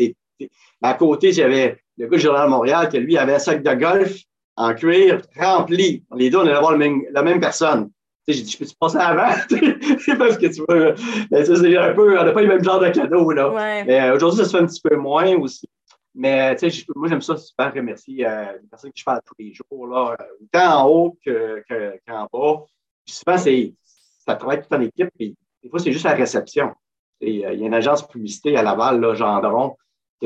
À 0.81 0.93
côté, 0.95 1.31
j'avais 1.31 1.77
le 1.97 2.07
gars 2.07 2.17
du 2.17 2.23
Journal 2.23 2.45
de 2.45 2.51
Montréal, 2.51 2.89
que 2.89 2.97
lui 2.97 3.17
avait 3.17 3.35
un 3.35 3.39
sac 3.39 3.63
de 3.63 3.73
golf 3.73 4.19
en 4.55 4.73
cuir 4.73 5.21
rempli. 5.39 6.03
Les 6.15 6.29
deux, 6.29 6.39
on 6.39 6.41
allait 6.41 6.59
voir 6.59 6.77
même, 6.77 7.03
la 7.11 7.23
même 7.23 7.39
personne. 7.39 7.89
J'ai 8.27 8.41
dit, 8.41 8.51
je 8.51 8.57
peux-tu 8.57 8.75
passer 8.75 8.97
avant? 8.97 9.33
Parce 10.17 10.37
que 10.37 10.47
tu 10.47 10.63
veux. 10.67 10.95
Ben, 11.29 11.45
c'est 11.45 11.77
un 11.77 11.93
peu, 11.93 12.19
on 12.19 12.23
n'a 12.23 12.31
pas 12.31 12.41
le 12.41 12.47
même 12.47 12.63
genre 12.63 12.79
de 12.79 12.89
cadeau, 12.89 13.31
là. 13.31 13.83
Mais 13.85 14.01
euh, 14.01 14.15
aujourd'hui, 14.15 14.39
ça 14.39 14.45
se 14.45 14.57
fait 14.57 14.63
un 14.63 14.67
petit 14.67 14.81
peu 14.81 14.95
moins 14.95 15.35
aussi. 15.37 15.67
Mais 16.15 16.55
tu 16.55 16.69
sais, 16.69 16.85
moi, 16.95 17.07
j'aime 17.09 17.21
ça 17.21 17.37
super 17.37 17.73
remercier 17.73 18.25
euh, 18.27 18.53
les 18.61 18.67
personnes 18.67 18.91
que 18.91 18.99
je 18.99 19.03
parle 19.03 19.21
tous 19.25 19.35
les 19.39 19.53
jours, 19.53 19.87
là, 19.87 20.15
autant 20.41 20.83
en 20.83 20.89
haut 20.89 21.17
qu'en 21.25 22.27
bas. 22.31 22.63
Puis 23.05 23.15
souvent, 23.15 23.37
c'est, 23.37 23.73
ça 24.25 24.35
travaille 24.35 24.61
tout 24.61 24.73
en 24.73 24.81
équipe, 24.81 25.09
puis 25.17 25.35
des 25.61 25.69
fois, 25.69 25.79
c'est 25.79 25.91
juste 25.91 26.05
la 26.05 26.13
réception. 26.13 26.67
Euh, 26.67 27.27
il 27.27 27.39
y 27.39 27.45
a 27.45 27.51
une 27.51 27.73
agence 27.73 28.07
publicité 28.07 28.55
à 28.55 28.63
Laval, 28.63 28.99
là, 28.99 29.15
Gendron, 29.15 29.71
que 29.71 29.75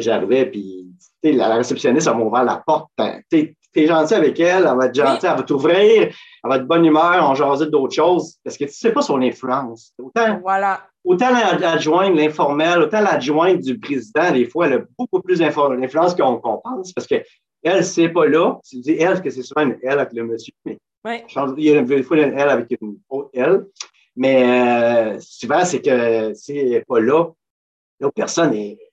j'arrivais, 0.02 0.46
puis 0.46 0.88
la, 1.24 1.50
la 1.50 1.56
réceptionniste, 1.56 2.08
elle 2.08 2.18
m'a 2.18 2.24
ouvert 2.24 2.44
la 2.44 2.64
porte. 2.66 2.90
Tu 3.30 3.56
es 3.76 3.88
gentil 3.88 4.14
avec 4.16 4.40
elle, 4.40 4.68
elle 4.70 4.78
va 4.78 4.86
être 4.86 4.96
gentille, 4.96 5.30
elle 5.30 5.38
va 5.38 5.44
t'ouvrir, 5.44 5.78
elle 6.02 6.14
va 6.44 6.56
être 6.56 6.64
de 6.64 6.68
bonne 6.68 6.86
humeur, 6.86 7.30
on 7.30 7.36
jasait 7.36 7.68
d'autres 7.68 7.94
choses, 7.94 8.38
parce 8.44 8.58
que 8.58 8.64
tu 8.64 8.70
ne 8.70 8.74
sais 8.74 8.92
pas 8.92 9.02
son 9.02 9.22
influence. 9.22 9.94
Autant, 10.00 10.40
voilà. 10.42 10.82
autant 11.04 11.32
l'adjointe, 11.32 12.16
l'informel, 12.16 12.80
autant 12.80 13.02
l'adjointe 13.02 13.60
du 13.60 13.78
président, 13.80 14.32
des 14.32 14.46
fois, 14.46 14.68
elle 14.68 14.74
a 14.74 14.80
beaucoup 14.98 15.22
plus 15.22 15.40
d'influence 15.40 16.16
qu'on 16.16 16.38
pense, 16.40 16.94
parce 16.94 17.06
qu'elle, 17.06 17.84
c'est 17.84 18.10
pas 18.10 18.26
là. 18.26 18.58
Tu 18.68 18.78
dis 18.78 18.94
elle, 18.94 19.10
parce 19.10 19.22
que 19.22 19.30
c'est 19.30 19.44
souvent 19.44 19.62
une 19.62 19.78
elle 19.84 20.00
avec 20.00 20.14
le 20.14 20.24
monsieur, 20.24 20.54
mais 20.66 20.78
il 21.58 21.64
y 21.64 21.72
a 21.72 21.76
une 21.80 22.04
fois 22.04 22.18
une 22.18 22.38
elle 22.38 22.50
avec 22.50 22.76
une 22.82 22.98
autre 23.10 23.30
elle. 23.34 23.66
Mais 24.16 24.44
euh, 24.44 25.20
souvent, 25.20 25.64
c'est 25.64 25.82
que 25.82 26.34
c'est 26.34 26.84
pas 26.88 27.00
là. 27.00 27.26
L'autre 28.00 28.16
personne 28.16 28.54
est, 28.54 28.78
elle 28.80 28.87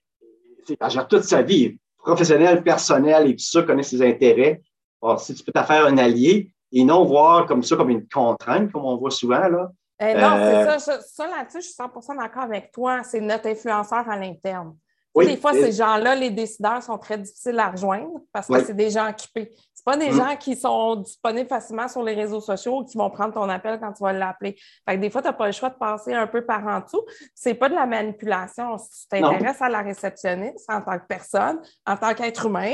gère 0.89 1.07
toute 1.07 1.23
sa 1.23 1.41
vie, 1.41 1.77
professionnelle, 1.97 2.63
personnelle 2.63 3.29
et 3.29 3.35
tout 3.35 3.43
ça, 3.43 3.63
connaît 3.63 3.83
ses 3.83 4.01
intérêts. 4.01 4.61
Alors, 5.01 5.19
si 5.19 5.33
tu 5.33 5.43
peux 5.43 5.51
t'affaire 5.51 5.85
un 5.85 5.97
allié 5.97 6.51
et 6.71 6.83
non 6.83 7.05
voir 7.05 7.45
comme 7.45 7.63
ça 7.63 7.75
comme 7.75 7.89
une 7.89 8.07
contrainte, 8.07 8.71
comme 8.71 8.85
on 8.85 8.97
voit 8.97 9.11
souvent, 9.11 9.47
là. 9.47 9.71
Eh 9.99 10.13
non, 10.13 10.35
c'est 10.35 10.55
euh, 10.55 10.77
ça. 10.77 11.01
Ça, 11.01 11.27
là-dessus, 11.27 11.61
je 11.61 11.67
suis 11.67 11.75
100% 11.81 12.17
d'accord 12.17 12.43
avec 12.43 12.71
toi. 12.71 13.01
C'est 13.03 13.21
notre 13.21 13.47
influenceur 13.47 14.09
à 14.09 14.17
l'interne. 14.17 14.75
des 15.15 15.37
fois, 15.37 15.53
ces 15.53 15.71
gens-là, 15.71 16.15
les 16.15 16.31
décideurs 16.31 16.83
sont 16.83 16.97
très 16.97 17.17
difficiles 17.17 17.57
à 17.59 17.69
rejoindre 17.69 18.19
parce 18.33 18.47
que 18.47 18.61
c'est 18.61 18.75
des 18.75 18.89
gens 18.89 19.09
occupés 19.09 19.51
pas 19.85 19.95
des 19.95 20.09
mm. 20.09 20.17
gens 20.17 20.35
qui 20.35 20.55
sont 20.55 20.95
disponibles 20.95 21.47
facilement 21.47 21.87
sur 21.87 22.01
les 22.01 22.15
réseaux 22.15 22.41
sociaux 22.41 22.79
ou 22.79 22.83
qui 22.83 22.97
vont 22.97 23.09
prendre 23.11 23.35
ton 23.35 23.47
appel 23.47 23.79
quand 23.79 23.93
tu 23.93 24.03
vas 24.03 24.13
l'appeler. 24.13 24.55
Fait 24.87 24.95
que 24.95 25.01
des 25.01 25.11
fois, 25.11 25.21
tu 25.21 25.27
n'as 25.27 25.33
pas 25.33 25.45
le 25.45 25.51
choix 25.51 25.69
de 25.69 25.75
passer 25.75 26.11
un 26.11 26.25
peu 26.25 26.43
par 26.43 26.65
en 26.65 26.79
dessous. 26.79 27.03
C'est 27.35 27.53
pas 27.53 27.69
de 27.69 27.75
la 27.75 27.85
manipulation. 27.85 28.79
Si 28.79 29.01
tu 29.01 29.07
t'intéresses 29.09 29.61
à 29.61 29.69
la 29.69 29.83
réceptionniste 29.83 30.65
en 30.69 30.81
tant 30.81 30.97
que 30.97 31.05
personne, 31.07 31.59
en 31.85 31.95
tant 31.95 32.15
qu'être 32.15 32.47
humain, 32.47 32.73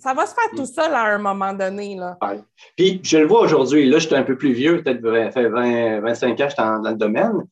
ça 0.00 0.12
va 0.12 0.26
se 0.26 0.34
faire 0.34 0.50
tout 0.54 0.66
seul 0.66 0.92
à 0.92 1.14
un 1.14 1.18
moment 1.18 1.54
donné. 1.54 1.96
Là. 1.96 2.18
Puis, 2.76 3.00
je 3.02 3.16
le 3.16 3.26
vois 3.26 3.40
aujourd'hui. 3.40 3.88
Là, 3.88 3.98
je 3.98 4.06
suis 4.06 4.14
un 4.14 4.24
peu 4.24 4.36
plus 4.36 4.52
vieux, 4.52 4.82
peut-être 4.82 5.00
20, 5.00 6.00
25 6.00 6.40
ans, 6.40 6.44
je 6.44 6.54
suis 6.54 6.56
dans, 6.56 6.90
le 6.90 6.94
domaine. 6.96 7.46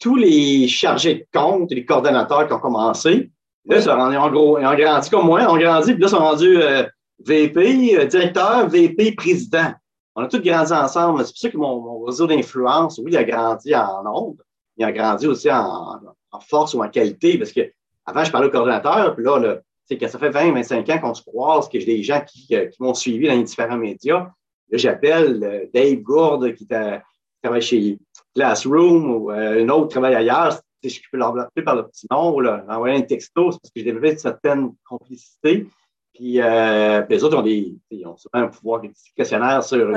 tous 0.00 0.16
les 0.16 0.66
chargés 0.66 1.14
de 1.14 1.26
compte, 1.38 1.70
les 1.72 1.84
coordonnateurs 1.84 2.46
qui 2.46 2.54
ont 2.54 2.58
commencé, 2.58 3.30
là, 3.66 3.78
ils, 3.78 4.18
ont, 4.18 4.30
gros, 4.30 4.58
ils 4.58 4.66
ont 4.66 4.74
grandi 4.74 5.10
comme 5.10 5.26
moi, 5.26 5.42
ils 5.42 5.48
ont 5.48 5.58
grandi, 5.58 5.92
puis 5.92 6.02
là, 6.02 6.06
ils 6.06 6.10
sont 6.10 6.18
rendus 6.18 6.56
euh, 6.56 6.84
VP, 7.24 7.98
euh, 7.98 8.06
directeur, 8.06 8.68
VP, 8.68 9.12
président. 9.12 9.72
On 10.14 10.22
a 10.22 10.28
tous 10.28 10.40
grandi 10.40 10.72
ensemble. 10.72 11.24
C'est 11.24 11.32
pour 11.32 11.38
ça 11.38 11.50
que 11.50 11.56
mon, 11.56 12.04
réseau 12.04 12.26
d'influence, 12.26 12.98
oui, 12.98 13.12
il 13.12 13.16
a 13.16 13.24
grandi 13.24 13.74
en 13.74 14.02
nombre, 14.02 14.42
il 14.76 14.84
a 14.84 14.92
grandi 14.92 15.26
aussi 15.26 15.50
en, 15.50 16.00
force 16.48 16.74
ou 16.74 16.82
en 16.82 16.88
qualité, 16.88 17.38
parce 17.38 17.52
que 17.52 17.60
avant, 18.04 18.24
je 18.24 18.32
parlais 18.32 18.48
au 18.48 18.50
coordinateur, 18.50 19.14
puis 19.14 19.24
là, 19.24 19.38
là 19.38 19.58
que 19.94 20.08
ça 20.08 20.18
fait 20.18 20.30
20, 20.30 20.52
25 20.52 20.88
ans 20.88 20.98
qu'on 21.00 21.14
se 21.14 21.22
croise, 21.22 21.68
que 21.68 21.78
j'ai 21.78 21.84
des 21.84 22.02
gens 22.02 22.22
qui, 22.26 22.54
euh, 22.54 22.70
m'ont 22.80 22.94
suivi 22.94 23.26
dans 23.26 23.34
les 23.34 23.42
différents 23.42 23.76
médias. 23.76 24.30
Là, 24.70 24.78
j'appelle 24.78 25.44
euh, 25.44 25.66
Dave 25.74 26.00
Gourde, 26.00 26.54
qui, 26.54 26.66
travaille 26.66 27.60
chez 27.60 27.98
Classroom, 28.34 29.10
ou 29.10 29.30
un 29.30 29.68
autre 29.68 29.88
travaille 29.88 30.14
ailleurs. 30.14 30.58
Je 30.82 30.98
peux 31.10 31.18
l'appeler 31.18 31.62
par 31.62 31.76
le 31.76 31.86
petit 31.86 32.06
nom, 32.10 32.34
ou 32.34 32.46
envoyer 32.46 32.96
un 32.96 33.02
texto, 33.02 33.50
parce 33.50 33.58
que 33.58 33.70
j'ai 33.76 33.84
développé 33.84 34.12
une 34.12 34.18
certaine 34.18 34.72
complicité. 34.88 35.66
Puis, 36.14 36.40
euh, 36.40 37.02
les 37.08 37.24
autres 37.24 37.38
ont, 37.38 37.42
des, 37.42 37.74
ils 37.90 38.06
ont 38.06 38.16
souvent 38.16 38.44
un 38.44 38.48
pouvoir 38.48 38.80
discrétionnaire 38.80 39.62
sur, 39.62 39.90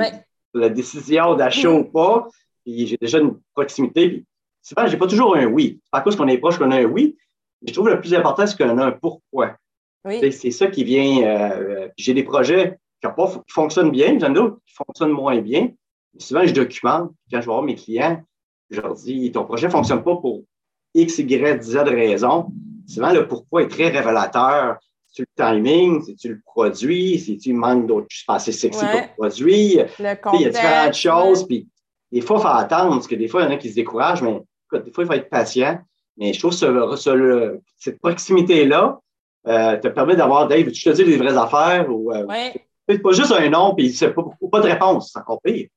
la 0.54 0.68
décision 0.68 1.34
d'achat 1.34 1.70
ou 1.70 1.84
pas. 1.84 2.28
Puis 2.64 2.86
j'ai 2.86 2.96
déjà 2.96 3.18
une 3.18 3.38
proximité. 3.54 4.08
Puis 4.08 4.26
souvent, 4.62 4.86
je 4.86 4.92
n'ai 4.92 4.98
pas 4.98 5.06
toujours 5.06 5.36
un 5.36 5.46
oui. 5.46 5.80
Pas 5.90 6.00
cause 6.00 6.16
qu'on 6.16 6.28
est 6.28 6.38
proche 6.38 6.58
qu'on 6.58 6.70
a 6.70 6.80
un 6.80 6.84
oui. 6.84 7.16
Mais 7.62 7.68
je 7.68 7.74
trouve 7.74 7.88
le 7.88 8.00
plus 8.00 8.14
important, 8.14 8.46
c'est 8.46 8.56
qu'on 8.56 8.78
a 8.78 8.84
un 8.84 8.92
pourquoi. 8.92 9.56
C'est 10.04 10.50
ça 10.50 10.68
qui 10.68 10.84
vient. 10.84 11.22
Euh, 11.24 11.88
j'ai 11.96 12.14
des 12.14 12.22
projets 12.22 12.78
qui, 13.02 13.08
pas, 13.14 13.28
qui 13.28 13.52
fonctionnent 13.52 13.90
bien, 13.90 14.18
j'en 14.18 14.30
ai 14.30 14.34
d'autres 14.34 14.58
qui 14.66 14.74
fonctionnent 14.74 15.10
moins 15.10 15.40
bien. 15.40 15.70
souvent, 16.18 16.44
je 16.44 16.54
documente. 16.54 17.10
Quand 17.30 17.40
je 17.40 17.46
vais 17.46 17.46
voir 17.46 17.62
mes 17.62 17.74
clients, 17.74 18.22
je 18.70 18.80
leur 18.80 18.94
dis 18.94 19.32
ton 19.32 19.44
projet 19.44 19.66
ne 19.66 19.72
fonctionne 19.72 20.02
pas 20.02 20.16
pour 20.16 20.42
X, 20.94 21.18
Y, 21.18 21.62
Z 21.62 21.76
raisons. 21.76 22.52
Souvent, 22.86 23.12
le 23.12 23.26
pourquoi 23.26 23.62
est 23.62 23.68
très 23.68 23.88
révélateur 23.88 24.78
tu 25.16 25.22
le 25.22 25.44
timing, 25.44 26.02
si 26.02 26.14
tu 26.14 26.28
le 26.28 26.40
produis, 26.44 27.18
si 27.18 27.38
tu 27.38 27.54
manques 27.54 27.86
d'autres 27.86 28.06
choses? 28.10 28.36
Assez 28.36 28.52
sexy 28.52 28.84
pour 28.84 29.00
le 29.00 29.16
produit. 29.16 29.78
Il 29.98 30.42
y 30.42 30.46
a 30.46 30.50
différentes 30.50 30.94
choses. 30.94 31.46
Puis 31.46 31.66
des 32.12 32.20
fois, 32.20 32.36
il 32.36 32.42
faut 32.42 32.48
attendre, 32.48 32.90
parce 32.90 33.06
que 33.06 33.14
des 33.14 33.26
fois, 33.26 33.42
il 33.42 33.44
y 33.44 33.48
en 33.48 33.52
a 33.52 33.56
qui 33.56 33.70
se 33.70 33.74
découragent, 33.74 34.22
mais 34.22 34.38
des 34.72 34.92
fois, 34.92 35.04
il 35.04 35.06
faut 35.06 35.12
être 35.14 35.30
patient. 35.30 35.78
Mais 36.18 36.32
je 36.32 36.38
trouve 36.38 36.52
que 36.58 37.60
cette 37.78 37.98
proximité-là 37.98 39.00
euh, 39.48 39.76
te 39.78 39.88
permet 39.88 40.16
d'avoir, 40.16 40.48
Dave, 40.48 40.70
tu 40.70 40.84
te 40.84 40.90
dis 40.90 41.04
des 41.04 41.16
vraies 41.16 41.36
affaires 41.36 41.86
ou 41.90 42.12
euh, 42.12 42.26
pas 42.26 43.12
juste 43.12 43.32
un 43.32 43.48
nom, 43.48 43.74
puis 43.74 43.92
c'est 43.92 44.12
pas, 44.12 44.22
pas 44.50 44.60
de 44.60 44.66
réponse, 44.66 45.12
c'est 45.12 45.18
encore 45.18 45.40
pire. 45.42 45.68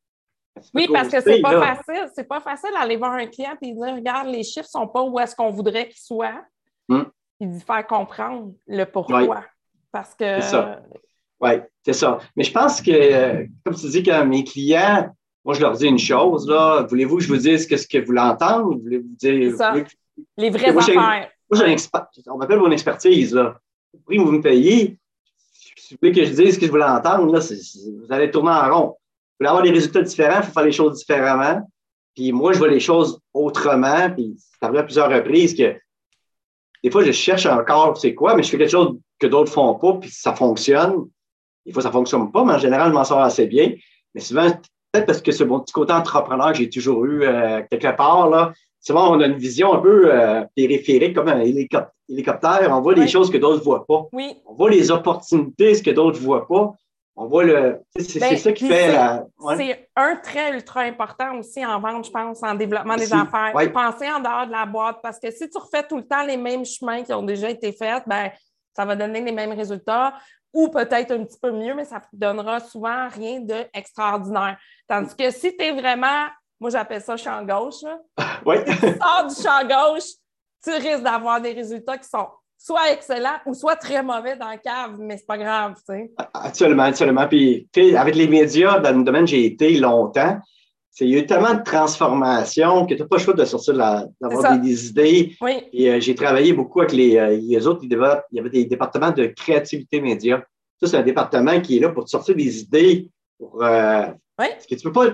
Oui, 0.74 0.90
parce 0.92 1.08
que 1.08 1.22
c'est 1.22 1.42
pas 1.42 1.76
facile. 1.76 2.10
C'est 2.14 2.28
pas 2.28 2.42
facile 2.42 2.72
d'aller 2.74 2.98
voir 2.98 3.14
un 3.14 3.28
client 3.28 3.56
et 3.62 3.72
dire 3.72 3.96
Regarde, 3.96 4.28
les 4.28 4.44
chiffres 4.44 4.68
sont 4.68 4.88
pas 4.88 5.02
où 5.04 5.18
est-ce 5.18 5.34
qu'on 5.34 5.52
voudrait 5.52 5.88
qu'ils 5.88 6.02
soient. 6.02 6.44
Hum 6.90 7.10
puis 7.40 7.50
de 7.50 7.60
faire 7.60 7.88
comprendre 7.88 8.54
le 8.68 8.86
pourquoi. 8.86 9.46
Parce 9.92 10.14
que. 10.14 10.42
C'est 10.42 10.50
ça. 10.50 10.82
Oui, 11.42 11.52
c'est 11.84 11.94
ça. 11.94 12.20
Mais 12.36 12.44
je 12.44 12.52
pense 12.52 12.82
que, 12.82 13.48
comme 13.64 13.76
tu 13.76 13.88
dis, 13.88 14.04
que 14.04 14.24
mes 14.24 14.44
clients, 14.44 15.10
moi, 15.46 15.54
je 15.54 15.62
leur 15.62 15.72
dis 15.72 15.88
une 15.88 15.98
chose, 15.98 16.48
là. 16.48 16.86
Voulez-vous 16.90 17.18
que 17.18 17.24
je 17.24 17.30
vous 17.30 17.38
dise 17.38 17.68
ce 17.68 17.88
que 17.88 17.98
vous 18.00 18.08
voulez 18.08 18.20
entendre? 18.20 18.76
Voulez-vous 18.78 19.16
dire. 19.16 19.56
Ça. 19.56 19.74
Les 20.38 20.50
vraies 20.50 20.78
affaires. 20.78 21.30
Moi, 21.50 21.66
j'ai 21.66 21.76
on 22.28 22.38
m'appelle 22.38 22.60
mon 22.60 22.72
expertise, 22.72 23.34
là. 23.34 23.58
Vous 23.94 24.26
vous 24.26 24.32
me 24.34 24.42
payez. 24.42 25.00
Si 25.76 25.94
vous 25.94 26.00
voulez 26.02 26.14
que 26.14 26.26
je 26.26 26.34
dise 26.34 26.56
ce 26.56 26.60
que 26.60 26.66
je 26.66 26.72
voulais 26.72 26.84
entendre, 26.84 27.34
là, 27.34 27.40
vous 27.40 28.14
allez 28.14 28.30
tourner 28.30 28.52
en 28.52 28.76
rond. 28.76 28.88
Vous 28.88 28.96
voulez 29.40 29.50
avoir 29.50 29.64
des 29.64 29.72
résultats 29.72 30.02
différents, 30.02 30.42
il 30.42 30.44
faut 30.44 30.52
faire 30.52 30.66
les 30.66 30.72
choses 30.72 31.00
différemment. 31.00 31.68
Puis 32.14 32.32
moi, 32.32 32.52
je 32.52 32.60
vois 32.60 32.68
les 32.68 32.82
choses 32.82 33.20
autrement. 33.34 34.10
Puis 34.12 34.36
ça 34.38 34.68
arrive 34.68 34.80
à 34.80 34.84
plusieurs 34.84 35.10
reprises 35.10 35.56
que 35.56 35.76
des 36.84 36.92
fois, 36.92 37.04
je 37.04 37.12
cherche 37.12 37.46
encore 37.46 37.98
c'est 37.98 38.14
quoi, 38.14 38.36
mais 38.36 38.44
je 38.44 38.50
fais 38.50 38.58
quelque 38.58 38.72
chose 38.72 38.98
que 39.20 39.28
d'autres 39.28 39.52
font 39.52 39.76
pas, 39.76 39.94
puis 39.94 40.10
ça 40.10 40.34
fonctionne. 40.34 41.06
Des 41.66 41.74
fois, 41.74 41.82
ça 41.82 41.92
fonctionne 41.92 42.32
pas, 42.32 42.44
mais 42.46 42.54
en 42.54 42.60
général, 42.60 42.90
je 42.90 42.94
m'en 42.94 43.04
sors 43.04 43.20
assez 43.20 43.48
bien. 43.48 43.74
Mais 44.16 44.22
souvent, 44.22 44.50
peut-être 44.92 45.06
parce 45.06 45.22
que 45.22 45.32
ce 45.32 45.44
mon 45.44 45.60
petit 45.60 45.74
côté 45.74 45.94
entrepreneur 45.94 46.52
que 46.52 46.58
j'ai 46.58 46.70
toujours 46.70 47.06
eu 47.06 47.24
euh, 47.24 47.62
quelque 47.70 47.96
part, 47.96 48.30
là, 48.30 48.54
souvent, 48.80 49.16
on 49.16 49.20
a 49.20 49.28
une 49.28 49.38
vision 49.38 49.74
un 49.74 49.80
peu 49.80 50.12
euh, 50.12 50.44
périphérique, 50.56 51.16
comme 51.16 51.28
un 51.28 51.42
hélicoptère. 51.42 52.70
On 52.72 52.82
voit 52.82 52.94
des 52.94 53.08
choses 53.08 53.30
que 53.30 53.38
d'autres 53.38 53.60
ne 53.60 53.64
voient 53.64 53.86
pas. 53.86 54.08
Oui. 54.14 54.36
On 54.46 54.54
voit 54.54 54.70
les 54.70 54.90
opportunités, 54.90 55.76
ce 55.76 55.84
que 55.84 55.92
d'autres 55.92 56.20
ne 56.20 56.26
voient 56.26 56.48
pas. 56.48 56.74
On 57.22 57.28
voit 57.28 57.44
le. 57.44 57.82
C'est 58.00 58.18
ben, 58.18 58.38
ça 58.38 58.54
qui 58.54 58.66
fait 58.66 58.94
la. 58.94 59.26
C'est 59.58 59.90
un 59.98 60.16
trait 60.16 60.54
ultra 60.54 60.82
important 60.84 61.38
aussi 61.38 61.66
en 61.66 61.78
vente, 61.78 62.06
je 62.06 62.12
pense, 62.12 62.42
en 62.42 62.56
développement 62.56 62.96
des 62.96 63.14
affaires. 63.14 63.52
Penser 63.74 64.10
en 64.10 64.22
dehors 64.22 64.48
de 64.48 64.54
la 64.54 64.66
boîte 64.66 65.00
parce 65.04 65.20
que 65.20 65.30
si 65.30 65.50
tu 65.50 65.58
refais 65.58 65.86
tout 65.86 65.98
le 65.98 66.08
temps 66.08 66.24
les 66.24 66.38
mêmes 66.38 66.64
chemins 66.64 67.04
qui 67.04 67.12
ont 67.12 67.22
déjà 67.22 67.50
été 67.50 67.74
faits, 67.74 68.04
ben, 68.08 68.32
ça 68.74 68.86
va 68.86 68.96
donner 68.96 69.20
les 69.20 69.34
mêmes 69.34 69.52
résultats 69.52 70.14
ou 70.54 70.70
peut-être 70.70 71.12
un 71.12 71.26
petit 71.26 71.38
peu 71.42 71.52
mieux, 71.52 71.74
mais 71.76 71.84
ça 71.84 72.02
ne 72.14 72.18
donnera 72.18 72.62
souvent 72.62 73.10
rien 73.10 73.42
d'extraordinaire. 73.42 74.58
Tandis 74.88 75.14
que 75.14 75.30
si 75.30 75.56
tu 75.58 75.62
es 75.62 75.72
vraiment, 75.74 76.28
moi 76.58 76.70
j'appelle 76.70 77.02
ça 77.02 77.18
champ 77.18 77.44
gauche, 77.44 77.84
oui. 78.46 78.56
tu 78.66 78.98
sors 78.98 79.28
du 79.28 79.36
champ 79.36 79.68
gauche, 79.68 80.10
tu 80.64 80.72
risques 80.72 81.04
d'avoir 81.04 81.42
des 81.42 81.52
résultats 81.52 81.98
qui 81.98 82.08
sont 82.08 82.30
soit 82.60 82.92
excellent 82.92 83.38
ou 83.46 83.54
soit 83.54 83.78
très 83.78 84.04
mauvais 84.04 84.36
dans 84.36 84.52
le 84.52 84.58
cave, 84.58 84.98
mais 85.00 85.18
c'est 85.18 85.26
pas 85.26 85.38
grave, 85.38 85.76
tu 85.78 85.96
sais. 85.96 86.12
Absolument, 86.34 86.84
absolument. 86.84 87.28
Puis, 87.28 87.68
avec 87.98 88.16
les 88.16 88.28
médias, 88.28 88.80
dans 88.80 88.96
le 88.96 89.04
domaine 89.04 89.26
j'ai 89.26 89.46
été 89.46 89.78
longtemps, 89.78 90.38
il 91.02 91.10
y 91.10 91.16
a 91.16 91.20
eu 91.20 91.26
tellement 91.26 91.54
de 91.54 91.64
transformations 91.64 92.86
que 92.86 92.94
tu 92.94 93.02
n'as 93.02 93.08
pas 93.08 93.16
le 93.16 93.22
choix 93.22 93.34
de 93.34 93.46
sortir 93.46 93.74
d'avoir 93.76 94.60
des, 94.60 94.88
idées. 94.90 95.36
Oui. 95.40 95.64
Et 95.72 95.90
euh, 95.90 96.00
j'ai 96.02 96.14
travaillé 96.14 96.52
beaucoup 96.52 96.82
avec 96.82 96.92
les, 96.92 97.16
euh, 97.16 97.40
les 97.42 97.68
autres, 97.68 97.82
il 97.84 97.92
y 98.32 98.40
avait 98.40 98.50
des 98.50 98.66
départements 98.66 99.12
de 99.12 99.28
créativité 99.28 100.02
média. 100.02 100.44
Ça, 100.82 100.88
c'est 100.88 100.98
un 100.98 101.04
département 101.04 101.62
qui 101.62 101.78
est 101.78 101.80
là 101.80 101.90
pour 101.90 102.04
te 102.04 102.10
sortir 102.10 102.36
des 102.36 102.60
idées. 102.60 103.08
Pour, 103.38 103.64
euh, 103.64 104.08
oui. 104.40 104.48
Parce 104.52 104.66
que 104.66 104.76
tu 104.76 104.82
peux 104.82 104.92
pas. 104.92 105.06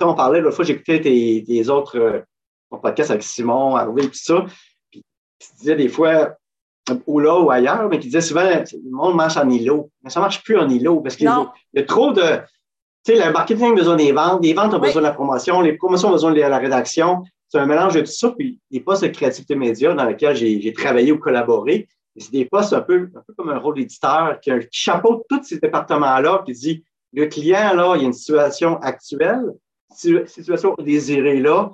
On 0.00 0.14
parlait 0.14 0.40
l'autre 0.40 0.56
fois, 0.56 0.68
écouté 0.68 1.00
tes, 1.00 1.44
tes 1.46 1.68
autres 1.68 2.24
podcasts 2.70 3.10
avec 3.10 3.22
Simon, 3.22 3.76
Harvey 3.76 4.04
et 4.04 4.08
tout 4.08 4.14
ça. 4.14 4.44
Puis 4.90 5.04
tu 5.38 5.48
disais 5.58 5.76
des 5.76 5.88
fois, 5.88 6.36
ou 7.06 7.20
là 7.20 7.38
ou 7.38 7.50
ailleurs, 7.50 7.88
mais 7.88 7.98
qui 7.98 8.06
disait 8.08 8.20
souvent 8.20 8.42
le 8.42 8.90
monde 8.90 9.16
marche 9.16 9.36
en 9.36 9.48
îlot. 9.48 9.90
Mais 10.02 10.10
ça 10.10 10.20
ne 10.20 10.24
marche 10.24 10.42
plus 10.42 10.56
en 10.56 10.68
îlot 10.68 11.00
parce 11.00 11.16
qu'il 11.16 11.26
y 11.26 11.78
a 11.78 11.82
trop 11.84 12.12
de. 12.12 12.22
Tu 13.04 13.14
sais, 13.14 13.24
le 13.24 13.32
marketing 13.32 13.72
a 13.72 13.74
besoin 13.74 13.96
des 13.96 14.12
ventes, 14.12 14.42
les 14.42 14.52
ventes 14.52 14.74
ont 14.74 14.78
besoin 14.78 15.02
de 15.02 15.06
la 15.06 15.12
promotion, 15.12 15.60
les 15.60 15.74
promotions 15.74 16.08
ont 16.08 16.12
besoin 16.12 16.32
de 16.32 16.40
la 16.40 16.58
rédaction. 16.58 17.22
C'est 17.48 17.58
un 17.58 17.66
mélange 17.66 17.94
de 17.94 18.00
tout 18.00 18.06
ça. 18.12 18.30
Puis 18.36 18.60
les 18.70 18.80
postes 18.80 19.02
de 19.02 19.08
créativité 19.08 19.54
média 19.54 19.94
dans 19.94 20.04
lesquels 20.04 20.36
j'ai 20.36 20.72
travaillé 20.72 21.12
ou 21.12 21.18
collaboré, 21.18 21.88
c'est 22.16 22.32
des 22.32 22.44
postes 22.44 22.72
un 22.72 22.80
peu, 22.80 23.10
un 23.14 23.22
peu 23.26 23.32
comme 23.36 23.50
un 23.50 23.58
rôle 23.58 23.76
d'éditeur 23.76 24.38
qui, 24.42 24.50
qui 24.50 24.80
chapeaute 24.80 25.22
tous 25.28 25.42
ces 25.44 25.58
départements-là, 25.58 26.42
qui 26.44 26.52
dit 26.52 26.84
le 27.12 27.26
client, 27.26 27.74
là, 27.74 27.94
il 27.96 28.02
y 28.02 28.04
a 28.04 28.06
une 28.06 28.12
situation 28.12 28.78
actuelle, 28.80 29.52
situation 29.94 30.74
désirée 30.78 31.40
là, 31.40 31.72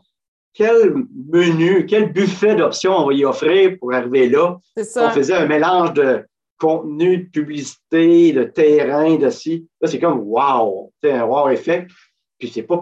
quel 0.54 0.94
menu, 1.30 1.84
quel 1.86 2.12
buffet 2.12 2.54
d'options 2.54 2.96
on 2.96 3.06
va 3.06 3.12
y 3.12 3.24
offrir 3.24 3.76
pour 3.78 3.92
arriver 3.92 4.28
là? 4.28 4.56
On 4.76 5.10
faisait 5.10 5.34
un 5.34 5.46
mélange 5.46 5.92
de 5.94 6.24
contenu, 6.58 7.18
de 7.18 7.28
publicité, 7.30 8.32
de 8.32 8.44
terrain, 8.44 9.16
de 9.16 9.28
ci. 9.30 9.66
Là, 9.80 9.88
c'est 9.88 9.98
comme 9.98 10.20
wow, 10.20 10.92
c'est 11.02 11.12
un 11.12 11.24
wow 11.24 11.48
effect. 11.50 11.90
Puis 12.38 12.48
c'est 12.48 12.62
pas 12.62 12.80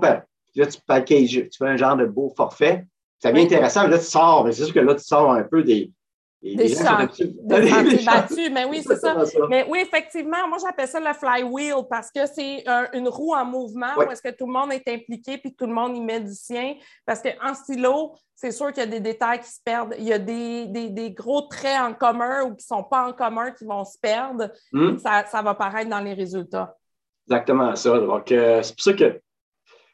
Là, 0.55 0.67
tu 0.67 0.79
packages, 0.87 1.31
tu 1.31 1.51
fais 1.59 1.69
un 1.69 1.79
genre 1.79 1.97
de 1.97 2.05
beau 2.05 2.31
forfait. 2.37 2.85
Ça 3.19 3.33
devient 3.33 3.45
intéressant. 3.45 3.89
Là, 3.89 3.99
tu 3.99 4.05
sors, 4.05 4.45
mais 4.45 4.53
c'est 4.53 4.65
sûr 4.65 4.75
que 4.75 4.81
là, 4.81 4.95
tu 4.95 5.03
sors 5.03 5.33
un 5.33 5.45
peu 5.45 5.63
des, 5.63 5.91
des, 6.43 6.57
des 6.57 6.75
battus, 8.05 8.51
mais 8.51 8.65
oui, 8.65 8.83
c'est 8.85 8.97
ça. 8.97 9.17
Mais 9.49 9.65
oui, 9.69 9.79
effectivement, 9.81 10.49
moi 10.49 10.59
j'appelle 10.61 10.89
ça 10.89 10.99
le 10.99 11.13
flywheel 11.15 11.85
parce 11.89 12.11
que 12.11 12.27
c'est 12.27 12.65
une 12.93 13.09
roue 13.09 13.35
en 13.35 13.45
mouvement 13.45 13.95
où 13.97 14.11
est-ce 14.11 14.23
que 14.23 14.35
tout 14.35 14.47
le 14.47 14.53
monde 14.53 14.73
est 14.73 14.87
impliqué 14.89 15.39
puis 15.39 15.55
tout 15.55 15.67
le 15.67 15.73
monde 15.73 15.97
y 15.97 16.01
met 16.01 16.21
du 16.21 16.35
sien. 16.35 16.75
Parce 17.07 17.23
qu'en 17.23 17.55
stylo, 17.55 18.15
c'est 18.35 18.51
sûr 18.51 18.73
qu'il 18.73 18.83
y 18.83 18.87
a 18.87 18.91
des 18.91 19.01
détails 19.01 19.41
qui 19.41 19.49
se 19.49 19.61
perdent. 19.65 19.95
Il 19.99 20.05
y 20.05 20.13
a 20.13 20.19
des, 20.19 20.67
des, 20.67 21.11
gros 21.13 21.43
traits 21.43 21.81
en 21.81 21.95
commun 21.95 22.43
ou 22.43 22.49
qui 22.57 22.65
ne 22.65 22.77
sont 22.77 22.83
pas 22.83 23.09
en 23.09 23.13
commun 23.13 23.53
qui 23.53 23.65
vont 23.65 23.85
se 23.85 23.97
perdre. 24.01 24.51
Hmm. 24.73 24.99
Ça, 24.99 25.25
ça, 25.31 25.43
va 25.43 25.55
paraître 25.55 25.89
dans 25.89 26.01
les 26.01 26.15
résultats. 26.15 26.75
Exactement 27.29 27.77
ça. 27.77 28.01
Donc, 28.01 28.33
euh, 28.33 28.63
c'est 28.63 28.75
pour 28.75 28.83
ça 28.83 28.93
que 28.95 29.21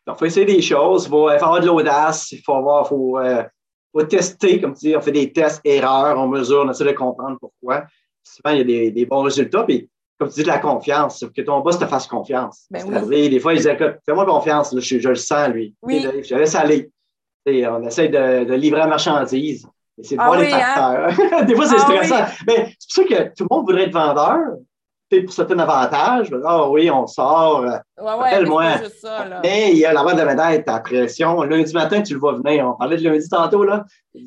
il 0.06 0.18
faut 0.18 0.24
essayer 0.24 0.46
des 0.46 0.62
choses, 0.62 1.04
il 1.04 1.10
faut, 1.10 1.28
avoir 1.28 1.60
de 1.60 1.66
l'audace, 1.66 2.32
il 2.32 2.40
faut 2.40 2.54
avoir, 2.54 2.88
faut, 2.88 3.18
euh, 3.18 3.44
faut 3.92 4.02
tester, 4.04 4.60
comme 4.60 4.74
tu 4.74 4.88
dis, 4.88 4.96
on 4.96 5.00
fait 5.00 5.12
des 5.12 5.32
tests, 5.32 5.60
erreurs, 5.64 6.18
on 6.18 6.28
mesure, 6.28 6.64
on 6.66 6.70
essaie 6.70 6.84
de 6.84 6.92
comprendre 6.92 7.38
pourquoi. 7.40 7.84
Souvent, 8.22 8.50
il 8.50 8.58
y 8.58 8.60
a 8.60 8.64
des, 8.64 8.90
des 8.90 9.06
bons 9.06 9.22
résultats. 9.22 9.64
Puis, 9.64 9.88
comme 10.18 10.28
tu 10.28 10.34
dis, 10.34 10.42
de 10.42 10.48
la 10.48 10.58
confiance, 10.58 11.24
que 11.34 11.42
ton 11.42 11.60
boss 11.60 11.78
te 11.78 11.86
fasse 11.86 12.06
confiance. 12.06 12.66
Ben 12.70 12.84
oui. 13.06 13.30
Des 13.30 13.40
fois, 13.40 13.54
il 13.54 13.60
dit 13.60 13.68
Fais-moi 14.04 14.26
confiance, 14.26 14.74
je, 14.78 14.98
je, 14.98 15.08
le 15.08 15.14
sens, 15.14 15.48
lui. 15.48 15.74
Oui. 15.82 16.04
Je, 16.22 16.34
laisse 16.34 16.54
aller. 16.54 16.90
on 17.46 17.82
essaie 17.86 18.08
de, 18.08 18.44
de, 18.44 18.54
livrer 18.54 18.80
la 18.80 18.88
marchandise. 18.88 19.66
C'est 20.02 20.14
de 20.16 20.20
ah 20.20 20.26
voir 20.26 20.40
les 20.40 20.52
hein? 20.52 21.10
facteurs. 21.10 21.44
des 21.46 21.54
fois, 21.54 21.66
c'est 21.66 21.76
ah 21.76 21.80
stressant. 21.80 22.24
Mais 22.46 22.74
c'est 22.78 23.02
pour 23.02 23.08
ça 23.08 23.24
que 23.24 23.34
tout 23.34 23.46
le 23.48 23.54
monde 23.54 23.66
voudrait 23.66 23.84
être 23.84 23.92
vendeur, 23.92 24.56
pour 25.10 25.32
certains 25.32 25.58
avantages. 25.58 26.30
Ah 26.44 26.68
oui, 26.68 26.90
on 26.90 27.06
sort. 27.06 27.64
Euh, 27.64 27.78
ouais, 28.02 28.44
moi 28.44 28.74
Mais 29.42 29.70
il 29.72 29.78
y 29.78 29.84
a 29.84 29.92
la 29.92 30.02
de 30.02 30.18
la 30.18 30.24
médaille, 30.24 30.64
ta 30.64 30.80
pression. 30.80 31.42
Lundi 31.42 31.72
matin, 31.72 32.02
tu 32.02 32.14
le 32.14 32.20
vois 32.20 32.34
venir. 32.34 32.68
On 32.68 32.74
parlait 32.74 32.96
de 32.96 33.08
lundi 33.08 33.28
tantôt, 33.28 33.64
là. 33.64 33.84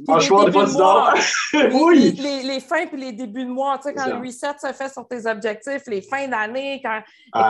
Franchement, 0.07 0.43
des 0.45 0.51
fois, 0.51 0.65
tu 0.65 1.57
oui. 1.73 2.15
Les, 2.17 2.43
les, 2.43 2.59
fins 2.59 2.87
puis 2.87 2.99
les 2.99 3.11
débuts 3.11 3.45
de 3.45 3.49
mois, 3.51 3.77
tu 3.77 3.89
sais, 3.89 3.93
quand 3.93 4.07
le 4.07 4.25
reset 4.25 4.53
se 4.59 4.71
fait 4.73 4.91
sur 4.91 5.07
tes 5.07 5.25
objectifs, 5.29 5.83
les 5.87 6.01
fins 6.01 6.27
d'année, 6.27 6.81
quand 6.83 7.01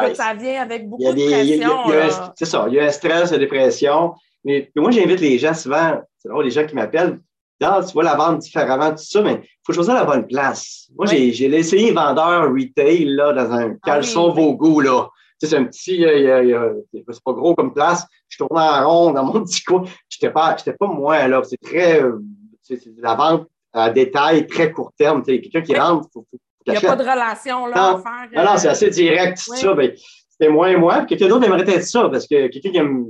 écoute, 0.04 0.15
ça 0.15 0.34
vient 0.34 0.62
avec 0.62 0.89
beaucoup 0.89 1.04
de 1.04 1.30
pression. 1.30 2.34
C'est 2.36 2.46
ça, 2.46 2.65
il 2.67 2.74
y 2.74 2.80
a 2.80 2.86
un 2.86 2.91
stress, 2.91 3.32
une 3.32 3.38
dépression. 3.38 4.13
Mais 4.44 4.72
moi, 4.76 4.91
j'invite 4.91 5.20
les 5.20 5.38
gens 5.38 5.54
souvent, 5.54 6.02
c'est 6.17 6.30
drôle, 6.30 6.46
les 6.46 6.52
gens 6.52 6.65
qui 6.65 6.76
m'appellent, 6.76 7.20
tu 7.62 7.93
vois 7.93 8.04
la 8.04 8.15
vente 8.15 8.39
différemment, 8.39 8.91
tout 8.91 9.04
ça, 9.04 9.21
mais 9.21 9.41
il 9.43 9.60
faut 9.65 9.74
choisir 9.74 9.93
la 9.93 10.06
bonne 10.06 10.26
place. 10.28 10.89
Moi, 10.97 11.06
j'ai 11.08 11.47
laissé 11.47 11.91
vendeur 11.91 12.52
retail 12.52 13.06
là, 13.06 13.34
dans 13.34 13.52
un 13.52 13.71
ah 13.71 13.78
caleçon 13.84 14.32
vos 14.32 14.56
goûts. 14.56 14.82
Là. 14.82 15.08
c'est 15.39 15.56
un 15.56 15.65
petit, 15.65 16.04
euh, 16.06 16.74
c'est 16.91 17.24
pas 17.24 17.34
gros 17.34 17.56
comme 17.56 17.74
place. 17.74 18.06
Je 18.30 18.38
tournais 18.38 18.62
en 18.62 18.89
rond 18.89 19.12
dans 19.12 19.24
mon 19.24 19.43
petit 19.45 19.63
coin. 19.63 19.84
J'étais 20.10 20.32
pas, 20.32 20.56
j'étais 20.58 20.74
pas 20.74 20.88
moi, 20.88 21.28
là. 21.28 21.41
C'est 21.43 21.62
très, 21.62 22.02
euh, 22.02 22.19
c'est 22.63 22.80
la 22.97 23.15
vente 23.15 23.47
à 23.74 23.89
détail, 23.89 24.47
très 24.47 24.71
court 24.71 24.91
terme. 24.97 25.24
Quelqu'un 25.24 25.62
qui 25.62 25.76
rentre, 25.78 26.10
faut, 26.12 26.26
il 26.65 26.74
n'y 26.74 26.78
a 26.78 26.82
pas 26.82 26.95
de 26.95 27.02
relation 27.02 27.65
là, 27.65 27.76
non, 27.76 27.97
à 27.97 28.02
faire. 28.02 28.43
Non, 28.43 28.52
non, 28.52 28.58
c'est 28.58 28.67
euh, 28.67 28.71
assez 28.71 28.89
direct, 28.89 29.38
ça. 29.38 29.74
Ben, 29.74 29.91
c'était 30.30 30.52
moi 30.52 30.71
et 30.71 30.78
moi. 30.78 31.06
Quelqu'un 31.06 31.28
d'autre 31.28 31.45
aimerait 31.45 31.69
être 31.69 31.86
ça, 31.86 32.10
parce 32.10 32.28
que 32.28 32.47
quelqu'un 32.47 32.71
qui 32.71 32.78
aime, 32.78 33.06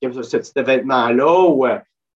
qui 0.00 0.06
aime 0.06 0.22
ce 0.22 0.36
de 0.36 0.62
vêtements-là, 0.62 1.40
ou, 1.48 1.66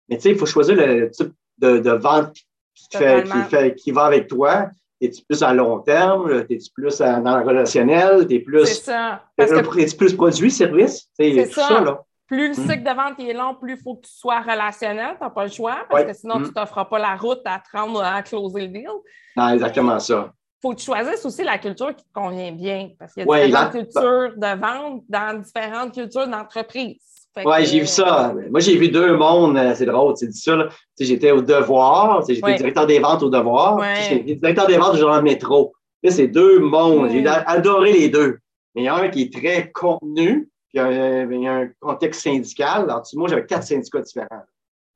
mais 0.08 0.16
tu 0.16 0.22
sais, 0.22 0.30
il 0.30 0.38
faut 0.38 0.46
choisir 0.46 0.76
le 0.76 1.10
type 1.10 1.32
de, 1.58 1.90
vente 1.90 2.34
qui, 2.74 2.96
fait, 2.96 3.24
qui, 3.24 3.42
fait, 3.50 3.74
qui 3.74 3.90
va 3.90 4.04
avec 4.04 4.28
toi. 4.28 4.68
Es-tu 5.00 5.22
plus 5.24 5.42
à 5.42 5.52
long 5.52 5.80
terme? 5.80 6.44
Es-tu 6.48 6.70
plus 6.72 6.98
dans 6.98 7.38
le 7.38 7.44
relationnel? 7.44 8.26
Es 8.30 8.40
plus, 8.40 8.66
c'est 8.66 8.84
ça. 8.84 9.22
Es-tu 9.36 9.96
plus 9.96 10.14
produit, 10.14 10.50
service? 10.50 11.08
C'est 11.14 11.46
ça. 11.46 11.80
là. 11.80 12.00
Plus 12.26 12.48
le 12.48 12.64
hmm. 12.64 12.68
cycle 12.68 12.82
de 12.82 12.96
vente 12.96 13.20
est 13.20 13.34
long, 13.34 13.54
plus 13.54 13.74
il 13.74 13.82
faut 13.82 13.96
que 13.96 14.06
tu 14.06 14.12
sois 14.12 14.40
relationnel. 14.40 15.14
Tu 15.18 15.22
n'as 15.22 15.30
pas 15.30 15.44
le 15.44 15.50
choix 15.50 15.84
parce 15.90 16.04
que 16.04 16.12
sinon, 16.14 16.36
tu 16.36 16.42
ne 16.42 16.46
hmm. 16.48 16.52
t'offres 16.54 16.88
pas 16.88 16.98
la 16.98 17.16
route 17.16 17.42
à 17.44 17.58
te 17.58 17.76
rendre 17.76 18.02
à 18.02 18.22
closer 18.22 18.62
le 18.62 18.68
deal. 18.68 18.88
Non, 19.36 19.50
exactement 19.50 19.98
ça. 19.98 20.32
Il 20.32 20.68
faut 20.68 20.74
que 20.74 20.80
tu 20.80 20.86
choisisses 20.86 21.24
aussi 21.26 21.44
la 21.44 21.58
culture 21.58 21.94
qui 21.94 22.02
te 22.02 22.12
convient 22.14 22.52
bien 22.52 22.90
parce 22.98 23.12
qu'il 23.12 23.26
y 23.26 23.30
a 23.30 23.46
différentes 23.46 23.72
cultures 23.72 24.32
de 24.36 24.58
vente 24.58 25.02
dans 25.08 25.42
différentes 25.42 25.92
cultures 25.92 26.26
d'entreprise. 26.26 27.13
Oui, 27.36 27.66
j'ai 27.66 27.80
vu 27.80 27.86
ça. 27.86 28.32
Moi, 28.50 28.60
j'ai 28.60 28.76
vu 28.76 28.88
deux 28.88 29.16
mondes. 29.16 29.56
Euh, 29.56 29.74
c'est 29.74 29.86
drôle, 29.86 30.14
tu 30.16 30.28
dis 30.28 30.38
ça. 30.38 30.68
J'étais 30.98 31.32
au 31.32 31.42
devoir. 31.42 32.24
J'étais 32.26 32.54
directeur 32.56 32.86
des 32.86 33.00
ventes 33.00 33.22
au 33.22 33.30
devoir. 33.30 33.82
J'étais 34.08 34.34
directeur 34.34 34.66
des 34.66 34.76
ventes 34.76 34.94
du 34.94 35.00
journal 35.00 35.22
métro. 35.22 35.74
Là, 36.02 36.10
c'est 36.10 36.28
deux 36.28 36.60
mondes. 36.60 37.10
J'ai 37.10 37.26
adoré 37.26 37.92
les 37.92 38.08
deux. 38.08 38.38
Mais 38.74 38.82
il 38.82 38.84
y 38.84 38.90
en 38.90 38.96
a 38.96 39.02
un 39.02 39.08
qui 39.08 39.22
est 39.22 39.32
très 39.32 39.70
contenu, 39.72 40.48
puis 40.68 40.74
il 40.74 41.42
y 41.42 41.46
a 41.46 41.54
un, 41.54 41.70
contexte 41.80 42.22
syndical. 42.22 42.82
Alors, 42.84 43.04
moi, 43.14 43.28
j'avais 43.28 43.46
quatre 43.46 43.64
syndicats 43.64 44.00
différents. 44.00 44.44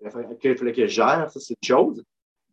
Il 0.04 0.10
fallait 0.10 0.72
que 0.72 0.86
je 0.86 0.86
gère, 0.86 1.28
ça, 1.30 1.40
c'est 1.40 1.54
une 1.60 1.66
chose. 1.66 2.04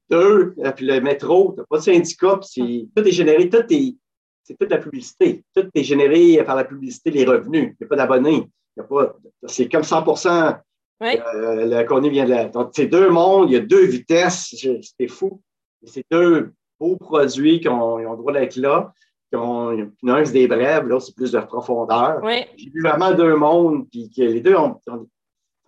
Deux, 0.09 0.55
euh, 0.59 0.71
puis 0.71 0.85
le 0.85 0.99
métro, 0.99 1.53
tu 1.53 1.59
n'as 1.59 1.65
pas 1.67 1.77
de 1.77 1.83
syndicat, 1.83 2.39
puis 2.39 2.89
tout 2.95 3.03
est 3.03 3.11
généré, 3.11 3.49
tout 3.49 3.65
est, 3.69 3.95
c'est 4.43 4.55
toute 4.55 4.69
la 4.69 4.77
publicité. 4.77 5.43
Tout 5.55 5.67
est 5.73 5.83
généré 5.83 6.43
par 6.43 6.55
la 6.55 6.63
publicité, 6.63 7.09
les 7.09 7.25
revenus. 7.25 7.73
Il 7.73 7.77
n'y 7.81 7.85
a 7.85 7.87
pas 7.87 7.95
d'abonnés 7.95 8.47
c'est 9.47 9.69
comme 9.69 9.83
100 9.83 10.03
euh, 11.01 11.65
le 11.65 11.83
contenu 11.83 12.09
vient 12.09 12.25
de 12.25 12.29
là. 12.29 12.45
Donc, 12.45 12.71
c'est 12.73 12.87
deux 12.87 13.09
mondes, 13.09 13.49
il 13.49 13.53
y 13.53 13.57
a 13.57 13.61
deux 13.61 13.85
vitesses, 13.85 14.55
c'est 14.97 15.07
fou. 15.07 15.41
C'est 15.83 16.05
deux 16.09 16.53
beaux 16.79 16.95
produits 16.95 17.59
qui 17.59 17.67
ont, 17.67 17.97
le 17.97 18.17
droit 18.17 18.33
d'être 18.33 18.55
là. 18.55 18.93
Qui 19.29 19.37
ont, 19.37 19.69
un, 20.07 20.25
c'est 20.25 20.31
des 20.31 20.47
brèves, 20.47 20.87
l'autre, 20.87 21.05
c'est 21.05 21.15
plus 21.15 21.31
de 21.31 21.39
profondeur. 21.39 22.21
J'ai 22.57 22.69
vu 22.69 22.81
vraiment 22.81 23.13
deux 23.13 23.35
mondes, 23.35 23.87
puis 23.89 24.09
que 24.09 24.21
les 24.21 24.41
deux 24.41 24.55
ont, 24.55 24.79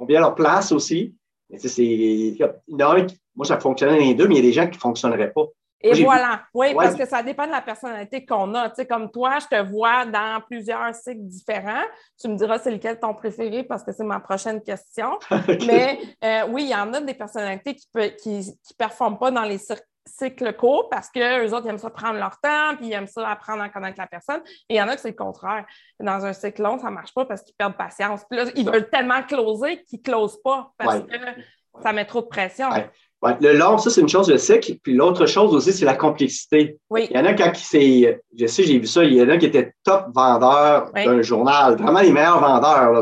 bien 0.08 0.22
leur 0.22 0.36
place 0.36 0.72
aussi. 0.72 1.16
Mais 1.50 1.60
c'est, 1.60 1.84
il 1.84 2.36
y 2.36 2.44
en 2.44 2.80
a 2.80 2.96
un 2.96 3.06
qui, 3.06 3.18
moi, 3.36 3.46
ça 3.46 3.60
fonctionnait 3.60 4.00
les 4.00 4.16
deux, 4.16 4.28
mais 4.28 4.36
il 4.36 4.38
y 4.38 4.42
a 4.42 4.50
des 4.50 4.54
gens 4.54 4.68
qui 4.68 4.78
ne 4.78 4.82
fonctionneraient 4.82 5.32
pas. 5.32 5.46
Et 5.82 6.04
voilà, 6.04 6.42
oui, 6.54 6.74
parce 6.74 6.96
que 6.96 7.06
ça 7.06 7.22
dépend 7.22 7.46
de 7.46 7.52
la 7.52 7.62
personnalité 7.62 8.26
qu'on 8.26 8.54
a. 8.56 8.70
Tu 8.70 8.78
sais, 8.78 8.88
comme 8.88 9.12
toi, 9.12 9.38
je 9.40 9.46
te 9.46 9.62
vois 9.62 10.06
dans 10.06 10.42
plusieurs 10.50 10.94
cycles 10.96 11.26
différents. 11.26 11.84
Tu 12.20 12.28
me 12.28 12.36
diras 12.36 12.58
c'est 12.58 12.72
lequel 12.72 13.00
ton 13.00 13.14
préféré 13.14 13.64
parce 13.64 13.84
que 13.84 13.92
c'est 13.92 14.04
ma 14.04 14.20
prochaine 14.20 14.62
question. 14.62 15.20
Mais 15.68 16.00
euh, 16.24 16.48
oui, 16.50 16.64
il 16.64 16.70
y 16.70 16.76
en 16.76 16.94
a 16.94 17.02
des 17.02 17.14
personnalités 17.14 17.76
qui 17.76 17.88
ne 17.94 18.08
qui, 18.08 18.60
qui 18.66 18.74
performent 18.74 19.20
pas 19.20 19.30
dans 19.30 19.44
les 19.44 19.60
cycles 20.08 20.54
courts 20.54 20.90
parce 20.90 21.10
qu'eux 21.10 21.54
autres, 21.54 21.66
ils 21.66 21.70
aiment 21.70 21.78
ça 21.78 21.90
prendre 21.90 22.18
leur 22.18 22.40
temps, 22.40 22.76
puis 22.78 22.88
ils 22.88 22.94
aiment 22.94 23.08
ça 23.08 23.30
apprendre 23.30 23.62
à 23.62 23.70
connaître 23.70 24.00
la 24.00 24.08
personne. 24.08 24.42
Et 24.70 24.76
il 24.76 24.78
y 24.78 24.82
en 24.82 24.88
a 24.88 24.96
que 24.96 25.02
c'est 25.02 25.10
le 25.10 25.16
contraire. 25.16 25.66
Dans 26.00 26.26
un 26.26 26.34
cycle 26.34 26.62
long, 26.64 26.80
ça 26.80 26.90
ne 26.90 26.96
marche 26.96 27.14
pas 27.14 27.26
parce 27.26 27.44
qu'ils 27.44 27.56
perdent 27.56 27.78
patience. 27.78 28.24
Puis 28.30 28.40
là, 28.40 28.46
ils 28.56 28.66
veulent 28.66 28.90
tellement 28.90 29.22
closer 29.24 29.84
qu'ils 29.84 30.00
ne 30.00 30.04
closent 30.04 30.42
pas 30.42 30.72
parce 30.78 31.02
que 31.02 31.16
ça 31.84 31.94
met 31.94 32.06
trop 32.06 32.22
de 32.22 32.28
pression. 32.28 32.70
Le 33.24 33.58
long, 33.58 33.78
ça, 33.80 33.90
c'est 33.90 34.02
une 34.02 34.10
chose, 34.10 34.30
je 34.32 34.38
sais. 34.38 34.60
Puis 34.60 34.94
l'autre 34.94 35.26
chose 35.26 35.54
aussi, 35.56 35.74
c'est 35.74 35.86
la 35.86 35.96
complexité. 35.96 36.78
Oui. 36.90 37.08
Il 37.10 37.18
y 37.18 37.20
en 37.20 37.26
a 37.26 37.34
quand 37.34 37.52
c'est. 37.56 38.22
Je 38.38 38.46
sais, 38.46 38.64
j'ai 38.64 38.78
vu 38.78 38.86
ça, 38.86 39.04
il 39.04 39.16
y 39.16 39.22
en 39.22 39.30
a 39.30 39.38
qui 39.38 39.48
étaient 39.48 39.74
top 39.84 40.06
vendeurs 40.14 40.92
d'un 40.94 41.22
journal, 41.24 41.78
vraiment 41.78 42.02
les 42.02 42.12
meilleurs 42.12 42.40
vendeurs. 42.40 42.94
Là, 42.94 43.02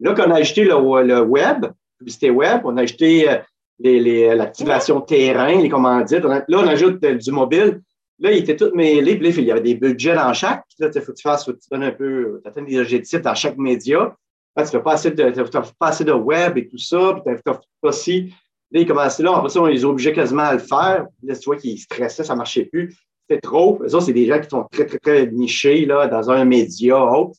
là 0.00 0.14
qu'on 0.14 0.30
a 0.30 0.36
acheté 0.36 0.64
le, 0.64 1.02
le 1.02 1.20
web, 1.20 1.66
publicité 1.98 2.30
web, 2.30 2.62
on 2.64 2.78
a 2.78 2.82
acheté 2.82 3.28
euh, 3.28 4.34
l'activation 4.34 5.00
terrain, 5.02 5.60
les 5.60 5.68
commandites. 5.68 6.24
là, 6.24 6.44
on 6.48 6.66
ajoute 6.66 7.04
du 7.04 7.30
mobile. 7.30 7.82
Là, 8.18 8.32
il 8.32 8.38
était 8.38 8.56
tout 8.56 8.70
mêlé. 8.74 9.16
Puis 9.18 9.28
il 9.36 9.44
y 9.44 9.50
avait 9.50 9.60
des 9.60 9.74
budgets 9.74 10.14
dans 10.14 10.32
chaque. 10.32 10.64
Là, 10.78 10.88
il 10.94 11.00
faut 11.00 11.12
que 11.12 11.16
tu 11.16 11.22
fasses, 11.22 11.44
faut 11.44 11.52
que 11.52 11.58
tu 11.58 11.68
donnes 11.70 11.84
un 11.84 11.92
peu, 11.92 12.40
tu 12.42 12.48
atteignes 12.48 12.66
des 12.66 12.78
objectifs 12.78 13.20
dans 13.20 13.34
chaque 13.34 13.58
média. 13.58 14.14
Là, 14.56 14.64
tu 14.64 14.70
fais 14.70 14.82
pas 14.82 14.92
assez 14.92 15.10
de, 15.10 15.30
pas 15.78 15.88
assez 15.88 16.04
de 16.04 16.12
web 16.12 16.56
et 16.56 16.68
tout 16.68 16.78
ça. 16.78 17.14
Puis 17.14 17.34
tu 17.36 17.42
pas 17.42 17.60
aussi 17.82 18.32
Là, 18.72 18.80
il 18.80 18.86
commençait 18.86 19.22
là, 19.22 19.36
après 19.36 19.50
ça, 19.50 19.60
on 19.60 19.66
les 19.66 19.84
obligeait 19.84 20.12
quasiment 20.12 20.44
à 20.44 20.54
le 20.54 20.58
faire. 20.58 21.06
Là, 21.22 21.36
tu 21.36 21.44
vois 21.44 21.56
qu'ils 21.56 21.78
stressaient, 21.78 22.24
ça 22.24 22.32
ne 22.32 22.38
marchait 22.38 22.64
plus. 22.64 22.96
C'était 23.28 23.40
trop. 23.40 23.80
Ça, 23.86 24.00
c'est 24.00 24.14
des 24.14 24.26
gens 24.26 24.40
qui 24.40 24.48
sont 24.48 24.66
très, 24.72 24.86
très, 24.86 24.98
très 24.98 25.26
nichés 25.26 25.84
là, 25.84 26.06
dans 26.06 26.30
un 26.30 26.44
média 26.44 27.04
autre. 27.04 27.38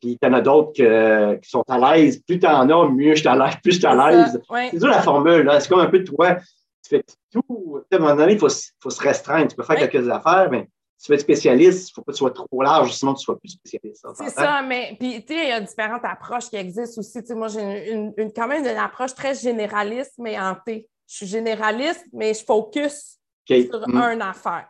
Puis 0.00 0.18
il 0.20 0.26
y 0.26 0.30
en 0.30 0.32
a 0.32 0.40
d'autres 0.40 0.72
qui 0.72 1.50
sont 1.50 1.64
à 1.68 1.96
l'aise. 1.96 2.22
Plus 2.26 2.38
tu 2.38 2.46
en 2.46 2.68
as, 2.70 2.88
mieux 2.88 3.14
je 3.14 3.20
suis 3.20 3.28
à 3.28 3.36
l'aise, 3.36 3.56
plus 3.62 3.72
je 3.72 3.78
suis 3.78 3.86
à 3.86 4.10
l'aise. 4.10 4.40
C'est 4.70 4.80
ça 4.80 4.88
la 4.88 5.02
formule. 5.02 5.50
C'est 5.60 5.68
comme 5.68 5.80
un 5.80 5.90
peu 5.90 6.02
toi. 6.02 6.36
Tu 6.82 6.96
fais 6.96 7.04
tout. 7.30 7.78
À 7.92 7.96
un 7.96 7.98
moment 7.98 8.16
donné, 8.16 8.32
il 8.32 8.38
faut, 8.38 8.48
faut, 8.82 8.90
se 8.90 9.02
restreindre. 9.02 9.48
Tu 9.48 9.56
peux 9.56 9.62
faire 9.62 9.76
quelques 9.76 10.08
affaires, 10.08 10.48
mais 10.50 10.66
si 11.00 11.06
tu 11.06 11.12
veux 11.12 11.14
être 11.14 11.22
spécialiste, 11.22 11.88
il 11.88 11.92
ne 11.92 11.94
faut 11.94 12.02
pas 12.02 12.12
que 12.12 12.16
tu 12.16 12.18
sois 12.18 12.30
trop 12.30 12.60
large, 12.60 12.92
sinon 12.92 13.14
tu 13.14 13.20
ne 13.20 13.22
sois 13.22 13.38
plus 13.38 13.48
spécialiste. 13.48 14.06
C'est 14.16 14.28
ça, 14.28 14.60
mais 14.60 14.96
puis 15.00 15.24
tu 15.24 15.32
sais, 15.32 15.44
il 15.44 15.48
y 15.48 15.52
a 15.52 15.58
différentes 15.58 16.04
approches 16.04 16.50
qui 16.50 16.56
existent 16.56 17.00
aussi. 17.00 17.22
Tu 17.22 17.34
moi, 17.34 17.48
j'ai 17.48 17.90
une, 17.90 18.12
quand 18.36 18.46
même 18.46 18.66
une 18.66 18.76
approche 18.76 19.14
très 19.14 19.34
généraliste, 19.34 20.12
mais 20.18 20.38
en 20.38 20.54
T. 20.54 20.86
Je 21.08 21.16
suis 21.16 21.26
généraliste, 21.26 22.04
mais 22.12 22.34
je 22.34 22.44
focus 22.44 23.18
sur 23.46 23.88
mm. 23.88 23.96
une 23.96 24.20
affaire. 24.20 24.68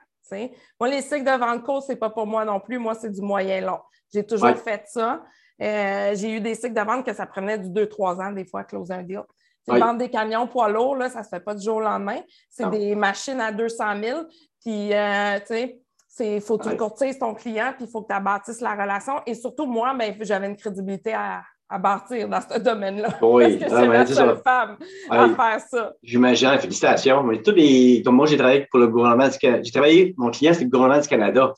Moi, 0.79 0.89
les 0.89 1.03
cycles 1.03 1.25
de 1.25 1.37
vente 1.37 1.65
court, 1.65 1.83
ce 1.83 1.91
n'est 1.91 1.99
pas 1.99 2.11
pour 2.11 2.29
moi 2.29 2.45
non 2.45 2.61
plus. 2.61 2.79
Moi, 2.79 2.95
c'est 2.95 3.11
du 3.11 3.23
moyen 3.23 3.61
long. 3.63 3.81
J'ai 4.15 4.25
toujours 4.25 4.57
fait 4.57 4.85
ça. 4.87 5.25
Euh, 5.61 6.15
j'ai 6.15 6.37
eu 6.37 6.41
des 6.41 6.55
cycles 6.55 6.75
de 6.75 6.81
vente 6.81 7.05
que 7.05 7.13
ça 7.13 7.27
prenait 7.27 7.59
du 7.59 7.71
2-3 7.71 8.25
ans, 8.25 8.31
des 8.31 8.45
fois, 8.45 8.61
à 8.61 8.65
closer 8.65 8.95
un 8.95 9.03
deal. 9.03 9.25
Vendre 9.67 9.99
des 9.99 10.11
camions 10.11 10.47
poids 10.47 10.69
lourds, 10.69 10.95
là, 10.95 11.11
ça 11.11 11.19
ne 11.19 11.25
se 11.25 11.29
fait 11.29 11.41
pas 11.41 11.57
du 11.57 11.65
jour 11.65 11.79
au 11.79 11.81
lendemain. 11.81 12.21
C'est 12.49 12.71
des 12.71 12.95
machines 12.95 13.41
à 13.41 13.51
200 13.51 13.85
000. 14.01 14.21
Puis, 14.65 14.95
euh, 14.95 15.41
tu 15.41 15.47
sais, 15.47 15.81
il 16.21 16.41
faut 16.41 16.59
que 16.59 16.69
tu 16.69 16.77
courtises 16.77 17.19
ton 17.19 17.35
client, 17.35 17.73
puis 17.77 17.87
il 17.87 17.91
faut 17.91 18.03
que 18.03 18.13
tu 18.15 18.23
bâtisses 18.23 18.61
la 18.61 18.73
relation. 18.73 19.15
Et 19.27 19.35
surtout, 19.35 19.67
moi, 19.67 19.95
ben, 19.99 20.15
j'avais 20.21 20.47
une 20.47 20.57
crédibilité 20.57 21.15
à, 21.15 21.43
à 21.71 21.79
bâtir 21.79 22.29
dans 22.29 22.41
ce 22.41 22.59
domaine-là. 22.59 23.19
Oui, 23.23 23.59
parce 23.61 23.73
que 23.73 23.79
c'est 23.79 23.87
la 23.87 24.07
seule 24.07 24.41
femme 24.43 24.77
à 25.09 25.29
faire 25.29 25.61
ça. 25.61 25.93
J'imagine, 26.03 26.59
félicitations. 26.59 27.23
Mais 27.23 27.41
tous 27.43 27.53
les, 27.53 28.03
comme 28.05 28.17
moi, 28.17 28.27
j'ai 28.27 28.37
travaillé 28.37 28.67
pour 28.71 28.81
le 28.81 28.89
gouvernement 28.89 29.29
du 29.29 29.39
Canada. 29.39 29.63
J'ai 29.65 29.73
travaillé, 29.73 30.15
mon 30.17 30.31
client, 30.31 30.53
c'est 30.53 30.65
le 30.65 30.71
gouvernement 30.71 31.01
du 31.01 31.09
Canada. 31.09 31.55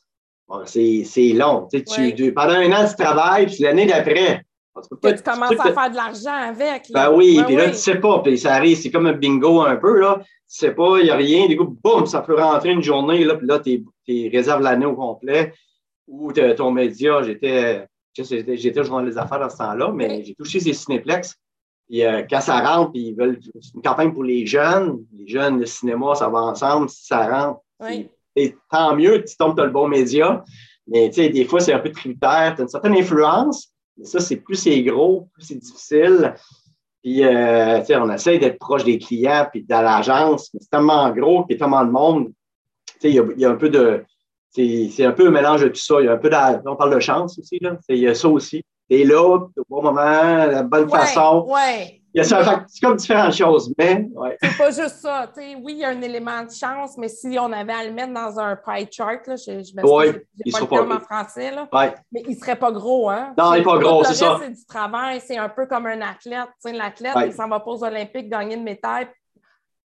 c'est 0.66 1.32
long. 1.34 1.66
Tu, 1.72 2.32
pendant 2.34 2.54
un 2.54 2.72
an, 2.72 2.86
tu 2.86 3.02
travailles, 3.02 3.46
puis 3.46 3.62
l'année 3.62 3.86
d'après, 3.86 4.44
tu 4.80 5.22
commences 5.22 5.52
à 5.58 5.72
faire 5.72 5.90
de 5.90 5.96
l'argent 5.96 6.50
avec. 6.50 6.90
Ben 6.92 7.10
oui, 7.10 7.42
puis 7.46 7.56
là, 7.56 7.70
tu 7.70 7.76
sais 7.76 7.96
pas, 7.96 8.20
puis 8.20 8.38
ça 8.38 8.54
arrive, 8.54 8.78
c'est 8.78 8.90
comme 8.90 9.06
un 9.06 9.12
bingo 9.12 9.62
un 9.62 9.76
peu, 9.76 9.98
là. 9.98 10.20
Tu 10.52 10.58
sais 10.58 10.74
pas, 10.74 10.98
il 10.98 11.04
n'y 11.04 11.10
a 11.10 11.16
rien, 11.16 11.46
du 11.46 11.56
coup, 11.56 11.78
boum, 11.82 12.04
ça 12.04 12.20
peut 12.20 12.38
rentrer 12.38 12.72
une 12.72 12.82
journée, 12.82 13.24
là, 13.24 13.36
puis 13.36 13.46
là, 13.46 13.58
tu 13.58 13.84
réserves 14.30 14.60
l'année 14.60 14.84
au 14.84 14.94
complet. 14.94 15.54
Ou 16.06 16.30
ton 16.32 16.70
média, 16.70 17.22
j'étais 17.22 17.86
J'étais 18.14 18.84
jouant 18.84 19.00
les 19.00 19.16
affaires 19.16 19.40
dans 19.40 19.48
ce 19.48 19.56
temps-là, 19.56 19.90
mais 19.92 20.22
j'ai 20.24 20.34
touché 20.34 20.60
ces 20.60 20.74
cinéplex. 20.74 21.36
Puis 21.88 22.04
euh, 22.04 22.22
quand 22.28 22.40
ça 22.40 22.60
rentre, 22.60 22.92
puis 22.92 23.08
ils 23.08 23.14
veulent 23.14 23.40
une 23.74 23.82
campagne 23.82 24.12
pour 24.12 24.24
les 24.24 24.46
jeunes, 24.46 25.04
les 25.12 25.26
jeunes, 25.26 25.60
le 25.60 25.66
cinéma, 25.66 26.14
ça 26.14 26.28
va 26.28 26.40
ensemble. 26.40 26.88
Si 26.88 27.06
ça 27.06 27.28
rentre, 27.28 27.60
et 28.36 28.54
tant 28.70 28.94
mieux, 28.94 29.24
tu 29.24 29.36
tombes 29.36 29.56
dans 29.56 29.64
le 29.64 29.70
bon 29.70 29.88
média. 29.88 30.44
Mais 30.86 31.08
tu 31.08 31.16
sais, 31.16 31.28
des 31.28 31.44
fois, 31.44 31.60
c'est 31.60 31.72
un 31.72 31.78
peu 31.78 31.90
tributaire. 31.90 32.54
Tu 32.54 32.60
as 32.60 32.64
une 32.64 32.68
certaine 32.68 32.94
influence, 32.94 33.72
mais 33.96 34.04
ça, 34.04 34.20
c'est 34.20 34.36
plus 34.36 34.56
c'est 34.56 34.82
gros, 34.82 35.28
plus 35.32 35.46
c'est 35.46 35.54
difficile. 35.54 36.34
Puis, 37.02 37.24
euh, 37.24 37.80
tu 37.80 37.86
sais, 37.86 37.96
on 37.96 38.10
essaie 38.12 38.38
d'être 38.38 38.58
proche 38.58 38.84
des 38.84 38.98
clients, 38.98 39.46
puis 39.50 39.62
de 39.62 39.70
l'agence, 39.70 40.50
mais 40.54 40.60
c'est 40.62 40.70
tellement 40.70 41.10
gros, 41.10 41.44
puis 41.44 41.56
tellement 41.56 41.84
de 41.84 41.90
monde. 41.90 42.32
Tu 42.86 42.94
sais, 43.00 43.10
il 43.10 43.40
y, 43.40 43.44
a 43.44 43.50
un 43.50 43.56
peu 43.56 43.68
de 43.68 44.04
c'est 44.54 45.04
un 45.04 45.12
peu 45.12 45.28
un 45.28 45.30
mélange 45.30 45.62
de 45.62 45.68
tout 45.68 45.80
ça. 45.80 45.96
Il 46.00 46.06
y 46.06 46.08
a 46.08 46.12
un 46.12 46.18
peu 46.18 46.28
de, 46.28 46.68
on 46.68 46.76
parle 46.76 46.94
de 46.94 47.00
chance 47.00 47.38
aussi, 47.38 47.58
là. 47.60 47.76
Il 47.88 47.98
y 47.98 48.08
a 48.08 48.14
ça 48.14 48.28
aussi. 48.28 48.62
Et 48.90 49.04
là, 49.04 49.22
au 49.22 49.50
bon 49.68 49.82
moment, 49.82 50.02
la 50.02 50.62
bonne 50.62 50.88
façon. 50.88 51.46
Ouais. 51.48 52.01
Il 52.14 52.24
c'est 52.24 52.80
comme 52.82 52.96
différentes 52.96 53.32
choses, 53.32 53.72
mais 53.78 54.06
ouais. 54.14 54.36
C'est 54.42 54.58
pas 54.58 54.70
juste 54.70 54.96
ça. 54.96 55.32
oui, 55.36 55.72
il 55.72 55.78
y 55.78 55.84
a 55.84 55.88
un 55.88 56.02
élément 56.02 56.44
de 56.44 56.50
chance, 56.50 56.98
mais 56.98 57.08
si 57.08 57.38
on 57.40 57.50
avait 57.52 57.72
à 57.72 57.84
le 57.84 57.92
mettre 57.92 58.12
dans 58.12 58.38
un 58.38 58.54
pie 58.54 58.86
chart, 58.90 59.26
là, 59.26 59.36
je, 59.36 59.62
je 59.62 59.74
me 59.74 59.82
ouais, 59.82 60.12
pas 60.12 60.60
le 60.60 60.66
terme 60.66 60.92
en 60.92 61.00
français, 61.00 61.50
là, 61.50 61.68
mais 62.12 62.22
il 62.28 62.36
serait 62.36 62.56
pas 62.56 62.70
gros, 62.70 63.08
hein? 63.08 63.32
Non, 63.38 63.54
il 63.54 63.58
n'est 63.58 63.64
pas 63.64 63.78
gros, 63.78 64.04
c'est 64.04 64.14
ça. 64.14 64.38
C'est 64.42 64.50
du 64.50 64.66
travail, 64.66 65.22
c'est 65.24 65.38
un 65.38 65.48
peu 65.48 65.66
comme 65.66 65.86
un 65.86 66.02
athlète. 66.02 66.48
L'athlète, 66.64 67.16
il 67.26 67.32
s'en 67.32 67.48
va 67.48 67.60
pas 67.60 67.70
aux 67.70 67.82
Olympiques 67.82 68.28
gagner 68.28 68.56
une 68.56 68.64
médaille, 68.64 69.08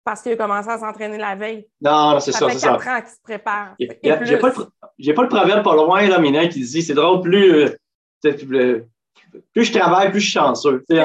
parce 0.03 0.21
qu'il 0.21 0.33
a 0.33 0.35
commencé 0.35 0.69
à 0.69 0.77
s'entraîner 0.77 1.17
la 1.17 1.35
veille. 1.35 1.67
Non, 1.81 2.19
c'est 2.19 2.31
ça. 2.31 2.39
Ça 2.39 2.49
fait 2.49 2.59
quatre 2.59 2.87
ans 2.87 3.01
qu'il 3.01 3.09
se 3.09 3.21
prépare. 3.23 3.75
J'ai 3.79 4.37
pas, 4.37 4.51
pas, 4.51 5.23
le 5.23 5.29
proverbe 5.29 5.63
pas 5.63 5.75
loin, 5.75 6.07
là, 6.07 6.19
Mina, 6.19 6.47
qui 6.47 6.59
dit 6.59 6.81
c'est 6.83 6.93
drôle, 6.93 7.21
plus, 7.21 7.53
euh, 7.53 7.75
plus 8.21 8.85
je 9.55 9.71
travaille, 9.71 10.11
plus 10.11 10.19
je 10.19 10.25
suis 10.25 10.39
chanceux. 10.39 10.83
C'est 10.89 10.95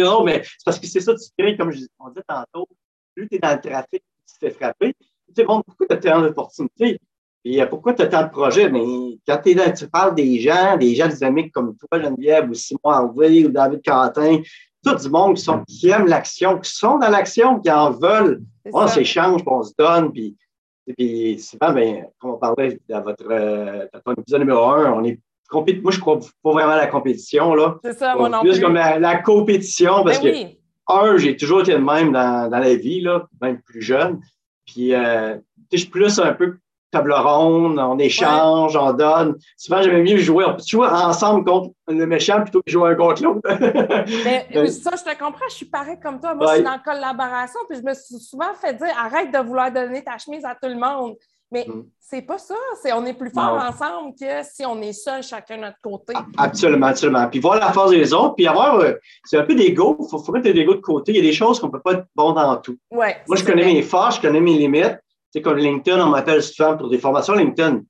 drôle, 0.00 0.24
mais 0.24 0.42
c'est 0.44 0.64
parce 0.64 0.78
que 0.78 0.86
c'est 0.86 1.00
ça, 1.00 1.14
tu 1.14 1.28
crées, 1.38 1.56
comme 1.56 1.70
je, 1.70 1.80
on 1.98 2.08
dit 2.10 2.20
tantôt, 2.26 2.68
plus 3.14 3.28
tu 3.28 3.36
es 3.36 3.38
dans 3.38 3.54
le 3.54 3.60
trafic, 3.60 4.02
tu 4.26 4.34
te 4.34 4.38
fais 4.38 4.50
frapper. 4.50 4.94
Tu 4.98 5.34
sais, 5.34 5.44
bon, 5.44 5.62
pourquoi 5.62 5.86
tu 5.86 5.94
as 5.94 5.98
tant 5.98 6.20
d'opportunités? 6.20 7.00
Et 7.44 7.62
euh, 7.62 7.66
pourquoi 7.66 7.94
tu 7.94 8.02
as 8.02 8.06
tant 8.06 8.24
de 8.24 8.30
projets? 8.30 8.68
Mais 8.70 9.18
quand 9.26 9.46
es 9.46 9.54
là, 9.54 9.70
tu 9.70 9.88
parles 9.88 10.14
des 10.14 10.40
gens, 10.40 10.76
des 10.76 10.94
gens 10.94 11.08
dynamiques 11.08 11.52
comme 11.52 11.76
toi, 11.76 12.00
Geneviève, 12.00 12.48
ou 12.50 12.54
Simon 12.54 12.80
Harvey, 12.84 13.44
ou 13.44 13.48
David 13.50 13.80
Quentin, 13.84 14.40
tout 14.84 14.94
du 14.94 15.08
monde 15.08 15.36
qui, 15.36 15.42
sont, 15.42 15.62
qui 15.64 15.88
aiment 15.88 16.06
l'action, 16.06 16.58
qui 16.58 16.70
sont 16.70 16.98
dans 16.98 17.08
l'action, 17.08 17.60
qui 17.60 17.70
en 17.70 17.90
veulent. 17.90 18.42
On 18.72 18.86
s'échange, 18.86 19.42
on 19.46 19.62
se 19.62 19.72
donne, 19.78 20.12
puis, 20.12 20.36
puis 20.86 21.38
souvent, 21.38 21.72
ben, 21.72 22.06
comme 22.18 22.32
on 22.32 22.38
parlait 22.38 22.78
dans 22.88 23.02
votre 23.02 23.26
euh, 23.30 23.86
dans 24.04 24.12
épisode 24.12 24.40
numéro 24.40 24.64
un, 24.64 24.92
on 24.92 25.04
est 25.04 25.18
moi, 25.52 25.92
je 25.92 26.00
crois 26.00 26.18
pas 26.42 26.52
vraiment 26.52 26.72
à 26.72 26.76
la 26.76 26.86
compétition. 26.86 27.54
là. 27.54 27.76
C'est 27.82 27.98
ça, 27.98 28.14
moi 28.16 28.28
non 28.28 28.40
plus. 28.40 28.50
Plus 28.50 28.60
comme 28.60 28.74
la, 28.74 29.16
compétition, 29.22 30.04
parce 30.04 30.20
ben 30.20 30.32
que, 30.32 30.48
un, 30.88 31.16
j'ai 31.16 31.36
toujours 31.36 31.60
été 31.60 31.72
le 31.72 31.80
même 31.80 32.12
dans, 32.12 32.50
dans 32.50 32.58
la 32.58 32.74
vie, 32.74 33.00
là, 33.00 33.26
même 33.40 33.60
plus 33.62 33.82
jeune. 33.82 34.20
Puis, 34.66 34.94
euh, 34.94 35.36
je 35.72 35.78
suis 35.78 35.88
plus 35.88 36.18
un 36.18 36.32
peu 36.32 36.58
table 36.90 37.12
ronde, 37.12 37.78
on 37.78 37.98
échange, 37.98 38.76
on 38.76 38.92
donne. 38.92 39.36
Souvent, 39.56 39.82
j'aimais 39.82 40.02
mieux 40.02 40.18
jouer. 40.18 40.46
Jouer 40.66 40.88
ensemble 40.88 41.44
contre 41.44 41.74
le 41.86 42.06
méchant 42.06 42.42
plutôt 42.42 42.62
que 42.62 42.70
jouer 42.70 42.90
un 42.90 42.94
contre 42.94 43.22
l'autre. 43.22 43.40
Euh, 44.54 44.66
ça, 44.66 44.92
je 44.96 45.04
te 45.04 45.18
comprends. 45.18 45.44
Je 45.50 45.54
suis 45.54 45.66
pareil 45.66 45.98
comme 46.02 46.20
toi. 46.20 46.34
Moi, 46.34 46.46
je 46.48 46.54
suis 46.54 46.64
dans 46.64 46.72
la 46.72 46.78
collaboration. 46.78 47.60
Puis 47.68 47.78
je 47.78 47.84
me 47.84 47.94
suis 47.94 48.18
souvent 48.18 48.54
fait 48.54 48.74
dire 48.74 48.88
arrête 48.98 49.30
de 49.30 49.38
vouloir 49.38 49.70
donner 49.70 50.02
ta 50.02 50.16
chemise 50.18 50.44
à 50.44 50.54
tout 50.54 50.68
le 50.68 50.76
monde. 50.76 51.14
Mais 51.50 51.64
mm. 51.66 51.84
c'est 51.98 52.22
pas 52.22 52.38
ça. 52.38 52.54
C'est, 52.82 52.92
on 52.92 53.06
est 53.06 53.14
plus 53.14 53.30
fort 53.30 53.58
ensemble 53.62 54.14
que 54.20 54.42
si 54.42 54.66
on 54.66 54.80
est 54.82 54.92
seul 54.92 55.22
chacun 55.22 55.56
de 55.56 55.62
notre 55.62 55.80
côté. 55.82 56.12
Absolument, 56.36 56.86
absolument. 56.88 57.26
Puis 57.28 57.40
voir 57.40 57.58
la 57.58 57.72
force 57.72 57.90
des 57.90 58.12
autres, 58.12 58.34
puis 58.34 58.46
avoir. 58.46 58.76
Euh, 58.80 58.94
c'est 59.24 59.38
un 59.38 59.44
peu 59.44 59.54
d'ego. 59.54 59.96
Il 60.00 60.08
faut, 60.10 60.18
faut 60.18 60.32
mettre 60.32 60.48
l'ego 60.50 60.74
de 60.74 60.80
côté. 60.80 61.12
Il 61.12 61.16
y 61.16 61.20
a 61.20 61.22
des 61.22 61.32
choses 61.32 61.58
qu'on 61.58 61.68
ne 61.68 61.72
peut 61.72 61.80
pas 61.80 61.92
être 61.92 62.06
bon 62.14 62.32
dans 62.32 62.56
tout. 62.58 62.76
Ouais, 62.90 63.16
Moi, 63.26 63.36
je 63.36 63.44
connais 63.44 63.64
mes 63.64 63.82
forces, 63.82 64.16
je 64.16 64.20
connais 64.20 64.40
mes 64.40 64.58
limites 64.58 64.98
sais, 65.32 65.42
comme 65.42 65.58
LinkedIn, 65.58 66.04
on 66.04 66.10
m'appelle 66.10 66.42
souvent 66.42 66.76
pour 66.76 66.88
des 66.88 66.98
formations 66.98 67.34
LinkedIn. 67.34 67.82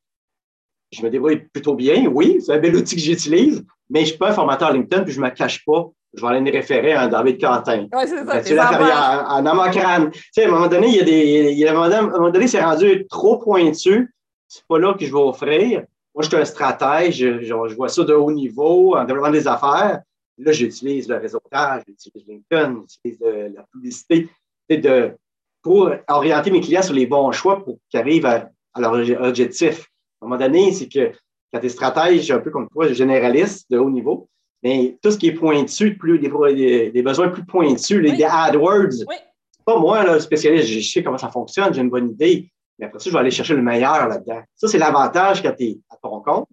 Je 0.93 1.03
me 1.03 1.11
débrouille 1.11 1.49
plutôt 1.53 1.75
bien, 1.75 2.07
oui, 2.07 2.41
c'est 2.41 2.53
un 2.53 2.59
bel 2.59 2.75
outil 2.75 2.97
que 2.97 3.03
j'utilise, 3.03 3.65
mais 3.91 4.01
je 4.01 4.11
suis 4.11 4.19
pas 4.19 4.31
un 4.31 4.33
formateur 4.33 4.73
LinkedIn, 4.73 5.05
puis 5.05 5.13
je 5.13 5.21
me 5.21 5.29
cache 5.31 5.65
pas. 5.65 5.87
Je 6.15 6.23
vais 6.23 6.29
aller 6.29 6.41
me 6.41 6.51
référer 6.51 6.95
à 6.95 7.07
David 7.07 7.41
Quentin. 7.41 7.87
Oui, 7.93 8.05
c'est 8.07 8.25
ça. 8.25 8.43
C'est 8.43 8.55
la 8.55 9.29
en 9.31 9.45
amocrane. 9.45 10.11
Tu 10.11 10.23
sais, 10.33 10.45
à 10.45 10.49
un 10.49 10.51
moment 10.51 10.69
donné, 10.69 10.89
il 10.89 10.97
y 10.97 11.01
a 11.01 11.05
des. 11.05 11.53
Il 11.53 11.59
y 11.59 11.67
a 11.67 11.79
un 11.79 12.03
moment 12.03 12.31
donné, 12.31 12.47
c'est 12.47 12.63
rendu 12.63 13.07
trop 13.09 13.39
pointu. 13.39 14.15
C'est 14.47 14.65
pas 14.67 14.79
là 14.79 14.95
que 14.95 15.05
je 15.05 15.13
vais 15.13 15.21
offrir. 15.21 15.85
Moi, 16.15 16.23
je 16.23 16.29
suis 16.29 16.37
un 16.37 16.45
stratège, 16.45 17.19
je, 17.19 17.43
je, 17.43 17.75
vois 17.75 17.89
ça 17.89 18.03
de 18.03 18.15
haut 18.15 18.33
niveau, 18.33 18.97
en 18.97 19.05
développement 19.05 19.31
des 19.31 19.47
affaires. 19.47 20.01
Là, 20.39 20.53
j'utilise 20.53 21.09
le 21.09 21.17
réseautage, 21.17 21.83
j'utilise 21.87 22.27
LinkedIn, 22.27 22.83
j'utilise 22.89 23.21
la 23.55 23.63
publicité. 23.73 24.29
De, 24.71 25.15
pour 25.63 25.91
orienter 26.09 26.51
mes 26.51 26.61
clients 26.61 26.83
sur 26.83 26.95
les 26.95 27.07
bons 27.07 27.33
choix 27.33 27.63
pour 27.63 27.79
qu'ils 27.91 28.01
arrivent 28.01 28.27
à, 28.27 28.51
leur 28.77 28.93
objectif. 29.23 29.87
À 30.21 30.25
un 30.25 30.29
moment 30.29 30.41
donné, 30.41 30.73
c'est 30.73 30.89
que 30.89 31.13
quand 31.53 31.61
tu 31.61 31.67
es 31.67 31.69
stratège, 31.69 32.31
un 32.31 32.39
peu 32.39 32.51
comme 32.51 32.69
toi, 32.69 32.93
généraliste 32.93 33.71
de 33.71 33.79
haut 33.79 33.91
niveau, 33.91 34.29
mais 34.63 34.99
tout 35.03 35.11
ce 35.11 35.19
qui 35.19 35.29
est 35.29 35.33
pointu, 35.33 35.97
plus, 35.97 36.19
des, 36.19 36.91
des 36.91 37.03
besoins 37.03 37.29
plus 37.29 37.45
pointus, 37.45 38.01
les 38.01 38.23
AdWords, 38.25 39.05
oui. 39.07 39.17
pas 39.65 39.79
moi, 39.79 40.05
le 40.05 40.19
spécialiste, 40.19 40.69
je 40.69 40.81
sais 40.81 41.03
comment 41.03 41.19
ça 41.19 41.31
fonctionne, 41.31 41.73
j'ai 41.73 41.81
une 41.81 41.91
bonne 41.91 42.11
idée, 42.11 42.51
mais 42.79 42.87
après 42.87 42.99
ça, 42.99 43.11
je 43.11 43.15
vais 43.15 43.21
aller 43.21 43.31
chercher 43.31 43.55
le 43.55 43.63
meilleur 43.63 44.09
là-dedans. 44.09 44.43
Ça, 44.55 44.69
c'est 44.69 44.79
l'avantage 44.79 45.43
quand 45.43 45.53
tu 45.57 45.65
es 45.65 45.79
à 45.91 45.97
ton 45.97 46.21
compte, 46.21 46.49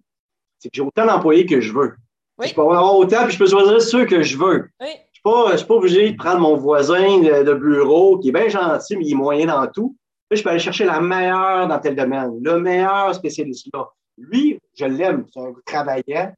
c'est 0.58 0.68
que 0.68 0.76
j'ai 0.76 0.82
autant 0.82 1.06
d'employés 1.06 1.46
que 1.46 1.60
je 1.60 1.72
veux. 1.72 1.94
Je 2.44 2.52
peux 2.52 2.60
avoir 2.60 2.96
autant, 2.96 3.24
puis 3.24 3.32
je 3.32 3.38
peux 3.38 3.46
choisir 3.46 3.80
ceux 3.80 4.04
que 4.04 4.22
je 4.22 4.36
veux. 4.36 4.68
Je 4.80 5.52
ne 5.52 5.56
suis 5.56 5.66
pas 5.66 5.74
obligé 5.74 6.10
de 6.10 6.16
prendre 6.16 6.40
mon 6.40 6.56
voisin 6.56 7.18
de, 7.20 7.54
bureau 7.54 8.18
qui 8.18 8.28
est 8.28 8.32
bien 8.32 8.48
gentil, 8.48 8.96
mais 8.96 9.04
il 9.06 9.12
est 9.12 9.16
moyen 9.16 9.46
dans 9.46 9.66
tout. 9.66 9.96
je 10.30 10.42
peux 10.42 10.50
aller 10.50 10.58
chercher 10.58 10.84
la 10.84 11.00
meilleure 11.00 11.66
dans 11.66 11.78
tel 11.78 11.96
domaine, 11.96 12.38
le 12.42 12.60
meilleur 12.60 13.14
spécialiste 13.14 13.68
là. 13.72 13.88
Lui, 14.18 14.58
je 14.74 14.84
l'aime, 14.86 15.26
c'est 15.32 15.40
un 15.40 15.52
travaillant. 15.64 16.32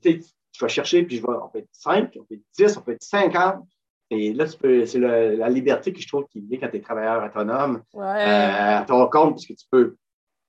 Puis, 0.00 0.24
je 0.52 0.64
vais 0.64 0.68
chercher, 0.68 1.02
puis 1.02 1.16
je 1.16 1.22
vais, 1.22 1.28
on 1.28 1.48
peut 1.48 1.58
être 1.60 1.68
5, 1.72 2.12
on 2.20 2.24
peut 2.24 2.34
être 2.34 2.42
10, 2.56 2.76
on 2.76 2.80
peut 2.82 2.92
être 2.92 3.02
50. 3.02 3.64
Et 4.10 4.32
là, 4.34 4.44
c'est 4.46 4.98
la 4.98 5.48
liberté 5.48 5.92
que 5.92 6.00
je 6.00 6.06
trouve 6.06 6.26
qui 6.30 6.46
est 6.50 6.58
quand 6.58 6.68
tu 6.68 6.76
es 6.76 6.80
travailleur 6.80 7.24
autonome 7.24 7.82
ouais. 7.94 8.04
euh, 8.04 8.78
à 8.78 8.84
ton 8.86 9.06
compte, 9.08 9.34
parce 9.34 9.46
que 9.46 9.54
tu 9.54 9.64
peux, 9.70 9.96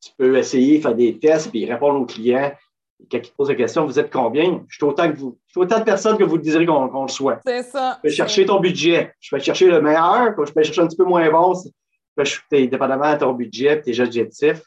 tu 0.02 0.12
peux 0.18 0.38
essayer, 0.38 0.82
faire 0.82 0.96
des 0.96 1.18
tests, 1.18 1.50
puis 1.50 1.66
répondre 1.66 2.02
aux 2.02 2.06
clients 2.06 2.52
quand 3.12 3.18
il 3.18 3.32
pose 3.32 3.50
la 3.50 3.56
question, 3.56 3.86
vous 3.86 4.00
êtes 4.00 4.12
combien? 4.12 4.64
Je 4.68 4.76
suis 4.76 4.86
autant 4.86 5.12
que 5.12 5.18
vous. 5.18 5.38
Je 5.48 5.52
suis 5.54 5.62
autant 5.62 5.80
de 5.80 5.84
personnes 5.84 6.18
que 6.18 6.24
vous 6.24 6.38
désirez 6.38 6.66
qu'on 6.66 7.04
le 7.04 7.10
soit. 7.10 7.40
C'est 7.46 7.64
ça. 7.64 8.00
Je 8.04 8.10
vais 8.10 8.16
chercher 8.16 8.46
ton 8.46 8.60
budget. 8.60 9.14
Je 9.20 9.36
vais 9.36 9.42
chercher 9.42 9.70
le 9.70 9.82
meilleur. 9.82 10.34
Je 10.38 10.54
vais 10.54 10.64
chercher 10.64 10.82
un 10.82 10.88
petit 10.88 10.98
peu 10.98 11.06
moins 11.06 11.30
bon. 11.30 11.54
Je 12.18 12.24
suis 12.24 12.68
dépendamment 12.68 13.14
de 13.14 13.20
ton 13.20 13.34
budget 13.34 13.78
et 13.78 13.82
tes 13.82 14.00
objectifs. 14.00 14.62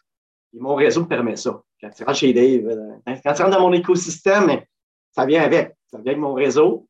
Et 0.54 0.58
mon 0.58 0.74
réseau 0.74 1.02
me 1.02 1.06
permet 1.06 1.36
ça. 1.36 1.60
Quand 1.80 1.90
tu 1.90 2.04
rentres 2.04 2.18
chez 2.18 2.32
Dave, 2.32 2.66
euh, 2.66 3.14
quand 3.24 3.32
tu 3.32 3.42
rentres 3.42 3.56
dans 3.56 3.62
mon 3.62 3.72
écosystème, 3.72 4.60
ça 5.16 5.24
vient 5.24 5.42
avec. 5.42 5.74
Ça 5.90 5.98
vient 5.98 6.12
avec 6.12 6.18
mon 6.18 6.34
réseau. 6.34 6.86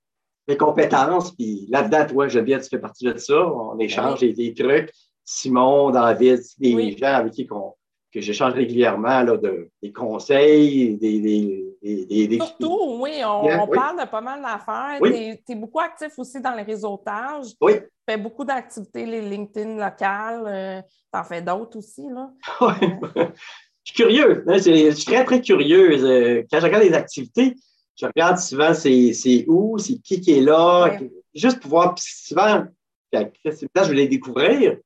mes 0.48 0.56
compétences. 0.56 1.32
Puis 1.32 1.66
là-dedans, 1.70 2.06
toi, 2.06 2.28
Geneviève, 2.28 2.62
tu 2.62 2.68
fais 2.68 2.78
partie 2.78 3.04
de 3.04 3.16
ça. 3.16 3.46
On 3.46 3.78
échange 3.78 4.20
des, 4.20 4.54
trucs. 4.54 4.90
Simon, 5.24 5.90
David, 5.90 6.40
des 6.58 6.96
gens 6.96 7.14
avec 7.14 7.32
qui 7.32 7.46
que 7.46 8.20
j'échange 8.22 8.54
régulièrement 8.54 9.22
là, 9.22 9.36
de, 9.36 9.68
des 9.82 9.92
conseils, 9.92 10.96
des, 10.96 11.20
des, 11.20 12.26
des, 12.26 12.38
Surtout, 12.38 12.98
oui, 13.02 13.20
on, 13.24 13.66
parle 13.66 14.00
de 14.00 14.08
pas 14.08 14.20
mal 14.20 14.40
d'affaires. 14.40 14.98
Tu 15.46 15.52
es, 15.52 15.54
beaucoup 15.54 15.80
actif 15.80 16.18
aussi 16.18 16.40
dans 16.40 16.54
les 16.54 16.62
réseautage. 16.62 17.48
Oui. 17.60 17.74
Tu 17.74 17.88
fais 18.08 18.16
beaucoup 18.16 18.44
d'activités, 18.44 19.04
les 19.04 19.20
LinkedIn 19.20 19.76
locales. 19.76 20.44
Euh, 20.46 20.80
tu 21.12 21.18
en 21.18 21.24
fais 21.24 21.42
d'autres 21.42 21.78
aussi, 21.78 22.06
là. 22.08 22.30
Oui. 22.62 22.88
je 23.84 23.92
suis 23.92 23.94
curieux. 23.94 24.44
Hein, 24.48 24.58
je 24.58 24.90
suis 24.92 25.04
très, 25.04 25.24
très 25.24 25.40
curieux. 25.42 26.02
Euh, 26.02 26.42
quand 26.50 26.60
je 26.60 26.64
regarde 26.64 26.84
les 26.84 26.94
activités, 26.94 27.54
je 27.96 28.06
regarde 28.06 28.38
souvent 28.38 28.74
c'est 28.74 29.44
où, 29.48 29.78
c'est 29.78 29.98
qui 29.98 30.20
qui 30.20 30.38
est 30.38 30.40
là, 30.40 30.98
juste 31.35 31.61
pour 31.61 31.70
voir. 31.70 31.94
souvent, 31.98 32.64
là, 33.12 33.30
je 33.42 33.88
vais 33.88 33.94
les 33.94 34.09
découvrir. 34.09 34.78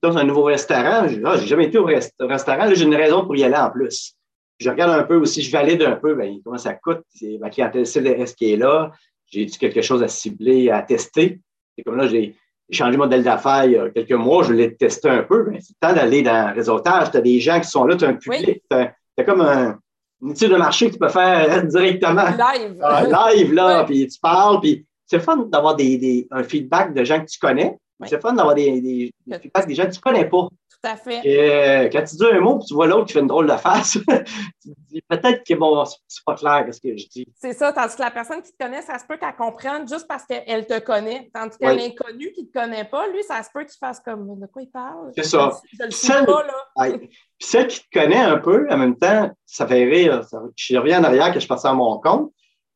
Dans 0.00 0.16
un 0.16 0.22
nouveau 0.22 0.44
restaurant, 0.44 1.08
je 1.08 1.16
n'ai 1.16 1.46
jamais 1.46 1.64
été 1.64 1.78
au 1.78 1.84
restaurant, 1.84 2.72
j'ai 2.72 2.84
une 2.84 2.94
raison 2.94 3.24
pour 3.24 3.34
y 3.34 3.42
aller 3.42 3.56
en 3.56 3.68
plus. 3.68 4.14
Je 4.60 4.70
regarde 4.70 4.92
un 4.92 5.02
peu 5.02 5.16
aussi, 5.16 5.42
je 5.42 5.50
valide 5.50 5.82
un 5.82 5.96
peu 5.96 6.14
ben, 6.14 6.38
comment 6.44 6.58
ça 6.58 6.74
coûte, 6.74 7.02
ma 7.40 7.50
clientèle, 7.50 7.82
est-ce 7.82 8.34
qui 8.34 8.52
est 8.52 8.56
là, 8.56 8.92
j'ai 9.26 9.46
quelque 9.46 9.82
chose 9.82 10.02
à 10.02 10.08
cibler, 10.08 10.70
à 10.70 10.82
tester? 10.82 11.40
C'est 11.76 11.82
comme 11.82 11.96
là, 11.96 12.06
j'ai 12.06 12.36
changé 12.70 12.92
de 12.92 12.96
modèle 12.96 13.24
d'affaires 13.24 13.64
il 13.64 13.72
y 13.72 13.76
a 13.76 13.88
quelques 13.90 14.12
mois, 14.12 14.44
je 14.44 14.52
l'ai 14.52 14.76
testé 14.76 15.08
un 15.08 15.24
peu. 15.24 15.44
Ben, 15.44 15.58
c'est 15.60 15.74
le 15.80 15.88
temps 15.88 15.94
d'aller 15.94 16.22
dans 16.22 16.50
le 16.50 16.54
réseautage. 16.54 17.10
Tu 17.10 17.16
as 17.16 17.20
des 17.20 17.40
gens 17.40 17.58
qui 17.60 17.68
sont 17.68 17.84
là, 17.84 17.96
tu 17.96 18.04
as 18.04 18.08
un 18.08 18.14
public, 18.14 18.62
tu 18.70 18.76
as, 18.76 19.24
comme 19.24 19.40
un, 19.40 19.80
une 20.22 20.30
étude 20.30 20.50
de 20.50 20.56
marché 20.56 20.88
que 20.88 20.92
tu 20.94 20.98
peux 20.98 21.08
faire 21.08 21.66
directement. 21.66 22.24
Live. 22.24 22.78
Ah, 22.82 23.32
live, 23.34 23.52
là, 23.52 23.84
puis 23.84 24.06
tu 24.06 24.18
parles, 24.20 24.60
puis 24.60 24.84
c'est 25.06 25.20
fun 25.20 25.36
d'avoir 25.36 25.76
des, 25.76 25.98
des, 25.98 26.26
un 26.30 26.42
feedback 26.42 26.94
de 26.94 27.04
gens 27.04 27.20
que 27.20 27.26
tu 27.26 27.38
connais. 27.38 27.76
C'est 28.06 28.20
fun 28.20 28.32
d'avoir 28.32 28.54
des, 28.54 28.80
des, 28.80 29.12
des 29.26 29.38
feedbacks 29.38 29.66
des 29.66 29.74
gens 29.74 29.86
que 29.86 29.92
tu 29.92 29.98
ne 29.98 30.02
connais 30.02 30.28
pas. 30.28 30.48
Tout 30.80 30.90
à 30.90 30.96
fait. 30.96 31.20
Et, 31.24 31.38
euh, 31.38 31.88
quand 31.90 32.04
tu 32.04 32.14
dis 32.14 32.24
un 32.24 32.38
mot, 32.38 32.58
puis 32.58 32.66
tu 32.68 32.74
vois 32.74 32.86
l'autre 32.86 33.06
qui 33.06 33.14
fait 33.14 33.20
une 33.20 33.26
drôle 33.26 33.48
de 33.48 33.56
face, 33.56 33.92
tu 34.62 34.70
te 34.70 34.80
dis 34.88 35.02
peut-être 35.08 35.42
que 35.44 35.54
bon, 35.54 35.84
c'est 35.84 36.24
pas 36.24 36.36
clair 36.36 36.66
ce 36.72 36.80
que 36.80 36.96
je 36.96 37.08
dis. 37.08 37.26
C'est 37.34 37.52
ça, 37.52 37.72
tandis 37.72 37.96
que 37.96 38.02
la 38.02 38.12
personne 38.12 38.42
qui 38.42 38.52
te 38.52 38.64
connaît, 38.64 38.82
ça 38.82 38.96
se 38.98 39.04
peut 39.04 39.16
qu'elle 39.16 39.34
comprenne 39.34 39.88
juste 39.88 40.06
parce 40.06 40.24
qu'elle 40.24 40.66
te 40.66 40.78
connaît. 40.78 41.30
Tandis 41.34 41.58
qu'un 41.58 41.76
inconnu 41.78 42.30
qui 42.32 42.42
ne 42.42 42.46
te 42.46 42.52
connaît 42.52 42.84
pas, 42.84 43.08
lui, 43.08 43.24
ça 43.24 43.42
se 43.42 43.48
peut 43.52 43.64
qu'il 43.64 43.78
fasse 43.80 43.98
comme 43.98 44.38
de 44.38 44.46
quoi 44.46 44.62
il 44.62 44.70
parle? 44.70 45.10
C'est 45.16 45.24
ça. 45.24 45.50
Je, 45.72 45.84
le 45.84 46.26
pas, 46.26 46.46
là. 46.46 46.98
Puis 46.98 47.10
celle 47.40 47.66
qui 47.66 47.80
te 47.80 47.98
connaît 47.98 48.16
un 48.16 48.38
peu, 48.38 48.68
en 48.70 48.76
même 48.76 48.96
temps, 48.96 49.30
ça 49.46 49.66
fait 49.66 49.84
rire. 49.84 50.22
je 50.54 50.76
reviens 50.76 51.00
en 51.00 51.04
arrière 51.04 51.34
que 51.34 51.40
je 51.40 51.48
passe 51.48 51.64
à 51.64 51.72
mon 51.72 51.98
compte. 51.98 52.32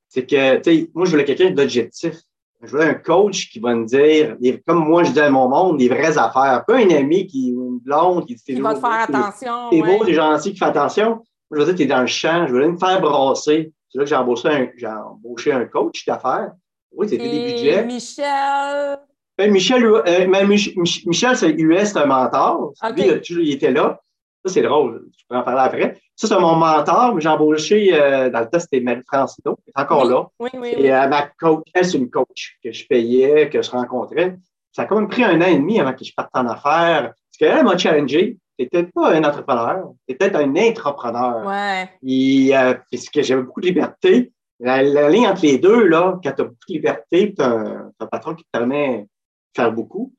C'est 0.09 0.27
que, 0.27 0.57
tu 0.57 0.63
sais, 0.71 0.91
moi, 0.93 1.07
je 1.07 1.13
voulais 1.13 1.25
quelqu'un 1.25 1.53
d'objectif. 1.53 2.17
Je 2.63 2.71
veux 2.71 2.81
un 2.81 2.95
coach 2.95 3.51
qui 3.51 3.59
va 3.59 3.75
me 3.75 3.85
dire, 3.85 4.37
comme 4.67 4.87
moi 4.87 5.03
je 5.03 5.11
dis 5.11 5.21
à 5.21 5.31
mon 5.31 5.49
monde, 5.49 5.79
des 5.79 5.89
vraies 5.89 6.17
affaires. 6.17 6.65
Pas 6.65 6.77
un 6.77 6.91
ami 6.91 7.27
qui, 7.27 7.49
une 7.49 7.81
blonde 7.81 8.25
qui 8.27 8.37
dit. 8.37 8.61
va 8.61 8.75
te 8.75 8.81
faire 8.81 9.09
attention. 9.09 9.71
T'es 9.71 9.83
beau, 9.83 10.05
t'es 10.05 10.15
gentil, 10.15 10.53
qui 10.53 10.59
fait 10.59 10.65
attention. 10.67 11.23
je 11.51 11.59
veux 11.59 11.65
dire, 11.65 11.75
t'es 11.75 11.87
dans 11.87 12.03
le 12.03 12.07
champ, 12.07 12.47
je 12.47 12.53
veux 12.53 12.69
me 12.69 12.79
faire 12.79 13.01
brasser. 13.01 13.73
C'est 13.89 13.99
là 13.99 14.05
que 14.05 14.11
j'ai 14.11 14.17
embauché 14.17 14.49
un, 14.49 14.69
j'ai 14.77 14.87
embauché 14.87 15.53
un 15.53 15.65
coach 15.65 16.07
d'affaires. 16.07 16.53
Oui, 16.93 17.09
c'était 17.09 17.29
des 17.29 17.53
budgets. 17.53 17.85
Michel? 17.85 18.99
Ben, 19.37 19.51
Michel, 19.51 19.85
euh, 19.85 20.47
Michel, 20.47 21.37
c'est 21.37 21.51
US, 21.51 21.93
c'est 21.93 21.99
un 21.99 22.07
mentor. 22.07 22.73
Lui, 22.95 23.21
il 23.29 23.53
était 23.53 23.73
là. 23.73 24.01
Ça, 24.45 24.53
c'est 24.53 24.63
drôle. 24.63 25.09
Je 25.17 25.25
peux 25.29 25.37
en 25.37 25.43
parler 25.43 25.63
après. 25.63 26.02
Ça, 26.17 26.29
c'est 26.29 26.39
mon 26.39 26.57
mentor. 26.57 27.19
J'ai 27.21 27.29
embauché, 27.29 27.91
euh, 27.93 28.31
dans 28.31 28.41
le 28.41 28.49
temps, 28.49 28.61
c'était 28.61 28.81
Marie-France 28.81 29.37
qui 29.37 29.49
est 29.49 29.81
encore 29.81 30.05
là. 30.05 30.27
Oui, 30.39 30.51
oui, 30.55 30.75
Et 30.77 30.93
euh, 30.93 31.09
ma 31.09 31.23
coach, 31.23 31.67
elle, 31.75 31.85
c'est 31.85 31.99
une 31.99 32.11
coach 32.11 32.59
que 32.63 32.73
je 32.73 32.87
payais, 32.87 33.49
que 33.49 33.63
je 33.63 33.71
rencontrais. 33.71 34.37
Ça 34.73 34.83
a 34.83 34.85
quand 34.87 34.97
même 34.97 35.09
pris 35.09 35.25
un 35.25 35.41
an 35.41 35.47
et 35.47 35.57
demi 35.57 35.81
avant 35.81 35.93
que 35.93 36.05
je 36.05 36.13
parte 36.15 36.31
en 36.35 36.47
affaires. 36.47 37.13
Parce 37.15 37.39
qu'elle 37.39 37.65
m'a 37.65 37.77
challengé. 37.77 38.39
T'étais 38.59 38.85
pas 38.85 39.15
un 39.15 39.25
entrepreneur, 39.25 39.93
t'étais 40.07 40.37
un 40.37 40.57
intrapreneur. 40.57 41.47
Ouais. 41.47 41.89
Et, 42.07 42.57
euh, 42.57 42.75
puisque 42.91 43.23
j'avais 43.23 43.43
beaucoup 43.43 43.61
de 43.61 43.67
liberté. 43.67 44.33
La, 44.61 45.09
ligne 45.09 45.27
entre 45.27 45.43
les 45.43 45.59
deux, 45.59 45.89
là, 45.89 46.21
quand 46.23 46.33
tu 46.33 46.43
as 46.43 46.45
beaucoup 46.45 46.69
de 46.69 46.75
liberté, 46.75 47.35
tu 47.35 47.43
as, 47.43 47.91
un 47.99 48.07
patron 48.07 48.35
qui 48.35 48.45
te 48.45 48.51
permet 48.53 48.99
de 49.01 49.09
faire 49.57 49.73
beaucoup, 49.73 50.13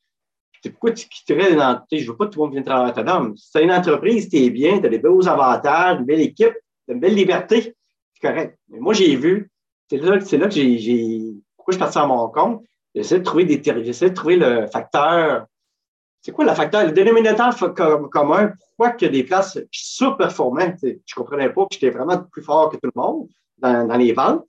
pourquoi 0.72 0.92
tu 0.92 1.08
quitterais 1.08 1.56
dans, 1.56 1.82
je 1.92 1.98
ne 1.98 2.08
veux 2.08 2.16
pas 2.16 2.26
que 2.26 2.32
tout 2.32 2.40
le 2.40 2.46
monde 2.46 2.54
vienne 2.54 2.64
travailler 2.64 2.86
à 2.86 2.88
Notre-Dame. 2.88 3.36
Si 3.38 3.52
tu 3.52 3.58
as 3.58 3.62
une 3.62 3.72
entreprise, 3.72 4.30
tu 4.30 4.38
es 4.38 4.50
bien, 4.50 4.80
tu 4.80 4.86
as 4.86 4.90
des 4.90 5.00
beaux 5.00 5.28
avantages, 5.28 6.00
une 6.00 6.06
belle 6.06 6.22
équipe, 6.22 6.54
tu 6.88 6.94
une 6.94 7.00
belle 7.00 7.16
liberté, 7.16 7.76
c'est 8.14 8.28
correct. 8.28 8.58
Mais 8.70 8.80
moi, 8.80 8.94
j'ai 8.94 9.16
vu, 9.16 9.52
c'est 9.90 9.98
là, 9.98 10.16
là 10.16 10.48
que 10.48 10.54
j'ai, 10.54 11.34
pourquoi 11.58 11.72
je 11.72 11.76
suis 11.76 11.80
parti 11.80 11.98
à 11.98 12.06
mon 12.06 12.30
compte, 12.30 12.64
j'essaie 12.96 13.20
de 13.20 13.24
trouver 13.24 13.46
des, 13.46 13.62
j'essaie 13.84 14.10
de 14.10 14.16
trouver 14.16 14.38
le 14.38 14.68
facteur, 14.68 15.46
c'est 16.22 16.32
quoi 16.32 16.46
le 16.46 16.54
facteur, 16.54 16.86
le 16.86 16.94
dénominateur 16.94 17.54
commun, 18.10 18.54
pourquoi 18.78 18.92
que 18.92 19.06
des 19.06 19.26
places 19.26 19.60
surperformantes, 19.72 20.80
je 20.82 20.88
ne 20.88 21.16
comprenais 21.16 21.50
pas 21.50 21.64
que 21.64 21.74
j'étais 21.74 21.90
vraiment 21.90 22.18
plus 22.32 22.42
fort 22.42 22.70
que 22.70 22.78
tout 22.78 22.90
le 22.96 23.02
monde 23.02 23.28
dans, 23.58 23.98
les 23.98 24.14
ventes, 24.14 24.48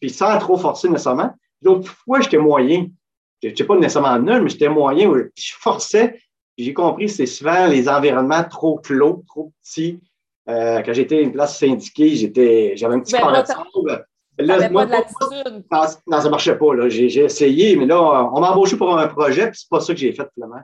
puis 0.00 0.10
sans 0.10 0.36
trop 0.38 0.56
forcer 0.56 0.88
nécessairement. 0.88 1.32
D'autres 1.60 1.92
fois, 1.92 2.20
j'étais 2.20 2.38
moyen 2.38 2.86
je 2.86 3.01
n'étais 3.42 3.64
pas 3.64 3.76
nécessairement 3.76 4.18
nul, 4.18 4.42
mais 4.42 4.48
j'étais 4.48 4.68
moyen 4.68 5.12
je 5.34 5.52
forçais. 5.58 6.20
J'ai 6.58 6.74
compris 6.74 7.06
que 7.06 7.12
c'est 7.12 7.26
souvent 7.26 7.66
les 7.66 7.88
environnements 7.88 8.44
trop 8.44 8.78
clos, 8.78 9.24
trop 9.26 9.52
petits. 9.62 10.00
Euh, 10.48 10.82
quand 10.82 10.92
j'étais 10.92 11.22
une 11.22 11.32
place 11.32 11.58
syndiquée, 11.58 12.14
j'étais, 12.14 12.74
j'avais 12.76 12.94
un 12.94 13.00
petit 13.00 13.12
ben, 13.12 14.04
Là, 14.38 14.70
moi, 14.70 14.86
pas 14.86 15.00
de 15.00 15.50
non, 15.50 15.86
non, 16.06 16.20
ça 16.20 16.30
marchait 16.30 16.56
pas. 16.56 16.88
J'ai, 16.88 17.24
essayé, 17.24 17.76
mais 17.76 17.86
là, 17.86 18.00
on 18.32 18.40
m'a 18.40 18.50
embauché 18.50 18.76
pour 18.76 18.96
un 18.98 19.06
projet, 19.06 19.50
puis 19.50 19.60
c'est 19.60 19.68
pas 19.68 19.80
ça 19.80 19.92
que 19.92 20.00
j'ai 20.00 20.12
fait, 20.12 20.26
finalement. 20.32 20.62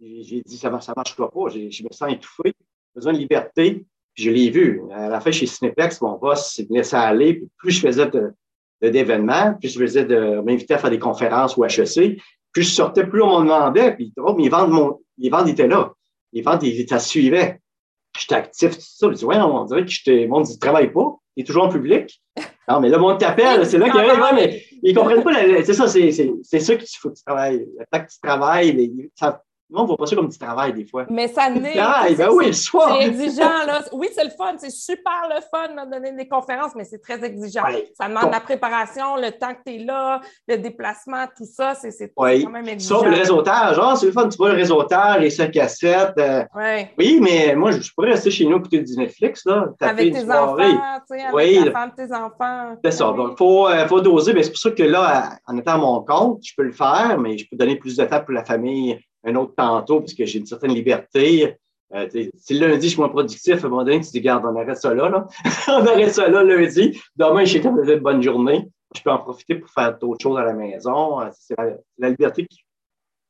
J'ai, 0.00 0.42
dit, 0.42 0.56
ça 0.56 0.68
ne 0.68 0.94
marchera 0.94 1.30
pas. 1.30 1.48
J'ai, 1.48 1.70
je 1.70 1.82
me 1.82 1.88
sens 1.90 2.12
étouffé, 2.12 2.54
besoin 2.94 3.12
de 3.12 3.18
liberté. 3.18 3.84
Puis 4.14 4.24
je 4.24 4.30
l'ai 4.30 4.50
vu. 4.50 4.82
À 4.92 5.08
la 5.08 5.20
fin, 5.20 5.32
chez 5.32 5.46
Cineplex, 5.46 6.00
mon 6.00 6.16
boss, 6.16 6.58
il 6.58 6.68
me 6.70 6.76
laissait 6.76 6.96
aller. 6.96 7.34
Puis 7.34 7.48
plus 7.56 7.70
je 7.72 7.80
faisais 7.80 8.06
de, 8.06 8.32
d'événements, 8.82 9.54
puis 9.60 9.68
je 9.68 9.78
faisais 9.78 10.04
de 10.04 10.40
m'inviter 10.40 10.74
à 10.74 10.78
faire 10.78 10.90
des 10.90 10.98
conférences 10.98 11.56
ou 11.56 11.64
HEC, 11.64 12.20
puis 12.52 12.62
je 12.62 12.70
sortais 12.70 13.06
plus, 13.06 13.22
on 13.22 13.26
m'en 13.26 13.40
demandait, 13.40 13.94
puis 13.94 14.12
oh, 14.18 14.34
mes 14.34 14.48
ventes, 14.48 14.70
mon, 14.70 15.00
les 15.18 15.30
ventes 15.30 15.48
étaient 15.48 15.68
là. 15.68 15.92
Les 16.32 16.42
ventes, 16.42 16.64
ça 16.88 16.98
suivait. 16.98 17.60
J'étais 18.18 18.34
actif, 18.34 18.76
tout 18.76 18.82
ça. 18.82 19.08
Je 19.08 19.14
dis, 19.14 19.24
ouais, 19.24 19.36
on 19.36 19.64
dirait 19.64 19.84
que 19.84 19.90
j'étais, 19.90 20.22
le 20.22 20.28
monde 20.28 20.44
dit, 20.44 20.58
travaille 20.58 20.92
pas, 20.92 21.16
il 21.36 21.42
est 21.42 21.44
toujours 21.44 21.64
en 21.64 21.68
public. 21.68 22.20
Non, 22.70 22.80
mais 22.80 22.90
là, 22.90 22.98
le 22.98 23.02
monde 23.02 23.18
t'appelle, 23.18 23.64
c'est 23.64 23.78
là 23.78 23.88
qu'il 23.88 23.98
arrive, 23.98 24.20
ouais, 24.20 24.34
mais 24.34 24.62
ils 24.82 24.94
comprennent 24.94 25.22
pas, 25.22 25.32
c'est 25.64 25.72
ça, 25.72 25.88
c'est, 25.88 26.12
ça 26.12 26.76
qu'il 26.76 26.98
faut 26.98 27.08
que 27.08 27.14
tu 27.14 27.24
travailles. 27.24 27.60
Le 27.60 27.84
temps 27.90 28.04
que 28.04 28.10
tu 28.10 28.20
travailles, 28.22 29.10
ça, 29.14 29.42
non, 29.47 29.47
on 29.72 29.82
ne 29.82 29.86
voit 29.86 29.96
pas 29.96 30.06
ça 30.06 30.16
comme 30.16 30.28
du 30.28 30.38
travail 30.38 30.72
des 30.72 30.86
fois. 30.86 31.06
Mais 31.10 31.28
ça 31.28 31.50
n'est. 31.50 31.74
ben 31.74 32.28
oui, 32.32 32.46
le 32.46 32.52
soir. 32.52 32.96
C'est 33.00 33.08
exigeant, 33.08 33.66
là. 33.66 33.82
Oui, 33.92 34.08
c'est 34.14 34.24
le 34.24 34.30
fun. 34.30 34.54
C'est 34.56 34.70
super 34.70 35.28
le 35.28 35.40
fun 35.50 35.84
de 35.84 35.90
donner 35.90 36.12
des 36.12 36.26
conférences, 36.26 36.72
mais 36.74 36.84
c'est 36.84 37.00
très 37.00 37.22
exigeant. 37.24 37.64
Ça 37.94 38.08
demande 38.08 38.32
la 38.32 38.40
préparation, 38.40 39.16
le 39.16 39.30
temps 39.32 39.54
que 39.54 39.70
tu 39.70 39.76
es 39.76 39.84
là, 39.84 40.20
le 40.46 40.56
déplacement, 40.56 41.26
tout 41.36 41.44
ça. 41.44 41.74
C'est 41.74 42.12
quand 42.16 42.50
même 42.50 42.68
exigeant. 42.68 43.00
Ça, 43.00 43.08
le 43.08 43.14
réseautage. 43.16 43.78
Ah, 43.80 43.94
c'est 43.96 44.06
le 44.06 44.12
fun. 44.12 44.28
Tu 44.28 44.38
vois 44.38 44.50
le 44.50 44.56
réseautage, 44.56 45.20
les 45.20 45.30
5 45.30 45.56
à 45.56 45.68
7. 45.68 46.12
Euh, 46.18 46.44
oui, 46.96 47.20
mais 47.20 47.54
moi, 47.54 47.70
je 47.72 47.92
pourrais 47.92 48.10
rester 48.10 48.30
chez 48.30 48.46
nous 48.46 48.58
écouter 48.58 48.80
du 48.80 48.96
Netflix, 48.96 49.44
là. 49.44 49.68
Avec 49.80 50.14
tes 50.14 50.30
enfants, 50.30 50.56
tu 50.56 51.16
sais, 51.16 51.22
avec 51.22 51.34
oui, 51.34 51.64
la 51.64 51.72
femme 51.72 51.92
tes 51.96 52.12
enfants. 52.12 52.76
C'est 52.84 52.90
ça. 52.90 53.12
Donc, 53.12 53.32
il 53.32 53.36
faut, 53.36 53.68
euh, 53.68 53.86
faut 53.86 54.00
doser. 54.00 54.32
C'est 54.42 54.50
pour 54.50 54.58
ça 54.58 54.70
que 54.70 54.82
là, 54.82 55.38
en 55.46 55.56
étant 55.58 55.74
à 55.74 55.78
mon 55.78 56.00
compte, 56.02 56.40
je 56.42 56.52
peux 56.56 56.62
le 56.62 56.72
faire, 56.72 57.18
mais 57.18 57.36
je 57.36 57.46
peux 57.50 57.56
donner 57.56 57.76
plus 57.76 57.96
de 57.96 58.04
temps 58.04 58.20
pour 58.20 58.32
la 58.32 58.44
famille 58.44 58.98
un 59.24 59.34
autre 59.34 59.54
tantôt 59.56 60.00
parce 60.00 60.14
que 60.14 60.24
j'ai 60.24 60.38
une 60.38 60.46
certaine 60.46 60.72
liberté. 60.72 61.56
Euh, 61.94 62.06
si 62.36 62.54
lundi, 62.54 62.86
je 62.86 62.92
suis 62.92 62.98
moins 62.98 63.08
productif, 63.08 63.64
à 63.64 63.66
un 63.66 63.70
moment 63.70 63.84
donné, 63.84 64.00
tu 64.00 64.06
te 64.06 64.12
dis, 64.12 64.18
regarde, 64.18 64.44
on 64.44 64.56
arrête 64.56 64.76
ça 64.76 64.92
là. 64.92 65.08
là. 65.08 65.26
on 65.68 65.86
arrête 65.86 66.12
ça 66.12 66.28
là 66.28 66.42
lundi. 66.42 67.00
Demain, 67.16 67.44
je 67.44 67.52
sais 67.52 67.60
que 67.60 67.68
une 67.68 68.00
bonne 68.00 68.22
journée. 68.22 68.68
Je 68.94 69.02
peux 69.02 69.10
en 69.10 69.18
profiter 69.18 69.54
pour 69.56 69.70
faire 69.70 69.98
d'autres 69.98 70.22
choses 70.22 70.38
à 70.38 70.44
la 70.44 70.52
maison. 70.52 71.20
Euh, 71.20 71.28
c'est 71.32 71.54
la, 71.98 72.08
liberté 72.10 72.46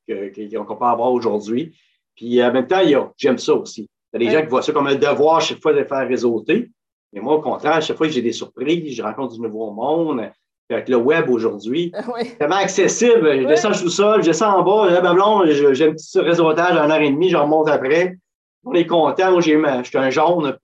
qu'on 0.09 0.77
peut 0.77 0.85
avoir 0.85 1.13
aujourd'hui. 1.13 1.77
Puis 2.15 2.43
en 2.43 2.53
même 2.53 2.67
temps, 2.67 2.83
j'aime 3.17 3.39
ça 3.39 3.55
aussi. 3.55 3.89
Il 4.13 4.23
y 4.23 4.27
a 4.27 4.31
des 4.31 4.37
gens 4.37 4.43
qui 4.43 4.49
voient 4.49 4.63
ça 4.63 4.73
comme 4.73 4.87
un 4.87 4.95
devoir 4.95 5.41
chaque 5.41 5.61
fois 5.61 5.73
de 5.73 5.85
faire 5.85 6.09
réseauter. 6.09 6.71
Mais 7.13 7.21
moi, 7.21 7.35
au 7.35 7.41
contraire, 7.41 7.81
chaque 7.81 7.97
fois 7.97 8.07
que 8.07 8.13
j'ai 8.13 8.23
des 8.23 8.33
surprises, 8.33 8.95
je 8.95 9.03
rencontre 9.03 9.35
du 9.35 9.41
nouveau 9.41 9.71
monde, 9.71 10.31
avec 10.71 10.89
le 10.89 10.97
web 10.97 11.31
aujourd'hui, 11.31 11.93
oui. 12.15 12.35
tellement 12.39 12.57
accessible. 12.57 13.43
Je 13.43 13.47
descends 13.47 13.75
sous 13.75 13.89
sol, 13.89 14.23
je 14.23 14.29
descends 14.29 14.59
en 14.59 14.63
bas, 14.63 14.89
j'ai 14.89 15.85
un 15.87 15.93
petit 15.93 16.21
réseautage 16.21 16.77
à 16.77 16.85
une 16.85 16.91
heure 16.91 17.01
et 17.01 17.11
demie, 17.11 17.31
je 17.31 17.37
remonte 17.37 17.69
après. 17.69 18.17
On 18.65 18.75
est 18.75 18.87
content. 18.87 19.31
Moi, 19.31 19.41
j'ai 19.41 19.59
je 19.59 19.83
suis 19.85 19.99
un 19.99 20.11
jaune 20.11 20.57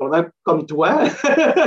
comme 0.43 0.67
toi. 0.67 0.93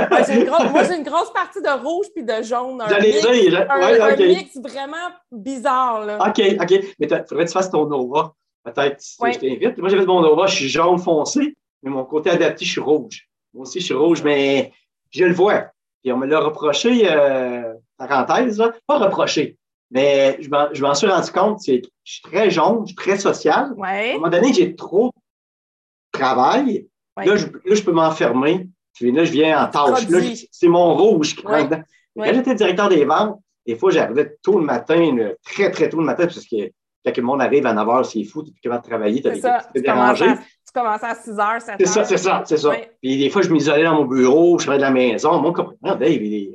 moi, 0.08 0.22
j'ai 0.28 0.96
une 0.96 1.02
grosse 1.02 1.32
partie 1.32 1.60
de 1.60 1.82
rouge 1.82 2.06
puis 2.14 2.22
de 2.22 2.42
jaune. 2.42 2.80
Un, 2.80 3.00
mix, 3.00 3.26
dire, 3.26 3.66
un, 3.68 4.16
mix 4.16 4.56
vraiment 4.56 5.08
bizarre. 5.32 6.04
Là. 6.04 6.18
OK, 6.28 6.40
OK. 6.60 6.70
Mais 7.00 7.06
il 7.06 7.24
faudrait 7.28 7.44
que 7.44 7.50
tu 7.50 7.54
fasses 7.54 7.70
ton 7.70 7.86
Nova. 7.86 8.34
Peut-être 8.62 9.00
si 9.00 9.16
je 9.20 9.38
t'invite. 9.38 9.78
Moi, 9.78 9.88
j'ai 9.88 9.98
fait 9.98 10.06
mon 10.06 10.20
Nova, 10.20 10.46
je 10.46 10.54
suis 10.54 10.68
jaune 10.68 10.98
foncé, 10.98 11.56
mais 11.82 11.90
mon 11.90 12.04
côté 12.04 12.30
adapté, 12.30 12.64
je 12.64 12.72
suis 12.72 12.80
rouge. 12.80 13.26
Moi 13.54 13.62
aussi, 13.62 13.80
je 13.80 13.86
suis 13.86 13.94
rouge, 13.94 14.22
mais 14.22 14.72
je 15.10 15.24
le 15.24 15.32
vois. 15.32 15.70
Puis 16.02 16.12
on 16.12 16.18
me 16.18 16.26
l'a 16.26 16.40
reproché, 16.40 17.10
euh, 17.10 17.67
parenthèse, 17.98 18.58
là, 18.58 18.72
pas 18.86 18.98
reproché. 18.98 19.56
Mais 19.90 20.38
je 20.40 20.82
m'en 20.82 20.94
suis 20.94 21.06
rendu 21.06 21.30
compte, 21.30 21.60
c'est 21.60 21.82
je 22.04 22.12
suis 22.12 22.22
très 22.22 22.50
jaune, 22.50 22.82
je 22.82 22.88
suis 22.88 22.96
très 22.96 23.18
social. 23.18 23.72
Ouais. 23.76 24.10
À 24.10 24.12
un 24.12 24.14
moment 24.14 24.28
donné, 24.28 24.52
j'ai 24.52 24.74
trop 24.74 25.06
de 25.08 26.18
travail. 26.18 26.86
Là, 27.16 27.36
je, 27.36 27.46
là, 27.46 27.74
je 27.74 27.82
peux 27.82 27.92
m'enfermer. 27.92 28.68
Puis 28.94 29.12
là, 29.12 29.24
je 29.24 29.32
viens 29.32 29.64
en 29.64 29.68
tâche. 29.68 30.06
c'est 30.50 30.68
mon 30.68 30.94
rouge 30.94 31.36
qui 31.36 31.42
dedans. 31.42 31.82
Quand 32.16 32.34
j'étais 32.34 32.54
directeur 32.54 32.88
des 32.88 33.04
ventes, 33.04 33.40
des 33.66 33.76
fois, 33.76 33.90
j'arrivais 33.90 34.36
tôt 34.42 34.58
le 34.58 34.64
matin, 34.64 35.16
très, 35.44 35.70
très 35.70 35.88
tôt 35.88 35.98
le 35.98 36.04
matin, 36.04 36.24
parce 36.24 36.46
que 36.46 36.70
quand 37.04 37.16
le 37.16 37.22
monde 37.22 37.42
arrive 37.42 37.66
à 37.66 37.72
9 37.72 37.86
h, 37.86 38.04
c'est 38.04 38.24
fou, 38.24 38.42
tu 38.42 38.52
capable 38.60 38.82
de 38.82 38.88
travailler, 38.88 39.22
tu 39.22 39.28
as 39.28 39.68
des 39.72 39.80
dérangé. 39.82 40.26
Tu 40.26 40.72
commences 40.74 41.02
à 41.02 41.14
6 41.14 41.30
h, 41.30 41.60
7 41.60 41.74
h. 41.74 41.76
C'est 41.78 41.86
ça, 41.86 42.04
c'est 42.04 42.16
ça, 42.16 42.42
c'est 42.44 42.56
ça. 42.56 42.72
Puis 43.00 43.18
des 43.18 43.30
fois, 43.30 43.42
je 43.42 43.50
m'isolais 43.50 43.84
dans 43.84 43.94
mon 43.94 44.04
bureau, 44.04 44.58
je 44.58 44.64
serais 44.64 44.76
de 44.76 44.82
la 44.82 44.90
maison. 44.90 45.40
Moi, 45.40 45.52
comme, 45.52 45.74
Dave, 45.82 46.02
il 46.02 46.34
est. 46.34 46.54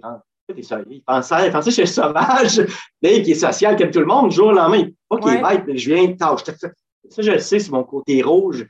Il 0.50 1.02
pensait, 1.06 1.48
il 1.48 1.52
pensait 1.52 1.70
que 1.70 1.76
j'étais 1.76 1.88
sauvage. 1.88 2.58
Dave, 3.02 3.22
qui 3.22 3.32
est 3.32 3.36
social 3.36 3.78
comme 3.78 3.92
tout 3.92 4.00
le 4.00 4.06
monde, 4.06 4.32
jour 4.32 4.48
au 4.48 4.52
lendemain, 4.52 4.78
il 4.78 4.94
pas 5.08 5.18
qu'il 5.18 5.38
est 5.38 5.42
bête, 5.42 5.64
mais 5.66 5.78
je 5.78 5.94
viens 5.94 6.08
de 6.08 6.18
tâche. 6.18 6.44
Ça, 6.44 7.22
je 7.22 7.32
le 7.32 7.40
sais, 7.40 7.60
c'est 7.60 7.72
mon 7.72 7.84
côté 7.84 8.22
rouge. 8.22 8.66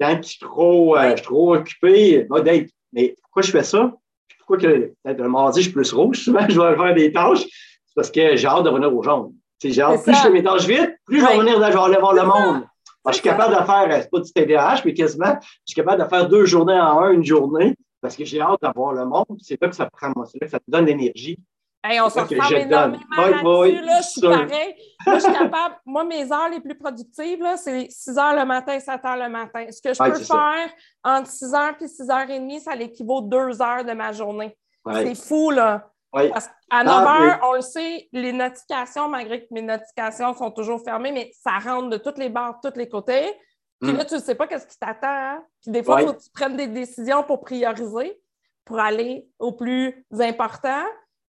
Quand 0.00 0.18
je 0.22 0.28
suis 0.28 0.38
trop, 0.38 0.96
euh, 0.96 1.10
je 1.10 1.16
suis 1.16 1.24
trop 1.24 1.54
occupé, 1.54 2.26
Dave, 2.30 2.66
mais 2.92 3.14
pourquoi 3.22 3.42
je 3.42 3.50
fais 3.50 3.64
ça? 3.64 3.92
Pourquoi 4.38 4.58
que 4.58 4.92
peut-être 5.02 5.20
le 5.20 5.28
mardi, 5.28 5.60
je 5.60 5.64
suis 5.64 5.72
plus 5.72 5.92
rouge? 5.92 6.18
Souvent, 6.24 6.46
je 6.48 6.60
vais 6.60 6.76
faire 6.76 6.94
des 6.94 7.12
tâches? 7.12 7.42
C'est 7.42 7.94
parce 7.94 8.10
que 8.10 8.36
j'ai 8.36 8.46
hâte 8.46 8.64
de 8.64 8.68
revenir 8.68 8.94
au 8.94 9.02
jaune. 9.02 9.34
Genre, 9.62 10.02
plus 10.02 10.14
je 10.14 10.20
fais 10.20 10.30
mes 10.30 10.42
tâches 10.42 10.66
vite, 10.66 10.96
plus 11.04 11.20
je 11.20 11.26
vais 11.26 11.34
revenir, 11.34 11.54
je 11.56 11.76
vais 11.76 11.82
aller 11.82 11.98
voir 11.98 12.14
le 12.14 12.22
monde. 12.22 12.64
je 13.08 13.12
suis 13.12 13.22
capable 13.22 13.54
de 13.54 13.64
faire, 13.64 14.02
c'est 14.02 14.10
pas 14.10 14.20
du 14.20 14.32
TDAH, 14.32 14.82
mais 14.84 14.94
quasiment, 14.94 15.36
je 15.40 15.72
suis 15.72 15.74
capable 15.74 16.04
de 16.04 16.08
faire 16.08 16.28
deux 16.28 16.46
journées 16.46 16.78
en 16.78 17.00
un, 17.00 17.10
une 17.10 17.24
journée, 17.24 17.74
parce 18.00 18.16
que 18.16 18.24
j'ai 18.24 18.40
hâte 18.40 18.62
d'avoir 18.62 18.92
le 18.92 19.04
monde. 19.04 19.38
C'est 19.40 19.60
là 19.60 19.68
que 19.68 19.74
ça 19.74 19.88
prend, 19.90 20.12
c'est 20.24 20.40
là 20.40 20.46
que 20.46 20.50
ça 20.50 20.58
te 20.58 20.70
donne 20.70 20.86
l'énergie. 20.86 21.38
Hey, 21.84 22.00
on 22.00 22.10
se 22.10 22.18
ressemble 22.18 22.56
énormément 22.56 22.98
là-dessus. 23.16 23.84
Là, 23.84 24.00
je 24.00 24.08
suis 24.08 24.20
pareil. 24.20 24.74
Moi, 25.06 25.14
je 25.14 25.20
suis 25.20 25.32
capable. 25.32 25.76
Moi, 25.86 26.04
mes 26.04 26.32
heures 26.32 26.48
les 26.50 26.60
plus 26.60 26.76
productives, 26.76 27.44
c'est 27.56 27.86
6 27.88 28.18
heures 28.18 28.34
le 28.34 28.44
matin, 28.44 28.80
7 28.80 29.04
heures 29.04 29.16
le 29.16 29.28
matin. 29.28 29.66
Ce 29.70 29.80
que 29.80 29.94
je 29.94 30.02
peux 30.02 30.18
faire 30.18 30.68
entre 31.04 31.30
6 31.30 31.54
heures 31.54 31.76
et 31.80 31.88
6 31.88 32.10
heures 32.10 32.30
et 32.30 32.40
demie, 32.40 32.60
ça 32.60 32.74
l'équivaut 32.74 33.20
2 33.20 33.62
heures 33.62 33.84
de 33.84 33.92
ma 33.92 34.12
journée. 34.12 34.56
C'est 34.92 35.14
fou, 35.14 35.50
là. 35.50 35.88
Parce 36.10 36.48
qu'à 36.48 36.82
9 36.82 36.86
ah, 36.86 37.22
heures, 37.22 37.40
on 37.44 37.52
le 37.54 37.60
sait, 37.60 38.08
les 38.12 38.32
notifications, 38.32 39.08
malgré 39.08 39.42
que 39.42 39.46
mes 39.52 39.62
notifications 39.62 40.34
sont 40.34 40.50
toujours 40.50 40.82
fermées, 40.82 41.12
mais 41.12 41.30
ça 41.32 41.58
rentre 41.58 41.90
de 41.90 41.98
toutes 41.98 42.18
les 42.18 42.30
barres, 42.30 42.58
de 42.62 42.70
tous 42.70 42.78
les 42.78 42.88
côtés. 42.88 43.34
Puis 43.80 43.92
là, 43.92 44.02
hmm. 44.02 44.06
tu 44.06 44.14
ne 44.14 44.20
sais 44.20 44.34
pas 44.34 44.46
qu'est-ce 44.46 44.66
qui 44.66 44.78
t'attend. 44.78 45.06
Hein? 45.08 45.44
Puis 45.62 45.70
des 45.70 45.82
fois, 45.82 46.02
il 46.02 46.08
faut 46.08 46.14
que 46.14 46.22
tu 46.22 46.30
prennes 46.30 46.56
des 46.56 46.66
décisions 46.66 47.22
pour 47.22 47.40
prioriser, 47.40 48.20
pour 48.64 48.78
aller 48.78 49.28
au 49.38 49.52
plus 49.52 50.04
important. 50.18 50.82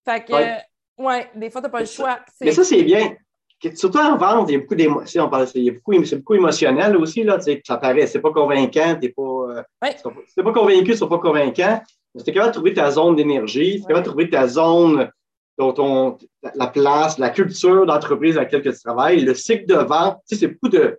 Fait 0.04 0.24
que, 0.24 0.32
ouais, 1.02 1.30
des 1.34 1.50
fois, 1.50 1.60
tu 1.60 1.66
n'as 1.66 1.70
pas 1.70 1.80
le 1.80 1.86
choix. 1.86 2.18
Mais 2.40 2.52
ça, 2.52 2.64
c'est 2.64 2.82
bien. 2.82 3.14
Surtout 3.74 3.98
en 3.98 4.16
vente, 4.16 4.48
il 4.48 4.52
y 4.52 4.56
a 4.56 4.58
beaucoup 4.60 4.74
d'émotions. 4.74 5.30
Il 5.54 5.64
y 5.64 5.68
a 5.68 5.72
beaucoup, 5.72 6.04
c'est 6.04 6.16
beaucoup 6.16 6.34
émotionnel 6.34 6.96
aussi, 6.96 7.22
là. 7.22 7.36
Tu 7.36 7.44
sais, 7.44 7.62
ça 7.64 7.76
paraît, 7.76 8.06
c'est 8.06 8.20
pas 8.20 8.32
convaincant, 8.32 8.96
t'es 8.98 9.10
pas, 9.10 9.22
euh, 9.22 9.62
ouais. 9.82 9.96
pas 10.42 10.52
convaincu, 10.52 10.96
c'est 10.96 11.08
pas 11.08 11.18
convaincant. 11.18 11.82
Mais 12.14 12.22
es 12.22 12.32
capable 12.32 12.48
de 12.48 12.54
trouver 12.54 12.74
ta 12.74 12.90
zone 12.90 13.16
d'énergie, 13.16 13.76
tu 13.76 13.82
es 13.82 13.86
capable 13.86 14.00
de 14.00 14.08
trouver 14.08 14.30
ta 14.30 14.48
zone, 14.48 15.10
dont 15.58 16.18
la 16.54 16.66
place, 16.68 17.18
la 17.18 17.28
culture 17.28 17.84
d'entreprise 17.84 18.38
à 18.38 18.42
laquelle 18.42 18.62
tu 18.62 18.72
travailles, 18.82 19.20
le 19.20 19.34
cycle 19.34 19.66
de 19.66 19.74
vente. 19.74 20.18
Tu 20.26 20.34
sais, 20.34 20.40
c'est 20.40 20.48
beaucoup 20.48 20.70
de, 20.70 20.98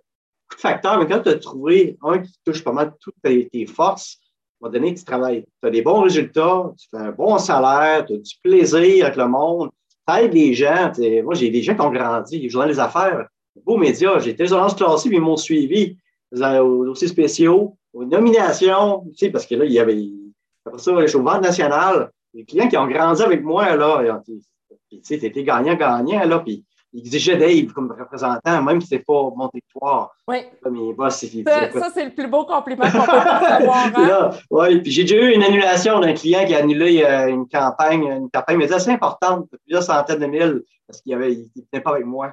beaucoup 0.52 0.60
facteurs, 0.60 0.98
mais 0.98 1.06
quand 1.06 1.20
tu 1.20 1.28
as 1.28 1.38
trouvé 1.38 1.96
un 2.02 2.18
qui 2.18 2.32
touche 2.44 2.62
pas 2.62 2.72
mal 2.72 2.92
toutes 3.00 3.14
tes, 3.22 3.66
forces, 3.66 4.18
à 4.62 4.66
un 4.66 4.68
moment 4.68 4.72
donné, 4.72 4.94
tu 4.94 5.04
travailles, 5.04 5.44
tu 5.60 5.68
as 5.68 5.70
des 5.70 5.82
bons 5.82 6.02
résultats, 6.02 6.72
tu 6.78 6.88
fais 6.90 7.02
un 7.02 7.10
bon 7.10 7.38
salaire, 7.38 8.04
tu 8.06 8.14
as 8.14 8.18
du 8.18 8.34
plaisir 8.42 9.06
avec 9.06 9.16
le 9.16 9.26
monde, 9.28 9.70
tu 10.06 10.14
aides 10.14 10.34
les 10.34 10.54
gens. 10.54 10.92
Moi, 11.24 11.34
j'ai 11.34 11.50
des 11.50 11.62
gens 11.62 11.74
qui 11.74 11.80
ont 11.80 11.90
grandi, 11.90 12.48
je 12.48 12.56
dans 12.56 12.64
les 12.64 12.78
affaires, 12.78 13.26
beaux 13.64 13.76
médias, 13.76 14.18
j'ai 14.18 14.30
été 14.30 14.44
aux 14.52 14.66
classées, 14.74 15.08
puis 15.08 15.18
ils 15.18 15.22
m'ont 15.22 15.36
suivi 15.36 15.96
aux 16.32 16.84
dossiers 16.84 17.08
spéciaux, 17.08 17.76
aux 17.92 18.04
nominations, 18.04 19.04
tu 19.10 19.16
sais, 19.16 19.30
parce 19.30 19.46
que 19.46 19.54
là, 19.54 19.64
il 19.64 19.72
y 19.72 19.78
avait, 19.78 19.98
après 20.64 20.78
ça, 20.78 20.92
je 21.00 21.06
suis 21.06 21.18
au 21.18 21.22
Vente 21.22 21.42
nationale, 21.42 22.10
les 22.32 22.44
clients 22.44 22.68
qui 22.68 22.76
ont 22.78 22.86
grandi 22.86 23.22
avec 23.22 23.42
moi, 23.42 23.76
là, 23.76 24.22
tu 24.24 24.40
sais, 25.02 25.16
été 25.16 25.44
gagnant-gagnant, 25.44 26.24
là, 26.24 26.38
puis 26.38 26.64
exigeait 26.94 27.36
Dave 27.36 27.72
comme 27.72 27.90
représentant, 27.90 28.62
même 28.62 28.80
si 28.80 28.88
ce 28.88 28.94
n'est 28.94 29.00
pas 29.02 29.30
mon 29.34 29.48
territoire. 29.48 30.14
Oui. 30.28 30.38
boss, 30.94 31.24
ça, 31.24 31.90
c'est 31.94 32.04
le 32.04 32.14
plus 32.14 32.28
beau 32.28 32.44
compliment 32.44 32.84
qu'on 32.84 33.04
peut 33.04 33.18
recevoir. 33.18 33.82
Hein? 33.94 34.30
Oui, 34.50 34.80
puis 34.80 34.90
j'ai 34.90 35.02
déjà 35.02 35.16
eu 35.16 35.34
une 35.34 35.42
annulation 35.42 36.00
d'un 36.00 36.12
client 36.12 36.44
qui 36.44 36.54
a 36.54 36.58
annulé 36.58 37.02
euh, 37.02 37.28
une 37.28 37.48
campagne, 37.48 38.04
une 38.04 38.30
campagne, 38.30 38.58
mais 38.58 38.72
assez 38.72 38.90
importante, 38.90 39.48
plusieurs 39.64 39.82
centaines 39.82 40.20
de 40.20 40.26
mille, 40.26 40.62
parce 40.86 41.00
qu'il 41.00 41.16
n'était 41.18 41.80
pas 41.80 41.92
avec 41.92 42.04
moi. 42.04 42.32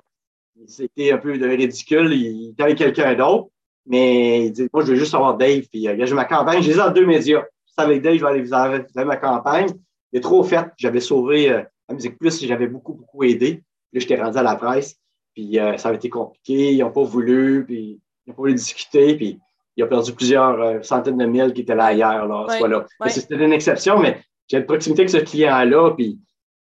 C'était 0.67 1.11
un 1.11 1.17
peu 1.17 1.31
ridicule, 1.31 2.11
il 2.13 2.49
était 2.51 2.63
avec 2.63 2.77
quelqu'un 2.77 3.15
d'autre, 3.15 3.49
mais 3.85 4.47
il 4.47 4.51
dit 4.51 4.67
Moi, 4.73 4.83
je 4.83 4.91
veux 4.91 4.95
juste 4.95 5.13
avoir 5.13 5.37
Dave, 5.37 5.63
puis 5.71 5.87
euh, 5.87 5.95
j'ai 6.05 6.15
ma 6.15 6.25
campagne, 6.25 6.61
j'ai 6.61 6.75
dans 6.75 6.91
deux 6.91 7.05
médias. 7.05 7.43
C'est 7.65 7.81
avec 7.81 8.01
Dave, 8.01 8.15
je 8.15 8.21
vais 8.21 8.29
aller 8.29 8.41
vous 8.41 8.53
avez 8.53 9.05
ma 9.05 9.17
campagne. 9.17 9.67
Il 10.11 10.17
est 10.17 10.21
trop 10.21 10.43
fait, 10.43 10.65
j'avais 10.77 10.99
sauvé 10.99 11.51
euh, 11.51 11.61
la 11.87 11.95
Musique 11.95 12.17
Plus, 12.17 12.43
j'avais 12.45 12.67
beaucoup, 12.67 12.93
beaucoup 12.93 13.23
aidé. 13.23 13.63
Là, 13.93 13.99
j'étais 13.99 14.21
rendu 14.21 14.37
à 14.37 14.43
la 14.43 14.55
presse, 14.55 14.95
puis 15.33 15.59
euh, 15.59 15.77
ça 15.77 15.89
avait 15.89 15.97
été 15.97 16.09
compliqué, 16.09 16.73
ils 16.73 16.79
n'ont 16.79 16.91
pas 16.91 17.03
voulu, 17.03 17.65
puis 17.65 18.01
ils 18.25 18.29
n'ont 18.29 18.35
pas 18.35 18.41
voulu 18.41 18.53
discuter, 18.55 19.15
puis 19.15 19.39
il 19.75 19.83
a 19.83 19.87
perdu 19.87 20.13
plusieurs 20.13 20.61
euh, 20.61 20.81
centaines 20.81 21.17
de 21.17 21.25
mille 21.25 21.53
qui 21.53 21.61
étaient 21.61 21.75
là 21.75 21.85
ailleurs, 21.85 22.27
là, 22.27 22.45
soit 22.57 22.67
là. 22.67 22.85
C'était 23.07 23.35
une 23.35 23.53
exception, 23.53 23.99
mais 23.99 24.21
j'ai 24.47 24.57
une 24.57 24.65
proximité 24.65 25.03
avec 25.03 25.09
ce 25.09 25.17
client-là, 25.17 25.91
puis 25.95 26.19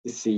c'est 0.05 0.31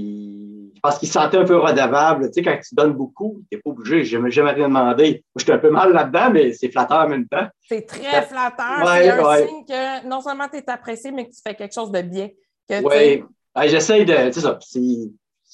parce 0.82 1.00
qu'il 1.00 1.08
se 1.08 1.14
sentait 1.14 1.38
un 1.38 1.46
peu 1.46 1.58
redevable. 1.58 2.26
Tu 2.28 2.34
sais, 2.34 2.42
quand 2.42 2.58
tu 2.58 2.76
donnes 2.76 2.94
beaucoup, 2.94 3.42
tu 3.50 3.56
n'es 3.56 3.62
pas 3.62 3.70
obligé. 3.70 4.04
Je 4.04 4.18
n'ai 4.18 4.32
jamais 4.32 4.52
rien 4.52 4.68
demandé. 4.68 5.24
Moi, 5.34 5.40
j'étais 5.40 5.54
un 5.54 5.58
peu 5.58 5.70
mal 5.70 5.94
là-dedans, 5.94 6.32
mais 6.32 6.52
c'est 6.52 6.70
flatteur 6.70 7.06
en 7.06 7.10
même 7.10 7.28
temps. 7.28 7.48
C'est 7.62 7.86
très 7.86 8.24
flatteur. 8.24 8.86
c'est 8.86 9.10
un 9.10 9.48
signe 9.48 9.66
que 9.66 10.08
non 10.08 10.20
seulement 10.20 10.50
tu 10.50 10.58
es 10.58 10.70
apprécié, 10.70 11.12
mais 11.12 11.26
que 11.26 11.32
tu 11.32 11.42
fais 11.42 11.56
quelque 11.56 11.74
chose 11.74 11.92
de 11.92 12.02
bien. 12.02 12.30
Oui. 12.70 13.24
J'essaie 13.68 14.04
de. 14.04 14.28
Tu 14.28 14.34
sais, 14.34 14.42
ça, 14.42 14.60
je 14.62 15.08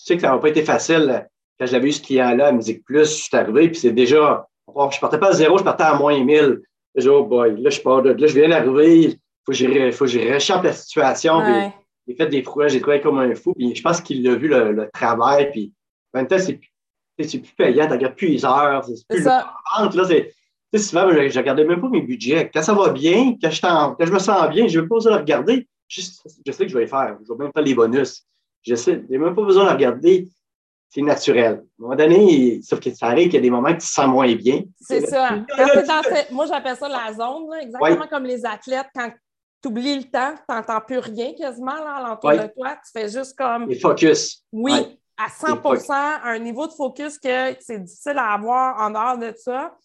sais 0.10 0.16
que 0.16 0.22
ça 0.22 0.32
n'a 0.32 0.38
pas 0.38 0.50
été 0.50 0.64
facile 0.64 1.28
quand 1.60 1.66
j'avais 1.66 1.90
eu 1.90 1.92
ce 1.92 2.02
client-là 2.02 2.48
à 2.48 2.52
Musique 2.52 2.84
Plus, 2.86 3.18
je 3.18 3.24
suis 3.24 3.38
arrivé, 3.38 3.70
puis 3.70 3.80
c'est 3.80 3.92
déjà, 3.92 4.48
je 4.68 5.00
partais 5.00 5.20
pas 5.20 5.30
à 5.30 5.34
zéro, 5.34 5.58
je 5.58 5.64
partais 5.64 5.84
à 5.84 5.96
moins 5.96 6.18
1000. 6.24 6.62
Je 6.96 7.10
oh 7.10 7.24
boy, 7.24 7.62
là, 7.62 7.70
je 7.70 7.80
pars 7.82 8.02
de 8.02 8.12
là, 8.12 8.28
je 8.28 8.34
viens 8.34 8.50
d'arriver, 8.50 9.02
il 9.02 9.12
faut 9.46 9.52
que 9.52 9.54
je 10.10 10.20
réchappe 10.20 10.64
la 10.64 10.74
situation. 10.74 11.42
J'ai 12.08 12.16
fait 12.16 12.28
des 12.28 12.42
prouesses, 12.42 12.74
j'ai 12.74 12.82
trouvé 12.82 13.02
comme 13.02 13.20
un 13.20 13.36
fou, 13.36 13.54
puis 13.54 13.76
je 13.76 13.82
pense 13.82 14.02
qu'il 14.02 14.28
a 14.28 14.36
vu 14.36 14.48
le, 14.48 14.90
travail, 14.92 15.52
puis 15.52 15.74
en 16.14 16.20
même 16.20 16.28
temps, 16.28 16.40
c'est 16.40 16.60
plus 17.18 17.54
payant, 17.58 17.86
tu 17.86 17.94
regardes 17.94 18.16
plus 18.16 18.30
les 18.30 18.46
heures, 18.46 18.84
c'est 18.84 19.08
plus 19.08 19.24
ça. 19.24 19.54
le 19.80 19.98
là, 19.98 20.06
c'est. 20.08 20.34
Tu 20.72 20.80
sais, 20.80 20.86
souvent, 20.86 21.10
je, 21.10 21.18
ne 21.18 21.38
regardais 21.38 21.66
même 21.66 21.82
pas 21.82 21.90
mes 21.90 22.02
budgets. 22.02 22.50
Quand 22.54 22.62
ça 22.62 22.74
va 22.74 22.90
bien, 22.90 23.36
quand 23.42 23.50
je, 23.50 23.60
quand 23.60 23.96
je 24.00 24.12
me 24.12 24.20
sens 24.20 24.50
bien, 24.50 24.68
je 24.68 24.78
ne 24.78 24.84
veux 24.84 24.88
pas 24.88 24.96
besoin 24.96 25.14
de 25.14 25.18
regarder. 25.18 25.68
Je, 25.88 26.02
je, 26.46 26.52
sais 26.52 26.66
que 26.66 26.70
je 26.70 26.76
vais 26.76 26.84
les 26.84 26.88
faire. 26.88 27.18
Je 27.24 27.34
vais 27.34 27.44
même 27.44 27.52
faire 27.52 27.64
les 27.64 27.74
bonus. 27.74 28.24
Je 28.62 28.76
sais, 28.76 28.94
a 28.94 29.18
même 29.18 29.36
pas 29.36 29.44
besoin 29.44 29.66
de 29.66 29.70
regarder. 29.72 30.28
C'est 30.92 31.02
naturel. 31.02 31.54
À 31.54 31.58
un 31.58 31.64
moment 31.78 31.96
donné, 31.96 32.62
sauf 32.64 32.80
que 32.80 32.92
ça 32.92 33.08
arrive 33.08 33.26
qu'il 33.26 33.36
y 33.36 33.38
a 33.38 33.42
des 33.42 33.52
moments 33.52 33.70
où 33.70 33.74
tu 33.74 33.86
sens 33.86 34.08
moins 34.08 34.34
bien. 34.34 34.64
C'est 34.82 35.06
ça. 35.06 35.38
Moi, 36.32 36.48
j'appelle 36.48 36.76
ça 36.76 36.90
la 36.90 37.14
zone, 37.14 37.48
exactement 37.62 38.08
comme 38.08 38.24
les 38.24 38.44
athlètes. 38.44 38.88
Quand 38.96 39.12
tu 39.62 39.68
oublies 39.68 39.98
le 39.98 40.06
temps, 40.06 40.34
tu 40.36 40.56
n'entends 40.56 40.82
plus 40.82 40.98
rien 40.98 41.34
quasiment 41.38 41.76
là, 41.76 42.04
l'entour 42.04 42.32
de 42.32 42.52
toi. 42.56 42.76
Tu 42.84 42.92
fais 42.92 43.08
juste 43.08 43.38
comme. 43.38 43.70
Et 43.70 43.80
focus. 43.80 44.44
Oui, 44.52 45.00
à 45.16 45.30
100 45.30 45.62
un 46.24 46.40
niveau 46.40 46.66
de 46.66 46.72
focus 46.72 47.20
que 47.20 47.56
c'est 47.60 47.80
difficile 47.80 48.18
à 48.18 48.34
avoir 48.34 48.82
en 48.82 48.90
dehors 48.90 49.18
de 49.18 49.34
ça. 49.38 49.76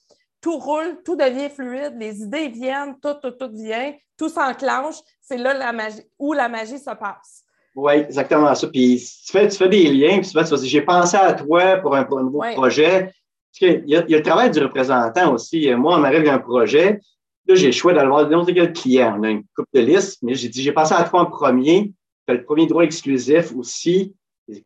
Tout 0.41 0.59
roule, 0.59 1.03
tout 1.05 1.17
devient 1.17 1.51
fluide, 1.51 1.95
les 1.99 2.21
idées 2.21 2.49
viennent, 2.49 2.99
tout, 3.01 3.15
tout, 3.23 3.31
tout 3.33 3.51
vient, 3.53 3.95
tout 4.17 4.29
s'enclenche. 4.29 4.97
C'est 5.21 5.39
là 5.39 5.55
la 5.55 5.73
magie, 5.73 6.03
où 6.19 6.33
la 6.33 6.49
magie 6.49 6.79
se 6.79 6.95
passe. 6.95 7.44
Oui, 7.75 7.95
exactement 7.95 8.55
ça. 8.55 8.69
Puis 8.69 9.03
tu 9.27 9.33
fais, 9.33 9.49
tu 9.49 9.57
fais 9.57 9.69
des 9.69 9.93
liens, 9.93 10.21
puis 10.21 10.29
tu 10.29 10.35
vas 10.35 10.45
dire, 10.45 10.59
j'ai 10.63 10.83
pensé 10.83 11.17
à 11.17 11.33
toi 11.33 11.77
pour 11.79 11.97
un, 11.97 12.05
nouveau 12.05 12.43
projet. 12.55 13.13
il, 13.61 13.69
y 13.87 13.97
a, 13.97 14.05
il 14.07 14.11
y, 14.11 14.15
a, 14.15 14.19
le 14.19 14.23
travail 14.23 14.51
du 14.51 14.61
représentant 14.61 15.35
aussi. 15.35 15.73
Moi, 15.75 15.97
on 15.97 15.99
m'arrive 15.99 16.29
un 16.29 16.39
projet. 16.39 17.01
Là, 17.47 17.55
j'ai 17.57 17.67
le 17.67 17.73
choix 17.73 17.93
d'aller 17.93 18.09
voir 18.09 18.29
n'importe 18.29 18.55
quel 18.55 18.73
client. 18.73 19.17
On 19.19 19.23
a 19.25 19.31
une 19.31 19.43
coupe 19.57 19.67
de 19.75 19.81
listes, 19.81 20.19
mais 20.23 20.35
j'ai 20.35 20.49
dit, 20.49 20.63
j'ai 20.63 20.73
pensé 20.73 20.95
à 20.95 21.03
toi 21.05 21.21
en 21.21 21.27
premier. 21.27 21.93
Tu 22.27 22.33
as 22.33 22.37
le 22.37 22.45
premier 22.45 22.67
droit 22.67 22.85
exclusif 22.85 23.53
aussi. 23.57 24.15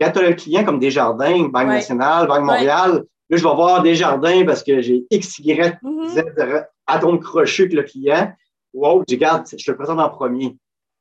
Quand 0.01 0.11
tu 0.13 0.19
as 0.19 0.29
un 0.29 0.33
client 0.33 0.65
comme 0.65 0.79
Desjardins, 0.79 1.49
Banque 1.49 1.69
nationale, 1.69 2.27
Banque 2.29 2.45
Montréal, 2.45 3.05
là, 3.31 3.37
je 3.37 3.43
vais 3.43 3.55
voir 3.55 3.83
Desjardins 3.83 4.45
parce 4.45 4.63
que 4.63 4.81
j'ai 4.83 5.05
X, 5.11 5.39
Y, 5.39 5.79
mm-hmm. 5.83 6.09
Z 6.09 6.67
atomes 6.87 7.21
crochus 7.21 7.63
avec 7.63 7.75
le 7.75 7.83
client. 7.85 8.33
Wow, 8.75 9.03
je 9.09 9.17
garde, 9.17 9.47
je 9.51 9.65
te 9.65 9.71
le 9.71 9.77
présente 9.77 9.99
en 9.99 10.11
premier 10.11 10.57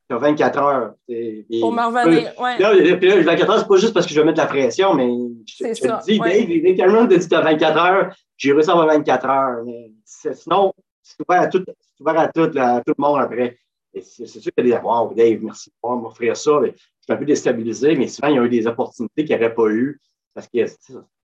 tu 0.10 0.16
as 0.16 0.20
24 0.20 0.60
heures. 0.60 0.93
Pour 1.60 1.72
m'en 1.72 1.88
revenir, 1.88 2.32
oui. 2.39 2.51
Là, 2.60 2.97
puis 2.97 3.08
là, 3.10 3.22
24 3.22 3.49
heures, 3.49 3.60
c'est 3.60 3.68
pas 3.68 3.78
juste 3.78 3.93
parce 3.93 4.05
que 4.05 4.14
je 4.14 4.20
vais 4.20 4.26
mettre 4.26 4.39
la 4.39 4.45
pression, 4.47 4.93
mais 4.93 5.10
je, 5.45 5.68
je 5.68 5.82
te 5.82 6.05
dis, 6.05 6.20
ouais. 6.20 6.62
Dave, 6.62 6.76
tellement 6.76 7.05
de 7.05 7.16
dit 7.16 7.28
tu 7.28 7.36
as 7.36 7.41
24 7.41 7.78
heures, 7.78 8.16
j'ai 8.38 8.53
réussi 8.53 8.70
à 8.70 8.74
avoir 8.74 8.88
24 8.88 9.26
heures. 9.26 9.64
Mais 9.66 9.91
sinon, 10.05 10.74
c'est 11.01 11.18
ouvert 11.28 11.41
à 11.41 11.47
tout, 11.47 11.64
ouvert 11.99 12.20
à 12.20 12.28
tout, 12.28 12.51
à 12.55 12.82
tout 12.86 12.93
le 12.97 13.01
monde 13.01 13.20
après. 13.20 13.58
C'est 13.93 14.28
sûr 14.28 14.51
qu'il 14.51 14.68
y 14.68 14.74
a 14.74 14.80
des 14.80 14.84
Wow, 14.86 15.14
Dave, 15.14 15.39
merci 15.41 15.72
pour 15.82 15.95
m'offrir 15.95 16.38
ça. 16.38 16.60
je 16.64 16.70
suis 16.70 16.78
un 17.10 17.16
peu 17.18 17.26
déstabilisé, 17.26 17.95
mais 17.95 18.08
souvent, 18.08 18.28
il 18.28 18.36
y 18.36 18.39
a 18.39 18.43
eu 18.43 18.49
des 18.49 18.68
opportunités 18.68 19.26
qu'il 19.26 19.36
n'y 19.36 19.43
aurait 19.43 19.53
pas 19.53 19.68
eu. 19.70 19.99
parce 20.34 20.47
que 20.47 20.66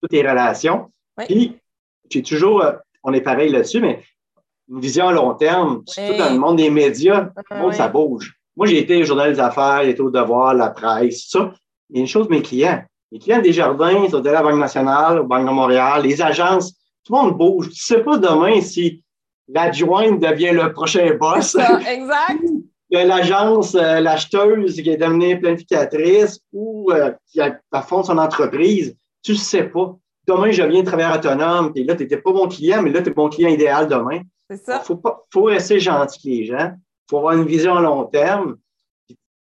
toutes 0.02 0.12
les 0.12 0.28
relations. 0.28 0.90
Puis, 1.18 1.60
j'ai 2.10 2.24
toujours, 2.24 2.64
euh, 2.64 2.74
on 3.04 3.14
est 3.14 3.22
pareil 3.22 3.52
là-dessus, 3.52 3.80
mais 3.80 4.04
une 4.70 4.80
vision 4.80 5.08
à 5.08 5.12
long 5.12 5.34
terme, 5.36 5.84
surtout 5.86 6.18
dans 6.18 6.34
le 6.34 6.40
monde 6.40 6.58
des 6.58 6.70
médias, 6.70 7.30
le 7.52 7.58
monde, 7.58 7.74
ça 7.74 7.88
bouge. 7.88 8.36
Moi, 8.56 8.68
j'ai 8.68 8.80
été 8.80 9.02
au 9.02 9.06
Journal 9.06 9.34
des 9.34 9.40
Affaires, 9.40 9.82
j'ai 9.84 9.92
été 9.92 10.02
au 10.02 10.12
Devoir, 10.12 10.54
la 10.54 10.70
presse, 10.70 11.26
ça. 11.30 11.54
Il 11.90 11.98
y 11.98 12.00
a 12.00 12.02
une 12.02 12.08
chose, 12.08 12.30
mes 12.30 12.42
clients. 12.42 12.82
Les 13.12 13.20
clients 13.20 13.42
des 13.42 13.54
jardins, 13.54 14.04
ils 14.04 14.10
sont 14.10 14.20
de 14.20 14.30
la 14.30 14.42
Banque 14.42 14.60
nationale, 14.60 15.20
au 15.20 15.24
Banque 15.26 15.48
de 15.48 15.52
Montréal, 15.52 16.02
les 16.04 16.22
agences, 16.22 16.74
tout 17.04 17.14
le 17.14 17.22
monde 17.22 17.38
bouge. 17.38 17.70
Tu 17.70 17.84
sais 17.84 18.00
pas 18.00 18.18
demain 18.18 18.62
si 18.62 19.04
l'adjointe 19.48 20.20
devient 20.20 20.52
le 20.52 20.72
prochain 20.72 21.16
boss. 21.20 21.56
exact. 21.88 22.44
L'agence, 22.92 23.74
euh, 23.74 24.00
l'acheteuse 24.00 24.76
qui 24.76 24.88
est 24.88 24.98
devenue 24.98 25.40
planificatrice 25.40 26.40
ou 26.52 26.92
euh, 26.92 27.12
qui 27.32 27.42
a 27.42 27.60
à 27.72 27.82
fond 27.82 28.04
son 28.04 28.20
entreprise, 28.20 28.96
tu 29.24 29.32
ne 29.32 29.38
sais 29.38 29.64
pas. 29.64 29.96
Demain, 30.28 30.52
je 30.52 30.62
viens 30.62 30.84
travailler 30.84 31.18
autonome, 31.18 31.74
puis 31.74 31.84
là, 31.86 31.96
tu 31.96 32.04
n'étais 32.04 32.18
pas 32.18 32.32
mon 32.32 32.48
client, 32.48 32.84
mais 32.84 32.92
là, 32.92 33.02
tu 33.02 33.10
es 33.10 33.14
mon 33.16 33.30
client 33.30 33.50
idéal 33.50 33.88
demain. 33.88 34.22
C'est 34.48 34.58
ça. 34.58 34.82
Il 34.84 34.86
faut, 34.86 35.02
faut 35.34 35.44
rester 35.44 35.80
gentil 35.80 36.30
les 36.30 36.46
gens. 36.46 36.72
Il 37.04 37.10
faut 37.10 37.18
avoir 37.18 37.34
une 37.34 37.46
vision 37.46 37.76
à 37.76 37.82
long 37.82 38.06
terme. 38.06 38.58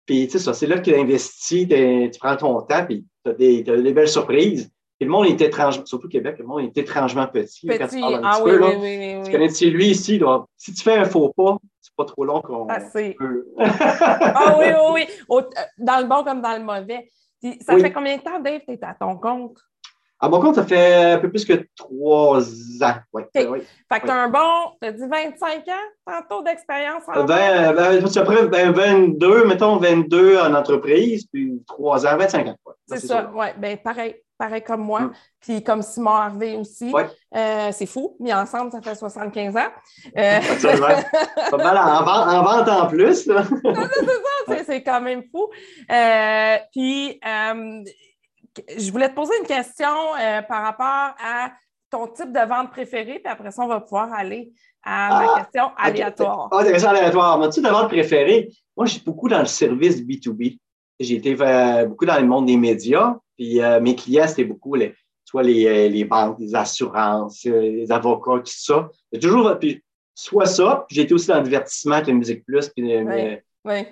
Puis, 0.06 0.26
tu 0.26 0.32
sais, 0.32 0.40
ça, 0.40 0.54
c'est 0.54 0.68
là 0.68 0.80
que 0.80 0.90
tu 0.90 0.96
investis, 0.96 1.68
tu 1.68 2.20
prends 2.20 2.36
ton 2.36 2.62
temps, 2.62 2.86
puis 2.86 3.06
tu 3.24 3.32
as, 3.32 3.34
des 3.34 3.94
belles 3.94 4.08
surprises. 4.08 4.72
Et 5.02 5.06
le 5.06 5.10
monde 5.10 5.26
est 5.26 5.42
étrange, 5.42 5.84
surtout 5.86 6.06
au 6.06 6.10
Québec, 6.10 6.36
le 6.38 6.46
monde 6.46 6.62
est 6.62 6.78
étrangement 6.78 7.26
petit. 7.26 7.66
Petit, 7.66 8.04
ah 8.24 8.40
oui, 8.44 8.52
oui, 8.52 8.68
oui, 8.80 9.16
oui, 9.18 9.24
Tu 9.26 9.32
connais 9.32 9.48
lui 9.72 9.88
ici, 9.88 10.22
si 10.58 10.74
tu 10.74 10.84
fais 10.84 10.98
un 10.98 11.06
faux 11.06 11.34
pas, 11.36 11.58
c'est 11.82 11.96
pas 11.96 12.06
trop 12.06 12.24
long 12.24 12.40
qu'on 12.42 12.68
ah 13.58 14.58
oui, 14.60 14.68
oui, 14.70 14.92
oui. 14.94 15.08
Euh, 15.32 15.42
dans 15.80 16.00
le 16.02 16.08
bon 16.08 16.24
comme 16.24 16.42
dans 16.42 16.56
le 16.56 16.64
mauvais. 16.64 17.10
ça 17.62 17.80
fait 17.80 17.92
combien 17.92 18.18
de 18.18 18.22
temps, 18.22 18.40
Dave, 18.40 18.62
tu 18.68 18.74
es 18.74 18.80
à 18.84 18.94
ton 18.94 19.18
compte? 19.18 19.58
À 20.24 20.30
mon 20.30 20.40
compte, 20.40 20.56
ça 20.56 20.64
fait 20.64 21.14
un 21.14 21.18
peu 21.18 21.30
plus 21.30 21.44
que 21.46 21.66
trois 21.76 22.42
ans. 22.42 22.96
Ouais, 23.12 23.28
Fait 23.34 23.46
que 23.46 24.06
tu 24.06 24.12
as 24.12 24.16
un 24.16 24.30
bon, 24.30 24.72
tu 24.80 24.88
as 24.88 24.92
dit 24.92 25.08
25 25.10 25.68
ans, 25.68 25.72
tantôt 26.06 26.44
d'expérience 26.44 27.04
en 27.08 27.24
ben, 27.26 27.74
ben, 27.74 28.06
après 28.06 28.48
ben, 28.48 28.72
22, 28.72 29.46
mettons 29.46 29.78
22 29.78 30.38
en 30.38 30.54
entreprise, 30.54 31.26
puis 31.32 31.64
trois 31.68 32.06
ans, 32.06 32.18
25 32.18 32.48
ans. 32.48 32.56
C'est 32.88 33.00
ça, 33.00 33.32
oui. 33.34 33.48
Ben, 33.58 33.78
pareil 33.78 34.16
pareil 34.42 34.64
comme 34.64 34.82
moi, 34.82 35.02
mm. 35.02 35.12
puis 35.40 35.64
comme 35.64 35.84
Simon 35.84 36.12
Harvey 36.12 36.56
aussi. 36.56 36.92
Euh, 37.36 37.70
c'est 37.72 37.86
fou, 37.86 38.18
mais 38.20 38.34
ensemble, 38.34 38.72
ça 38.72 38.82
fait 38.82 38.96
75 38.96 39.56
ans. 39.56 39.60
Euh... 40.18 40.40
Pas 41.52 41.58
mal 41.58 41.78
en, 41.78 42.44
vente 42.44 42.68
en 42.68 42.88
plus. 42.88 43.24
c'est 44.48 44.58
ça, 44.58 44.64
c'est 44.66 44.82
quand 44.82 45.02
même 45.02 45.24
fou. 45.32 45.48
Euh, 45.92 46.58
puis, 46.72 47.20
euh, 47.24 47.84
je 48.78 48.92
voulais 48.92 49.10
te 49.10 49.16
poser 49.16 49.34
une 49.40 49.48
question 49.48 49.88
par 50.48 50.64
rapport 50.64 51.16
à 51.24 51.52
ton 51.92 52.08
type 52.08 52.32
de 52.32 52.48
vente 52.48 52.72
préférée, 52.72 53.20
puis 53.20 53.32
après 53.32 53.52
ça, 53.52 53.62
on 53.64 53.68
va 53.68 53.82
pouvoir 53.82 54.12
aller 54.14 54.52
à 54.84 55.10
ma 55.10 55.34
ah, 55.34 55.40
question 55.40 55.72
aléatoire. 55.78 56.50
Ah, 56.52 56.64
question 56.64 56.90
aléatoire. 56.90 57.38
Mon 57.38 57.50
type 57.50 57.64
de 57.64 57.70
vente 57.70 57.90
préférée, 57.90 58.50
moi, 58.76 58.86
je 58.86 58.94
suis 58.94 59.04
beaucoup 59.04 59.28
dans 59.28 59.40
le 59.40 59.46
service 59.46 60.02
B2B. 60.02 60.58
J'ai 61.00 61.16
été 61.16 61.36
beaucoup 61.86 62.06
dans 62.06 62.20
le 62.20 62.26
monde 62.26 62.46
des 62.46 62.58
médias, 62.58 63.16
puis 63.36 63.62
euh, 63.62 63.80
mes 63.82 63.96
clients, 63.96 64.28
c'était 64.28 64.46
beaucoup 64.46 64.76
les, 64.76 64.96
soit 65.26 65.44
les, 65.44 65.66
euh, 65.66 65.90
les, 65.90 66.06
banques, 66.06 66.38
les 66.40 66.56
assurances, 66.56 67.46
euh, 67.46 67.60
les 67.60 67.92
avocats, 67.92 68.40
tout 68.40 68.46
ça. 68.46 68.90
toujours, 69.20 69.58
puis, 69.60 69.84
soit 70.16 70.46
ça, 70.46 70.86
puis 70.88 70.96
j'ai 70.96 71.04
été 71.04 71.14
aussi 71.14 71.28
dans 71.28 71.38
le 71.38 71.44
divertissement 71.44 71.96
avec 71.96 72.08
la 72.08 72.14
Musique 72.14 72.46
Plus. 72.46 72.70
Puis, 72.70 72.94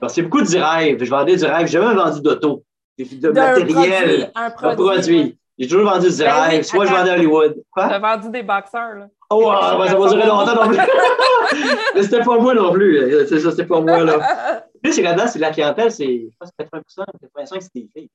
c'est 0.07 0.21
beaucoup 0.21 0.41
du 0.41 0.57
rêve. 0.57 1.03
Je 1.03 1.09
vendais 1.09 1.35
du 1.35 1.45
rêve. 1.45 1.67
J'ai 1.67 1.79
jamais 1.79 1.95
vendu 1.95 2.21
d'auto, 2.21 2.63
de 3.03 3.29
matériel, 3.29 4.31
un 4.35 4.51
produit. 4.51 5.37
J'ai 5.57 5.67
toujours 5.67 5.89
vendu 5.89 6.09
du 6.09 6.17
ben 6.17 6.31
rêve. 6.31 6.63
soit 6.63 6.85
je 6.85 6.91
vendais 6.93 7.09
à 7.09 7.13
Hollywood. 7.15 7.61
Quoi? 7.69 7.89
Tu 7.89 7.93
as 7.93 7.99
vendu 7.99 8.29
des 8.29 8.43
boxeurs, 8.43 8.95
là. 8.95 9.07
Oh, 9.29 9.51
ça 9.51 9.75
va 9.75 10.09
durer 10.09 10.25
longtemps 10.25 10.55
non 10.55 10.69
plus. 10.69 10.77
Mais 11.95 12.03
c'était 12.03 12.23
pas 12.23 12.37
moi 12.39 12.53
non 12.53 12.71
plus. 12.71 13.27
Ça, 13.27 13.51
c'était 13.51 13.65
pas 13.65 13.81
moi, 13.81 14.03
là. 14.03 14.65
C'est 14.91 15.01
là-dedans, 15.01 15.27
c'est 15.27 15.39
la 15.39 15.51
clientèle, 15.51 15.91
c'est, 15.91 16.29
je 16.31 16.37
pense, 16.39 16.51
80 16.57 16.81
85 17.21 17.61
c'est 17.61 17.69
des 17.75 17.89
filles 17.93 18.09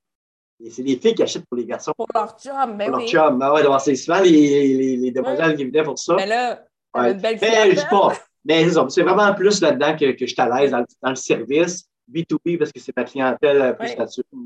c'est 0.71 0.83
des 0.83 0.97
filles 0.97 1.15
qui 1.15 1.23
achètent 1.23 1.47
pour 1.47 1.59
les 1.59 1.67
garçons. 1.67 1.93
Pour 1.97 2.09
leur 2.15 2.37
chum, 2.39 2.77
ben 2.77 2.91
pour 2.91 2.99
oui. 2.99 3.13
leur 3.13 3.29
chum. 3.29 3.39
Ben 3.39 3.53
ouais, 3.53 3.63
donc 3.63 3.81
c'est 3.81 3.97
souvent 3.97 4.21
les, 4.21 4.31
les, 4.31 4.97
les 4.97 5.11
demoiselles 5.11 5.57
qui 5.57 5.65
venaient 5.65 5.83
pour 5.83 5.99
ça. 5.99 6.15
Mais 6.17 6.27
là, 6.27 6.63
ouais. 6.95 7.13
une 7.13 7.19
belle 7.19 7.39
Mais 7.41 7.71
je 7.73 7.81
sais 7.81 7.87
pas. 7.89 8.13
Mais 8.47 8.67
c'est 8.89 9.03
vraiment 9.03 9.33
plus 9.35 9.61
là-dedans 9.63 9.97
que, 9.97 10.13
que 10.13 10.27
je 10.27 10.33
suis 10.33 10.41
à 10.41 10.49
l'aise 10.49 10.71
dans, 10.71 10.85
dans, 11.03 11.11
le 11.11 11.17
service. 11.17 11.89
B2B, 12.13 12.59
parce 12.59 12.73
que 12.73 12.81
c'est 12.81 12.97
ma 12.97 13.05
clientèle 13.05 13.77
plus 13.79 13.97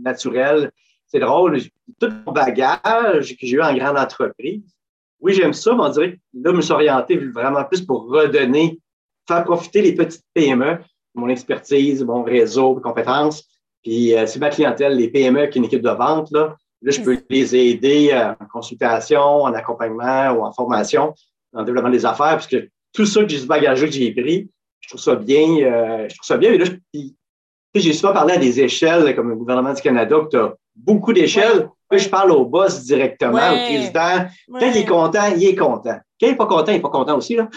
naturelle. 0.03 0.71
C'est 1.07 1.21
drôle. 1.21 1.59
Tout 1.99 2.13
mon 2.27 2.33
bagage 2.33 3.37
que 3.37 3.47
j'ai 3.47 3.57
eu 3.57 3.63
en 3.63 3.75
grande 3.75 3.97
entreprise, 3.97 4.63
oui, 5.21 5.35
j'aime 5.35 5.53
ça, 5.53 5.75
mais 5.75 5.83
on 5.83 5.89
dirait 5.89 6.13
que 6.13 6.19
là, 6.35 6.51
je 6.51 6.57
me 6.57 6.61
suis 6.61 6.73
orienté 6.73 7.17
vraiment 7.17 7.65
plus 7.65 7.81
pour 7.81 8.09
redonner, 8.09 8.79
faire 9.27 9.45
profiter 9.45 9.83
les 9.83 9.95
petites 9.95 10.25
PME, 10.35 10.79
mon 11.15 11.29
expertise, 11.29 12.05
mon 12.05 12.23
réseau, 12.23 12.77
mes 12.77 12.83
compétences, 12.83 13.49
puis 13.83 14.15
euh, 14.15 14.27
c'est 14.27 14.39
ma 14.39 14.51
clientèle, 14.51 14.97
les 14.97 15.09
PME 15.09 15.47
qui 15.47 15.59
ont 15.59 15.63
une 15.63 15.67
équipe 15.67 15.83
de 15.83 15.91
vente, 15.91 16.31
là, 16.31 16.57
là 16.83 16.91
je 16.93 17.01
peux 17.01 17.19
les 17.29 17.57
aider 17.57 18.11
euh, 18.13 18.33
en 18.39 18.47
consultation, 18.47 19.21
en 19.21 19.53
accompagnement 19.55 20.31
ou 20.33 20.45
en 20.45 20.53
formation, 20.53 21.15
en 21.53 21.65
développement 21.65 21.91
des 21.91 22.07
affaires, 22.07 22.37
parce 22.37 22.47
que 22.47 22.69
tout 22.93 23.07
ça 23.07 23.23
que 23.23 23.29
j'ai 23.29 23.39
ce 23.39 23.47
bagage 23.47 23.81
que 23.81 23.91
j'ai 23.91 24.13
pris, 24.13 24.49
je 24.81 24.89
trouve 24.89 25.01
ça 25.01 25.17
bien, 25.17 25.57
euh, 25.63 26.09
je 26.09 26.15
trouve 26.15 26.27
ça 26.27 26.37
bien, 26.37 26.53
mais 26.53 26.59
là, 26.59 26.67
j'ai 27.75 27.93
souvent 27.93 28.13
parlé 28.13 28.35
à 28.35 28.39
des 28.39 28.61
échelles, 28.61 29.15
comme 29.15 29.29
le 29.29 29.37
gouvernement 29.37 29.73
du 29.73 29.83
Canada, 29.83 30.17
que 30.21 30.29
tu 30.29 30.37
as 30.37 30.55
beaucoup 30.75 31.13
d'échelles. 31.13 31.69
Puis 31.91 32.01
je 32.01 32.09
parle 32.09 32.33
au 32.33 32.45
boss 32.45 32.85
directement, 32.85 33.51
au 33.51 33.57
président. 33.67 34.27
Quand 34.51 34.61
il 34.61 34.77
est 34.77 34.85
content, 34.85 35.27
il 35.37 35.45
est 35.45 35.57
content. 35.57 35.99
Quand 36.21 36.27
il 36.27 36.31
n'est 36.31 36.37
pas 36.37 36.47
content, 36.47 36.73
il 36.73 36.75
n'est 36.75 36.81
pas 36.81 36.89
content 36.89 37.17
aussi. 37.17 37.37
Là. 37.37 37.49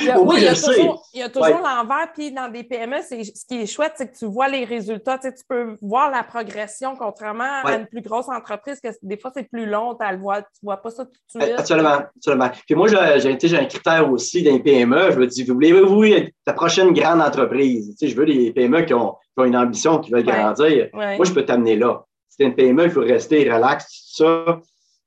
il 0.00 0.06
y 0.06 0.10
a, 0.10 0.20
oui, 0.20 0.36
il 0.38 0.42
y 0.42 0.48
a 0.48 0.54
toujours, 0.54 1.06
il 1.14 1.20
y 1.20 1.22
a 1.22 1.28
toujours 1.28 1.60
l'envers. 1.62 2.12
Puis 2.12 2.32
dans 2.32 2.50
des 2.50 2.64
PME, 2.64 2.96
ce 3.00 3.46
qui 3.46 3.62
est 3.62 3.66
chouette, 3.66 3.92
c'est 3.96 4.10
que 4.10 4.16
tu 4.16 4.26
vois 4.26 4.48
les 4.48 4.64
résultats. 4.64 5.18
Tu, 5.18 5.28
sais, 5.28 5.34
tu 5.34 5.44
peux 5.48 5.76
voir 5.80 6.10
la 6.10 6.24
progression, 6.24 6.96
contrairement 6.96 7.62
à 7.64 7.76
une 7.76 7.86
plus 7.86 8.00
grosse 8.00 8.28
entreprise, 8.28 8.80
que 8.80 8.88
des 9.02 9.16
fois, 9.16 9.30
c'est 9.34 9.48
plus 9.48 9.66
long. 9.66 9.96
Tu 10.00 10.04
ne 10.04 10.18
vois 10.18 10.76
pas 10.78 10.90
ça 10.90 11.04
tout 11.04 11.12
de 11.12 11.44
suite. 11.44 11.58
Absolument. 11.58 11.98
absolument. 12.16 12.50
Puis 12.66 12.74
moi, 12.74 12.88
j'ai, 12.88 13.38
j'ai 13.38 13.58
un 13.58 13.66
critère 13.66 14.10
aussi 14.10 14.40
les 14.40 14.58
PME. 14.58 15.12
Je 15.12 15.18
me 15.18 15.26
dis, 15.26 15.44
voulez-vous 15.44 16.04
être 16.04 16.32
la 16.46 16.54
prochaine 16.54 16.92
grande 16.92 17.20
entreprise? 17.20 17.90
Tu 17.90 18.06
sais, 18.06 18.12
je 18.12 18.16
veux 18.16 18.26
des 18.26 18.52
PME 18.52 18.82
qui 18.82 18.94
ont, 18.94 19.12
qui 19.12 19.40
ont 19.40 19.44
une 19.44 19.56
ambition, 19.56 20.00
qui 20.00 20.10
veulent 20.10 20.24
grandir. 20.24 20.88
Moi, 20.92 21.24
je 21.24 21.32
peux 21.32 21.44
t'amener 21.44 21.76
là. 21.76 22.04
Si 22.28 22.42
une 22.42 22.54
PME, 22.54 22.84
il 22.84 22.90
faut 22.90 23.00
rester 23.00 23.50
relax, 23.50 23.86
tout 24.16 24.24
ça. 24.24 24.60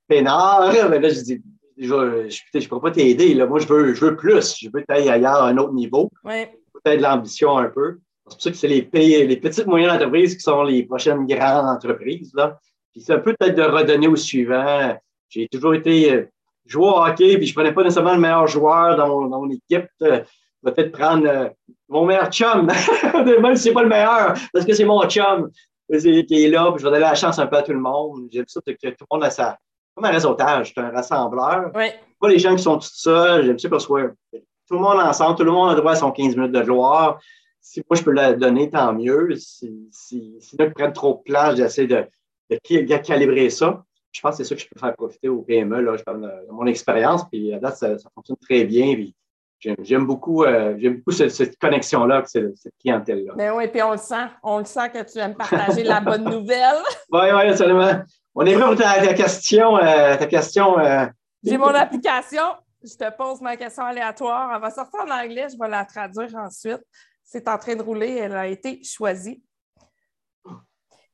Peinard, 0.07 0.73
mais 0.89 0.99
là, 0.99 1.09
je 1.09 1.21
dis, 1.21 1.43
je 1.79 1.93
ne 1.93 2.67
pourrais 2.67 2.81
pas 2.81 2.91
t'aider. 2.91 3.33
Moi, 3.45 3.59
je 3.59 3.67
veux, 3.67 3.93
je 3.93 4.05
veux 4.05 4.15
plus. 4.15 4.57
Je 4.59 4.69
veux 4.71 4.83
ailleurs 4.89 5.43
à 5.43 5.47
un 5.47 5.57
autre 5.57 5.73
niveau. 5.73 6.11
Peut-être 6.23 6.97
de 6.97 7.03
l'ambition 7.03 7.57
un 7.57 7.69
peu. 7.69 7.99
C'est 8.27 8.35
pour 8.35 8.41
ça 8.41 8.51
que 8.51 8.57
c'est 8.57 8.67
les, 8.67 9.25
les 9.25 9.37
petites 9.37 9.65
moyennes 9.65 9.89
entreprises 9.89 10.35
qui 10.35 10.41
sont 10.41 10.63
les 10.63 10.83
prochaines 10.83 11.25
grandes 11.25 11.65
entreprises. 11.65 12.31
Là. 12.35 12.59
Puis 12.91 13.01
c'est 13.01 13.13
un 13.13 13.19
peu 13.19 13.33
peut-être 13.33 13.55
de 13.55 13.63
redonner 13.63 14.07
au 14.07 14.15
suivant. 14.15 14.97
J'ai 15.29 15.47
toujours 15.47 15.75
été 15.75 16.11
euh, 16.11 16.25
joueur 16.65 16.97
au 16.97 17.05
hockey, 17.05 17.37
puis 17.37 17.47
je 17.47 17.51
ne 17.51 17.55
prenais 17.55 17.73
pas 17.73 17.83
nécessairement 17.83 18.15
le 18.15 18.19
meilleur 18.19 18.47
joueur 18.47 18.95
dans 18.97 19.07
mon, 19.07 19.27
dans 19.27 19.41
mon 19.41 19.49
équipe. 19.49 19.87
Euh, 20.01 20.21
peut-être 20.63 20.91
prendre 20.91 21.27
euh, 21.27 21.49
mon 21.87 22.05
meilleur 22.05 22.29
chum, 22.31 22.65
même 23.41 23.55
si 23.55 23.63
ce 23.63 23.67
n'est 23.69 23.73
pas 23.73 23.83
le 23.83 23.89
meilleur, 23.89 24.33
parce 24.53 24.65
que 24.65 24.73
c'est 24.73 24.85
mon 24.85 25.01
chum 25.07 25.49
qui 25.91 26.43
est 26.43 26.49
là, 26.49 26.71
puis 26.71 26.79
je 26.79 26.85
vais 26.85 26.91
donner 26.91 26.99
la 26.99 27.15
chance 27.15 27.39
un 27.39 27.47
peu 27.47 27.57
à 27.57 27.63
tout 27.63 27.71
le 27.71 27.79
monde. 27.79 28.27
J'aime 28.31 28.45
ça 28.47 28.59
que 28.61 28.71
tout 28.71 29.05
le 29.11 29.15
monde 29.15 29.23
a 29.23 29.31
sa. 29.31 29.57
Comme 29.99 30.09
un 30.09 30.13
réseautage, 30.13 30.71
c'est 30.73 30.79
un 30.79 30.91
rassembleur. 30.91 31.71
Oui. 31.75 31.87
Pas 32.21 32.29
les 32.29 32.39
gens 32.39 32.55
qui 32.55 32.63
sont 32.63 32.77
tout 32.77 32.87
seuls, 32.89 33.45
j'aime 33.45 33.59
ça 33.59 33.67
qu'on 33.67 33.79
soit 33.79 34.11
tout 34.31 34.75
le 34.75 34.79
monde 34.79 34.97
ensemble, 34.97 35.35
tout 35.35 35.43
le 35.43 35.51
monde 35.51 35.71
a 35.71 35.75
droit 35.75 35.91
à 35.91 35.95
son 35.95 36.11
15 36.11 36.37
minutes 36.37 36.53
de 36.53 36.61
gloire. 36.61 37.19
Si 37.59 37.83
moi 37.89 37.97
je 37.97 38.03
peux 38.03 38.11
la 38.11 38.31
donner, 38.31 38.69
tant 38.69 38.93
mieux. 38.93 39.35
Si, 39.35 39.89
si, 39.91 40.37
si 40.39 40.55
ils 40.57 40.73
prennent 40.73 40.93
trop 40.93 41.15
de 41.15 41.29
place, 41.29 41.57
j'essaie 41.57 41.85
de, 41.85 42.05
de, 42.49 42.97
calibrer 42.97 43.49
ça. 43.49 43.83
Je 44.13 44.21
pense 44.21 44.37
que 44.37 44.43
c'est 44.43 44.49
ça 44.49 44.55
que 44.55 44.61
je 44.61 44.67
peux 44.69 44.79
faire 44.79 44.95
profiter 44.95 45.27
au 45.27 45.41
PME. 45.41 45.81
Là. 45.81 45.97
Je 45.97 46.03
parle 46.03 46.21
de, 46.21 46.51
mon 46.51 46.65
expérience, 46.65 47.27
puis 47.29 47.53
à 47.53 47.59
date, 47.59 47.75
ça, 47.75 47.97
ça 47.97 48.09
fonctionne 48.15 48.37
très 48.37 48.63
bien. 48.63 48.93
Puis 48.93 49.13
J'aime 49.59 50.05
beaucoup, 50.05 50.45
euh, 50.45 50.73
beaucoup 50.73 51.11
cette, 51.11 51.59
connexion-là, 51.59 52.23
cette, 52.25 52.57
cette 52.57 52.73
clientèle-là. 52.79 53.33
Mais 53.35 53.49
ben 53.49 53.57
oui, 53.57 53.67
puis 53.67 53.81
on 53.83 53.91
le 53.91 53.97
sent. 53.97 54.25
On 54.41 54.59
le 54.59 54.65
sent 54.65 54.89
que 54.89 55.11
tu 55.11 55.19
aimes 55.19 55.35
partager 55.35 55.83
la 55.83 55.99
bonne 55.99 56.23
nouvelle. 56.23 56.77
Oui, 57.11 57.19
oui, 57.23 57.49
absolument. 57.49 58.01
On 58.41 58.45
est 58.45 58.55
prêt 58.55 58.67
pour 58.67 58.77
ta, 58.77 59.13
question. 59.13 59.75
Euh, 59.75 60.15
ta 60.15 60.25
question 60.25 60.79
euh, 60.79 61.05
J'ai 61.43 61.57
mon 61.57 61.75
application. 61.75 62.55
Je 62.81 62.95
te 62.95 63.17
pose 63.17 63.41
ma 63.41 63.57
question 63.57 63.83
aléatoire. 63.83 64.55
Elle 64.55 64.61
va 64.61 64.71
sortir 64.71 65.01
en 65.01 65.11
anglais. 65.11 65.47
Je 65.51 65.57
vais 65.61 65.67
la 65.67 65.83
traduire 65.83 66.33
ensuite. 66.35 66.79
C'est 67.21 67.49
en 67.49 67.57
train 67.57 67.75
de 67.75 67.81
rouler. 67.81 68.15
Elle 68.15 68.37
a 68.37 68.47
été 68.47 68.81
choisie. 68.81 69.43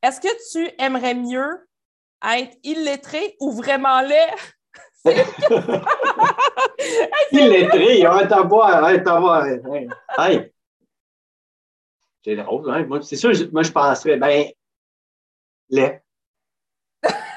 Est-ce 0.04 0.22
que 0.22 0.28
tu 0.52 0.72
aimerais 0.78 1.16
mieux 1.16 1.68
être 2.24 2.60
illettré 2.62 3.36
ou 3.40 3.54
vraiment 3.54 4.02
laid? 4.02 4.36
Il 7.32 7.56
est 7.56 7.70
très, 7.70 8.06
on 8.08 8.28
t'en 8.28 8.46
boire, 8.46 8.84
on 8.88 9.04
t'en 9.04 9.20
boire. 9.20 9.48
Hey. 10.20 10.54
C'est 12.24 12.36
drôle, 12.36 12.70
hein? 12.70 12.88
C'est 13.02 13.16
sûr, 13.16 13.32
moi, 13.52 13.64
je 13.64 13.72
penserais, 13.72 14.18
ben, 14.18 14.46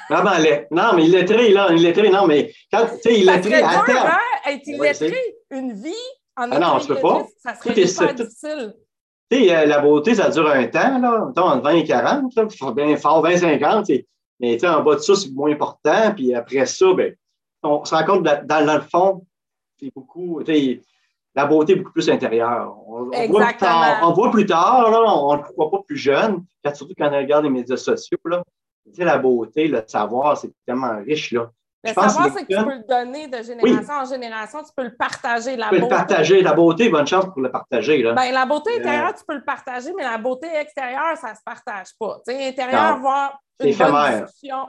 lait. 0.08 0.16
Vraiment 0.16 0.38
laid. 0.38 0.66
Non, 0.70 0.92
mais 0.94 1.06
illettré, 1.06 1.50
là, 1.50 1.72
illettré, 1.72 2.10
non, 2.10 2.26
mais 2.26 2.52
quand, 2.72 2.86
tu 2.86 3.00
sais, 3.02 3.20
illettré 3.20 3.54
à 3.54 3.82
terme. 3.84 4.08
Hein? 4.08 4.50
Être 4.50 4.66
illettré, 4.66 5.16
une 5.50 5.72
vie 5.72 5.94
en 6.38 6.52
ah 6.52 6.58
non, 6.58 6.78
tu 6.78 6.86
peux 6.86 7.00
pas. 7.00 7.26
Ça 7.42 7.54
serait 7.56 7.86
super 7.86 8.14
difficile. 8.14 8.74
Tu 9.30 9.38
sais, 9.38 9.56
euh, 9.56 9.66
la 9.66 9.80
beauté, 9.80 10.14
ça 10.14 10.30
dure 10.30 10.48
un 10.48 10.66
temps, 10.68 10.98
là, 10.98 11.24
mettons, 11.26 11.48
entre 11.48 11.64
20 11.64 11.70
et 11.70 11.84
40, 11.84 12.34
là, 12.34 12.46
faut 12.56 12.72
bien 12.72 12.96
fort 12.96 13.22
20 13.22 13.38
50, 13.38 13.90
mais 14.40 14.54
tu 14.54 14.60
sais, 14.60 14.68
en 14.68 14.82
bas 14.82 14.94
de 14.94 15.00
ça, 15.00 15.16
c'est 15.16 15.30
moins 15.32 15.50
important, 15.50 16.14
puis 16.14 16.34
après 16.34 16.64
ça, 16.64 16.94
ben, 16.94 17.14
on 17.62 17.84
se 17.84 17.94
rend 17.94 18.04
compte, 18.04 18.22
dans, 18.22 18.46
dans 18.46 18.74
le 18.74 18.80
fond, 18.80 19.26
c'est 19.78 19.92
beaucoup, 19.94 20.42
tu 20.44 20.54
sais, 20.54 20.80
la 21.34 21.44
beauté 21.44 21.72
est 21.72 21.76
beaucoup 21.76 21.92
plus 21.92 22.08
intérieure. 22.08 22.74
On, 22.86 23.10
on 23.12 23.26
voit, 23.28 23.46
plus 23.46 23.56
tard, 23.56 24.00
on 24.02 24.12
voit 24.12 24.30
plus 24.30 24.46
tard, 24.46 24.90
là, 24.90 25.02
on 25.06 25.36
ne 25.36 25.42
le 25.42 25.44
voit 25.56 25.70
pas 25.70 25.82
plus 25.86 25.98
jeune, 25.98 26.44
surtout 26.74 26.94
quand 26.96 27.10
on 27.12 27.18
regarde 27.18 27.44
les 27.44 27.50
médias 27.50 27.76
sociaux, 27.76 28.18
là, 28.24 28.42
la 28.96 29.18
beauté, 29.18 29.68
le 29.68 29.82
savoir, 29.86 30.36
c'est 30.36 30.50
tellement 30.66 30.98
riche. 31.04 31.32
Là. 31.32 31.50
Le 31.84 31.92
savoir, 31.92 32.30
c'est 32.36 32.44
que 32.44 32.54
tu 32.54 32.64
peux 32.64 32.74
le 32.74 32.88
donner 32.88 33.28
de 33.28 33.42
génération 33.42 33.94
en 33.94 34.04
génération, 34.04 34.58
tu 34.60 34.70
peux 34.76 34.84
le 34.84 34.96
partager. 34.96 35.56
La 35.56 35.68
tu 35.68 35.76
peux 35.76 35.82
le 35.82 35.88
partager. 35.88 36.42
La 36.42 36.52
beauté, 36.52 36.88
bonne 36.88 37.06
chance 37.06 37.26
pour 37.26 37.40
le 37.40 37.50
partager. 37.50 38.02
Là. 38.02 38.14
Ben, 38.14 38.32
la 38.32 38.46
beauté 38.46 38.70
euh, 38.72 38.80
intérieure, 38.80 39.14
tu 39.14 39.24
peux 39.26 39.36
le 39.36 39.44
partager, 39.44 39.92
mais 39.96 40.02
la 40.02 40.18
beauté 40.18 40.48
extérieure, 40.60 41.16
ça 41.16 41.30
ne 41.30 41.34
se 41.36 41.42
partage 41.44 41.88
pas. 41.98 42.20
Tu 42.26 42.34
sais, 42.34 42.48
intérieur, 42.48 42.98
voir 42.98 43.38
une 43.60 43.68
éphémère. 43.68 44.26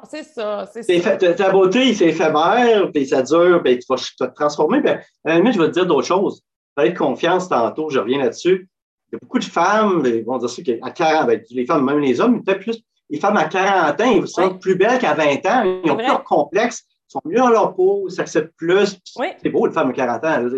C'est 0.10 0.24
ça. 0.24 0.68
C'est 0.72 1.36
Ta 1.36 1.50
beauté, 1.50 1.94
c'est 1.96 2.10
éphémère, 2.10 2.92
puis 2.94 3.08
ça 3.08 3.24
dure, 3.24 3.62
puis 3.64 3.80
tu 3.80 3.86
vas 3.90 3.98
te 3.98 4.34
transformer. 4.36 4.82
Puis, 4.82 4.92
à 4.92 5.00
la 5.26 5.36
limite, 5.38 5.54
je 5.54 5.62
vais 5.62 5.68
te 5.68 5.74
dire 5.74 5.86
d'autres 5.88 6.08
choses. 6.08 6.44
Tu 6.78 6.94
confiance 6.94 7.50
tantôt, 7.50 7.90
je 7.90 8.00
reviens 8.00 8.20
là-dessus. 8.20 8.70
Il 9.12 9.14
y 9.14 9.16
a 9.16 9.20
beaucoup 9.20 9.40
de 9.40 9.44
femmes, 9.44 10.04
ils 10.06 10.24
vont 10.24 10.38
dire 10.38 10.50
ça, 10.50 10.62
qu'à 10.62 10.92
40, 10.92 11.28
ben, 11.28 11.42
les 11.50 11.66
femmes, 11.66 11.84
même 11.84 12.00
les 12.00 12.22
hommes, 12.22 12.44
peut-être 12.44 12.60
plus 12.60 12.84
les 13.10 13.20
femmes 13.20 13.38
à 13.38 13.46
40 13.46 14.02
ans, 14.02 14.12
ils 14.12 14.28
sont 14.28 14.58
plus 14.58 14.76
belles 14.76 15.00
qu'à 15.00 15.14
20 15.14 15.46
ans. 15.48 15.82
Ils 15.84 15.92
ont 15.92 15.96
plus 15.96 16.06
leur 16.06 16.24
complexe, 16.24 16.86
ils 16.88 17.14
sont 17.14 17.22
mieux 17.26 17.38
dans 17.38 17.50
leur 17.50 17.76
peau, 17.76 18.06
ils 18.08 18.14
s'acceptent 18.14 18.56
plus. 18.56 19.00
C'est 19.42 19.50
beau, 19.50 19.66
les 19.66 19.74
femmes 19.74 19.90
à 19.90 19.94
40 19.94 20.26
ans. 20.26 20.50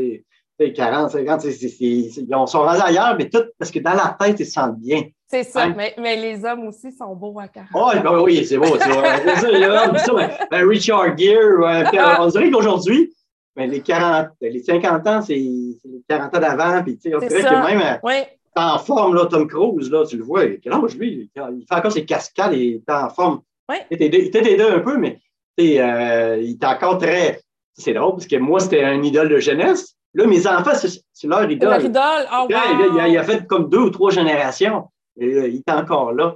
40, 0.75 1.09
50, 1.09 1.43
ils 1.79 2.11
sont 2.45 2.59
rendus 2.59 2.81
ailleurs, 2.83 3.15
mais 3.17 3.29
tout 3.29 3.43
parce 3.57 3.71
que 3.71 3.79
dans 3.79 3.93
la 3.93 4.15
tête, 4.19 4.39
ils 4.39 4.45
se 4.45 4.51
sentent 4.51 4.77
bien. 4.77 5.01
C'est 5.27 5.43
ça, 5.43 5.63
hein? 5.63 5.73
mais, 5.75 5.95
mais, 5.97 6.17
les 6.17 6.45
hommes 6.45 6.67
aussi 6.67 6.91
sont 6.91 7.15
beaux 7.15 7.39
à 7.39 7.47
40. 7.47 7.69
Oh, 7.73 7.89
ben 8.03 8.19
oui, 8.21 8.45
c'est 8.45 8.57
beau. 8.57 8.77
C'est 8.77 8.79
ça, 9.97 10.13
ben, 10.51 10.67
Richard 10.67 11.17
Gere, 11.17 12.19
on 12.19 12.27
dirait 12.27 12.51
qu'aujourd'hui, 12.51 13.11
ben, 13.55 13.71
les 13.71 13.81
40, 13.81 14.27
les 14.41 14.61
50 14.61 15.07
ans, 15.07 15.21
c'est 15.21 15.33
les 15.33 15.79
40 16.07 16.35
ans 16.35 16.39
d'avant, 16.39 16.83
puis 16.83 16.99
on 17.05 17.19
dirait 17.19 17.41
que 17.41 17.67
même. 17.67 17.81
Euh, 17.81 17.97
oui 18.03 18.13
en 18.55 18.79
forme, 18.79 19.15
là, 19.15 19.25
Tom 19.25 19.47
Cruise, 19.47 19.89
là, 19.89 20.05
tu 20.05 20.17
le 20.17 20.23
vois. 20.23 20.45
Quel 20.61 20.73
âge, 20.73 20.95
lui? 20.95 21.29
Il 21.35 21.65
fait 21.67 21.75
encore 21.75 21.91
ses 21.91 22.05
cascades, 22.05 22.53
il 22.53 22.75
est 22.75 22.89
en 22.89 23.09
forme. 23.09 23.41
Oui. 23.69 23.77
Il 23.89 24.01
était 24.01 24.53
aidé 24.53 24.63
un 24.63 24.79
peu, 24.79 24.97
mais 24.97 25.19
euh, 25.59 26.37
il 26.41 26.51
est 26.51 26.65
encore 26.65 26.97
très. 26.97 27.41
C'est 27.73 27.93
drôle, 27.93 28.11
parce 28.11 28.27
que 28.27 28.35
moi, 28.35 28.59
c'était 28.59 28.83
un 28.83 29.01
idole 29.01 29.29
de 29.29 29.37
jeunesse. 29.37 29.95
Là, 30.13 30.27
mes 30.27 30.45
enfants, 30.45 30.73
c'est 30.75 31.27
leur 31.27 31.49
idole. 31.49 31.69
Leur 31.69 31.85
idole, 31.85 32.27
oh, 32.33 32.47
wow. 32.49 33.07
il, 33.07 33.17
a, 33.17 33.23
fait 33.23 33.47
comme 33.47 33.69
deux 33.69 33.79
ou 33.79 33.89
trois 33.89 34.11
générations. 34.11 34.89
Et, 35.17 35.27
il 35.27 35.63
est 35.65 35.71
encore 35.71 36.11
là. 36.11 36.35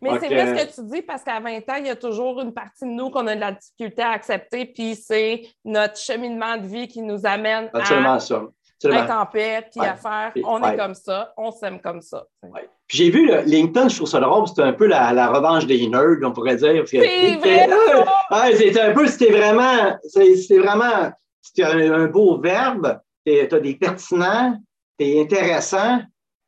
Mais 0.00 0.18
c'est 0.18 0.28
vrai 0.28 0.56
ce 0.56 0.64
que 0.64 0.74
tu 0.80 0.90
dis, 0.90 1.02
parce 1.02 1.22
qu'à 1.22 1.38
20 1.40 1.58
ans, 1.58 1.76
il 1.78 1.86
y 1.86 1.90
a 1.90 1.96
toujours 1.96 2.40
une 2.40 2.54
partie 2.54 2.86
de 2.86 2.90
nous 2.90 3.10
qu'on 3.10 3.26
a 3.26 3.34
de 3.34 3.40
la 3.40 3.52
difficulté 3.52 4.00
à 4.00 4.12
accepter, 4.12 4.64
puis 4.64 4.94
c'est 4.94 5.42
notre 5.62 5.98
cheminement 5.98 6.56
de 6.56 6.66
vie 6.66 6.88
qui 6.88 7.02
nous 7.02 7.26
amène 7.26 7.68
Absolument 7.74 8.18
ça 8.18 8.44
être 8.88 9.10
en 9.10 9.26
paix, 9.26 9.66
puis 9.70 9.80
à 9.86 9.94
faire, 9.94 10.32
on 10.44 10.62
est 10.62 10.76
comme 10.76 10.94
ça, 10.94 11.32
on 11.36 11.50
s'aime 11.50 11.80
comme 11.80 12.00
ça. 12.00 12.26
J'ai 12.88 13.10
vu 13.10 13.30
LinkedIn, 13.44 13.88
je 13.88 13.96
trouve 13.96 14.08
ça 14.08 14.20
drôle, 14.20 14.48
c'était 14.48 14.62
un 14.62 14.72
peu 14.72 14.86
la, 14.86 15.28
revanche 15.28 15.66
des 15.66 15.86
nerds, 15.88 16.18
on 16.22 16.32
pourrait 16.32 16.56
dire. 16.56 16.82
C'est 16.86 16.98
vrai! 16.98 17.68
c'était 18.56 18.80
un 18.80 18.92
peu, 18.92 19.06
c'était 19.06 19.32
vraiment, 19.32 19.96
c'était 20.02 20.58
vraiment, 20.58 21.12
c'était 21.40 21.64
un, 21.64 22.06
beau 22.06 22.40
verbe, 22.40 22.98
tu 23.26 23.48
as 23.50 23.60
des 23.60 23.74
pertinents, 23.76 24.56
tu 24.98 25.06
es 25.06 25.20
intéressant, 25.20 26.00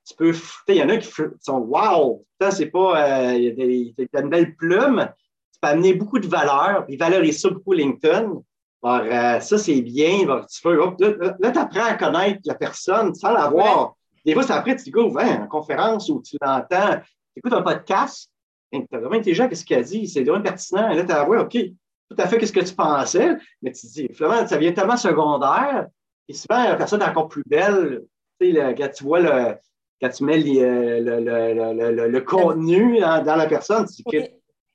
tu 0.06 0.14
peux, 0.16 0.32
il 0.68 0.76
y 0.76 0.82
en 0.82 0.88
a 0.88 0.96
qui 0.96 1.08
sont 1.40 1.58
wow, 1.58 2.24
c'est 2.50 2.66
pas, 2.66 3.30
euh, 3.30 3.34
il 3.34 3.94
y 3.96 4.06
a 4.16 4.20
une 4.20 4.30
belle 4.30 4.56
plume, 4.56 5.08
tu 5.52 5.60
peux 5.60 5.68
amener 5.68 5.94
beaucoup 5.94 6.18
de 6.18 6.26
valeur, 6.26 6.84
puis 6.86 6.96
valoriser 6.96 7.38
ça 7.38 7.50
beaucoup 7.50 7.72
LinkedIn. 7.72 8.42
Euh, 8.84 9.40
ça, 9.40 9.58
c'est 9.58 9.80
bien. 9.80 10.26
là, 10.26 10.44
tu 10.48 11.58
apprends 11.58 11.84
à 11.84 11.94
connaître 11.94 12.40
la 12.44 12.54
personne 12.54 13.14
sans 13.14 13.32
la 13.32 13.48
voir. 13.48 13.94
Des 14.24 14.34
fois, 14.34 14.42
c'est 14.42 14.52
après, 14.52 14.76
tu 14.76 14.90
dis, 14.90 14.92
en 14.94 15.46
conférence 15.46 16.08
où 16.08 16.20
tu 16.22 16.36
l'entends, 16.40 16.98
tu 16.98 17.38
écoutes 17.38 17.52
un 17.52 17.62
podcast, 17.62 18.30
tu 18.72 18.84
as 18.92 18.98
vraiment 18.98 19.16
intelligent, 19.16 19.48
qu'est-ce 19.48 19.64
qu'il 19.64 19.76
a 19.76 19.82
dit? 19.82 20.08
C'est 20.08 20.24
vraiment 20.24 20.42
pertinent. 20.42 20.90
Et 20.90 20.96
là, 20.96 21.04
tu 21.04 21.12
as 21.12 21.24
voir, 21.24 21.44
OK, 21.44 21.52
tout 21.52 22.16
à 22.18 22.26
fait, 22.26 22.38
qu'est-ce 22.38 22.52
que 22.52 22.60
tu 22.60 22.74
pensais? 22.74 23.36
Mais 23.62 23.72
tu 23.72 23.86
te 23.86 23.92
dis, 23.92 24.08
finalement, 24.12 24.46
ça 24.46 24.58
vient 24.58 24.72
tellement 24.72 24.96
secondaire. 24.96 25.86
Et 26.28 26.34
souvent, 26.34 26.64
la 26.64 26.76
personne 26.76 27.02
est 27.02 27.08
encore 27.08 27.28
plus 27.28 27.42
belle. 27.46 28.02
Tu 28.40 28.52
sais, 28.52 28.74
quand 28.76 28.88
tu 28.92 29.04
vois 29.04 29.20
le, 29.20 29.56
quand 30.00 30.08
tu 30.08 30.24
mets 30.24 30.42
euh, 30.60 31.00
le, 31.00 32.08
le, 32.08 32.20
contenu 32.22 32.98
dans, 32.98 33.24
la 33.24 33.46
personne, 33.46 33.86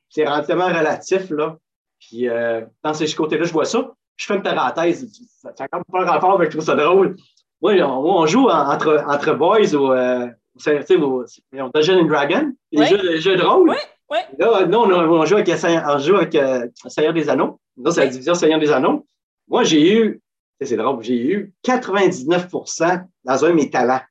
c'est 0.10 0.26
relativement 0.26 0.68
relatif, 0.68 1.30
là. 1.30 1.58
Puis, 2.00 2.30
euh, 2.30 2.62
dans 2.84 2.93
ce 2.93 3.16
côté-là, 3.16 3.43
je 3.43 3.54
vois 3.54 3.66
ça 3.66 3.93
je 4.18 4.26
fais 4.26 4.36
une 4.36 4.41
parenthèse, 4.41 5.08
ça 5.41 5.54
n'a 5.58 5.68
quand 5.68 5.78
même 5.78 5.86
pas 5.91 6.12
rapport, 6.12 6.38
mais 6.38 6.45
je 6.45 6.52
trouve 6.52 6.64
ça 6.64 6.76
drôle. 6.76 7.16
Oui, 7.62 7.82
on, 7.82 8.26
joue 8.26 8.50
entre, 8.50 9.04
entre 9.08 9.34
boys 9.34 9.74
ou, 9.74 9.91
euh, 9.91 10.28
tu 10.60 10.84
sais, 10.84 10.95
on 10.98 11.70
Dungeons 11.70 12.02
and 12.02 12.06
Dragons, 12.06 12.54
les, 12.72 12.86
jeux, 12.86 13.02
les 13.02 13.20
jeux 13.20 13.36
de 13.36 13.43
rôle. 13.43 13.70
Oui, 13.70 13.78
oui. 14.10 14.18
Là, 14.38 14.66
nous, 14.66 14.78
on, 14.78 15.26
joue 15.26 15.36
avec, 15.36 15.50
on 15.50 16.00
joue 16.00 16.16
avec 16.16 16.36
euh, 16.36 16.68
Seigneur 16.88 17.14
des 17.14 17.30
Anneaux. 17.30 17.60
Là, 17.78 17.91
c'est 17.91 18.02
la 18.02 18.08
division 18.08 18.34
Seigneur 18.34 18.60
des 18.60 18.72
Anneaux. 18.72 19.06
Moi, 19.48 19.64
j'ai 19.64 19.95
eu, 19.95 20.22
c'est 20.62 20.78
drôle, 20.78 21.04
j'ai 21.04 21.18
eu 21.18 21.54
99% 21.66 23.06
dans 23.24 23.45
un 23.45 23.50
de 23.50 23.54
mes 23.54 23.70
talents. 23.70 24.02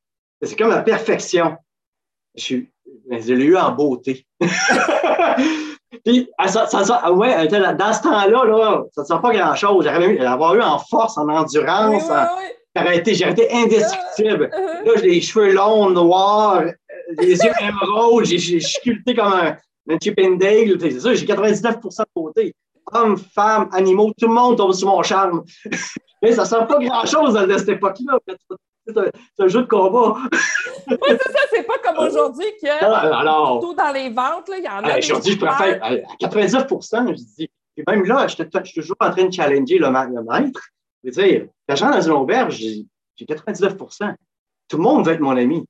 C'est 0.43 0.57
comme 0.57 0.71
la 0.71 0.83
perfection. 0.83 1.57
Je, 2.35 2.59
je 3.11 3.33
l'ai 3.33 3.45
eu 3.45 3.57
en 3.57 3.73
beauté. 3.73 4.27
Puis, 6.05 6.29
ah, 6.39 6.49
ça, 6.49 6.67
ça, 6.67 7.01
ah 7.03 7.13
ouais, 7.13 7.35
euh, 7.35 7.75
dans 7.75 7.93
ce 7.93 8.03
temps-là, 8.03 8.45
là, 8.45 8.83
ça 8.93 9.03
ne 9.03 9.07
sent 9.07 9.23
pas 9.23 9.33
grand-chose. 9.33 9.85
J'aurais 9.85 10.19
avoir 10.19 10.55
eu 10.55 10.63
en 10.63 10.79
force, 10.79 11.19
en 11.19 11.29
endurance. 11.29 12.11
J'aurais 12.75 12.99
été, 12.99 13.13
été 13.13 13.53
indestructible. 13.53 14.51
Là, 14.53 14.93
j'ai 14.97 15.09
les 15.09 15.21
cheveux 15.21 15.53
longs, 15.53 15.91
noirs, 15.91 16.65
les 17.19 17.39
yeux 17.39 17.53
émeraudes, 17.61 18.25
j'ai 18.25 18.61
sculpté 18.61 19.15
comme 19.15 19.33
un, 19.33 19.57
un 19.89 19.99
Chip 20.03 20.19
and 20.21 20.37
Dale. 20.37 20.77
C'est 20.81 21.01
ça, 21.01 21.15
j'ai 21.15 21.27
99 21.27 21.81
de 21.81 22.05
beauté. 22.15 22.55
Hommes, 22.93 23.17
femmes, 23.17 23.69
animaux, 23.73 24.13
tout 24.19 24.29
le 24.29 24.35
monde 24.35 24.57
tombe 24.57 24.73
sur 24.73 24.89
mon 24.89 25.03
charme. 25.03 25.43
Mais 26.23 26.33
ça 26.33 26.43
ne 26.43 26.47
sent 26.47 26.67
pas 26.69 26.79
grand-chose 26.79 27.37
à 27.37 27.59
cette 27.59 27.69
époque-là. 27.69 28.19
C'est 28.87 29.43
un 29.43 29.49
jeu 29.49 29.63
de 29.63 29.67
combat. 29.67 30.17
oui, 30.89 30.97
c'est 31.09 31.33
ça, 31.33 31.39
c'est 31.51 31.67
pas 31.67 31.79
comme 31.83 32.07
aujourd'hui 32.07 32.47
que 32.63 32.85
alors, 32.85 33.61
tout 33.61 33.75
dans 33.75 33.93
les 33.93 34.11
ventes, 34.11 34.51
il 34.57 34.65
y 34.65 34.69
en 34.69 34.83
a. 34.85 34.99
Aujourd'hui, 34.99 35.33
je 35.33 35.39
préfère 35.39 35.83
à 35.83 35.97
99 36.21 36.67
je 36.71 37.15
dis. 37.37 37.51
Et 37.77 37.83
même 37.87 38.05
là, 38.05 38.27
je 38.27 38.37
suis 38.37 38.75
toujours 38.75 38.97
en 39.01 39.11
train 39.11 39.25
de 39.25 39.33
challenger 39.33 39.79
le, 39.79 39.91
maître. 39.91 40.61
Je 41.05 41.11
veux 41.11 41.23
dire, 41.23 41.47
l'agent 41.69 41.91
dans 41.91 42.01
une 42.01 42.13
auberge, 42.13 42.57
j'ai 42.57 42.87
99% 43.25 44.15
Tout 44.69 44.77
le 44.77 44.83
monde 44.83 45.07
veut 45.07 45.13
être 45.13 45.21
mon 45.21 45.37
ami. 45.37 45.65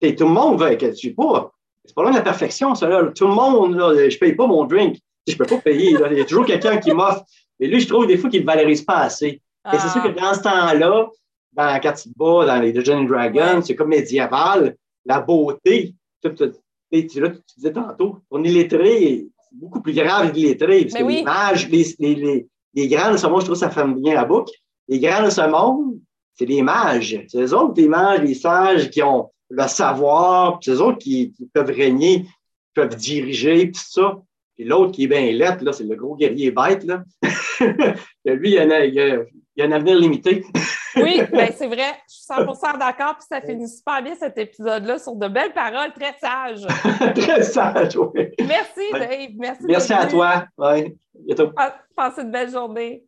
Et 0.00 0.14
tout 0.14 0.24
le 0.24 0.32
monde 0.32 0.60
veut 0.60 0.72
être. 0.72 0.98
Je 0.98 1.10
pas. 1.10 1.52
C'est 1.84 1.94
pas 1.94 2.02
loin 2.02 2.12
de 2.12 2.16
la 2.16 2.22
perfection, 2.22 2.74
ça. 2.74 2.88
Là. 2.88 3.10
Tout 3.14 3.26
le 3.26 3.34
monde, 3.34 3.74
là, 3.74 4.08
je 4.08 4.18
paye 4.18 4.34
pas 4.34 4.46
mon 4.46 4.64
drink. 4.64 4.98
Je 5.26 5.36
peux 5.36 5.44
pas 5.44 5.58
payer. 5.58 5.90
Il 6.10 6.18
y 6.18 6.20
a 6.20 6.24
toujours 6.24 6.46
quelqu'un 6.46 6.78
qui 6.78 6.92
m'offre. 6.92 7.24
Mais 7.58 7.66
lui, 7.66 7.80
je 7.80 7.88
trouve 7.88 8.06
des 8.06 8.16
fois 8.16 8.30
qu'il 8.30 8.40
ne 8.40 8.46
valorise 8.46 8.82
pas 8.82 8.98
assez. 8.98 9.42
Et 9.72 9.78
c'est 9.78 9.88
sûr 9.88 10.02
que 10.02 10.08
ah. 10.08 10.20
dans 10.20 10.34
ce 10.34 10.40
temps-là, 10.40 11.08
dans, 11.52 11.80
quand 11.80 11.92
tu 11.92 12.10
te 12.10 12.16
bats 12.16 12.46
dans 12.46 12.60
les 12.60 12.72
Dungeons 12.72 13.04
Dragons, 13.04 13.62
c'est 13.62 13.74
comme 13.74 13.88
médiéval, 13.88 14.76
la 15.04 15.20
beauté. 15.20 15.94
Tu, 16.22 16.34
tu, 16.34 17.08
tu, 17.08 17.20
là, 17.20 17.30
tu 17.30 17.40
disais 17.56 17.72
tantôt, 17.72 18.18
on 18.30 18.44
est 18.44 18.50
lettré, 18.50 19.26
c'est 19.48 19.58
beaucoup 19.58 19.80
plus 19.80 19.94
grave 19.94 20.32
l'illettré, 20.32 20.82
parce 20.82 20.94
que 20.94 21.08
les 21.08 21.22
mages, 21.22 21.68
les, 21.68 21.84
les, 21.98 22.46
les, 22.74 22.88
grands 22.88 23.12
de 23.12 23.16
ce 23.16 23.26
monde, 23.26 23.40
je 23.40 23.46
trouve 23.46 23.56
que 23.56 23.60
ça 23.60 23.70
fait 23.70 23.86
bien 23.86 24.14
la 24.14 24.24
boucle, 24.24 24.52
les 24.88 24.98
grands 24.98 25.24
de 25.24 25.30
ce 25.30 25.48
monde, 25.48 25.98
c'est 26.34 26.46
les 26.46 26.62
mages. 26.62 27.22
C'est 27.28 27.38
les 27.38 27.52
autres, 27.52 27.74
les 27.76 27.88
mages, 27.88 28.22
les 28.22 28.34
sages 28.34 28.90
qui 28.90 29.02
ont 29.02 29.30
le 29.50 29.66
savoir, 29.66 30.58
c'est 30.62 30.72
eux 30.72 30.80
autres 30.80 30.98
qui, 30.98 31.34
peuvent 31.52 31.70
régner, 31.70 32.22
qui 32.22 32.28
peuvent 32.74 32.96
diriger, 32.96 33.70
tout 33.70 33.80
ça. 33.84 34.20
Puis 34.56 34.64
l'autre 34.64 34.92
qui 34.92 35.04
est 35.04 35.08
bien 35.08 35.32
lettre, 35.32 35.64
là, 35.64 35.72
c'est 35.72 35.84
le 35.84 35.96
gros 35.96 36.16
guerrier 36.16 36.50
bête, 36.50 36.84
là. 36.84 37.02
Lui, 38.24 38.52
il 38.52 38.58
a, 38.58 38.84
il, 38.84 39.00
a, 39.00 39.24
il 39.56 39.62
a 39.62 39.66
un 39.66 39.72
avenir 39.72 39.96
limité. 39.96 40.44
Oui, 40.96 41.22
ben 41.32 41.50
c'est 41.56 41.66
vrai, 41.66 41.94
je 42.08 42.14
suis 42.14 42.24
100% 42.28 42.78
d'accord, 42.78 43.16
puis 43.16 43.26
ça 43.28 43.40
finit 43.40 43.68
super 43.68 44.02
bien 44.02 44.14
cet 44.14 44.36
épisode-là 44.38 44.98
sur 44.98 45.14
de 45.14 45.28
belles 45.28 45.52
paroles 45.52 45.92
très 45.92 46.14
sages. 46.18 46.66
très 47.14 47.42
sages, 47.42 47.96
oui. 47.96 48.28
Merci, 48.46 48.92
Dave. 48.92 49.30
Merci. 49.36 49.64
Merci 49.66 49.92
à 49.92 50.06
toi. 50.06 50.44
Ouais. 50.58 50.94
Bientôt. 51.14 51.52
Passez 51.96 52.22
une 52.22 52.30
belle 52.30 52.50
journée. 52.50 53.04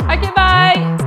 OK, 0.00 0.34
bye! 0.34 0.97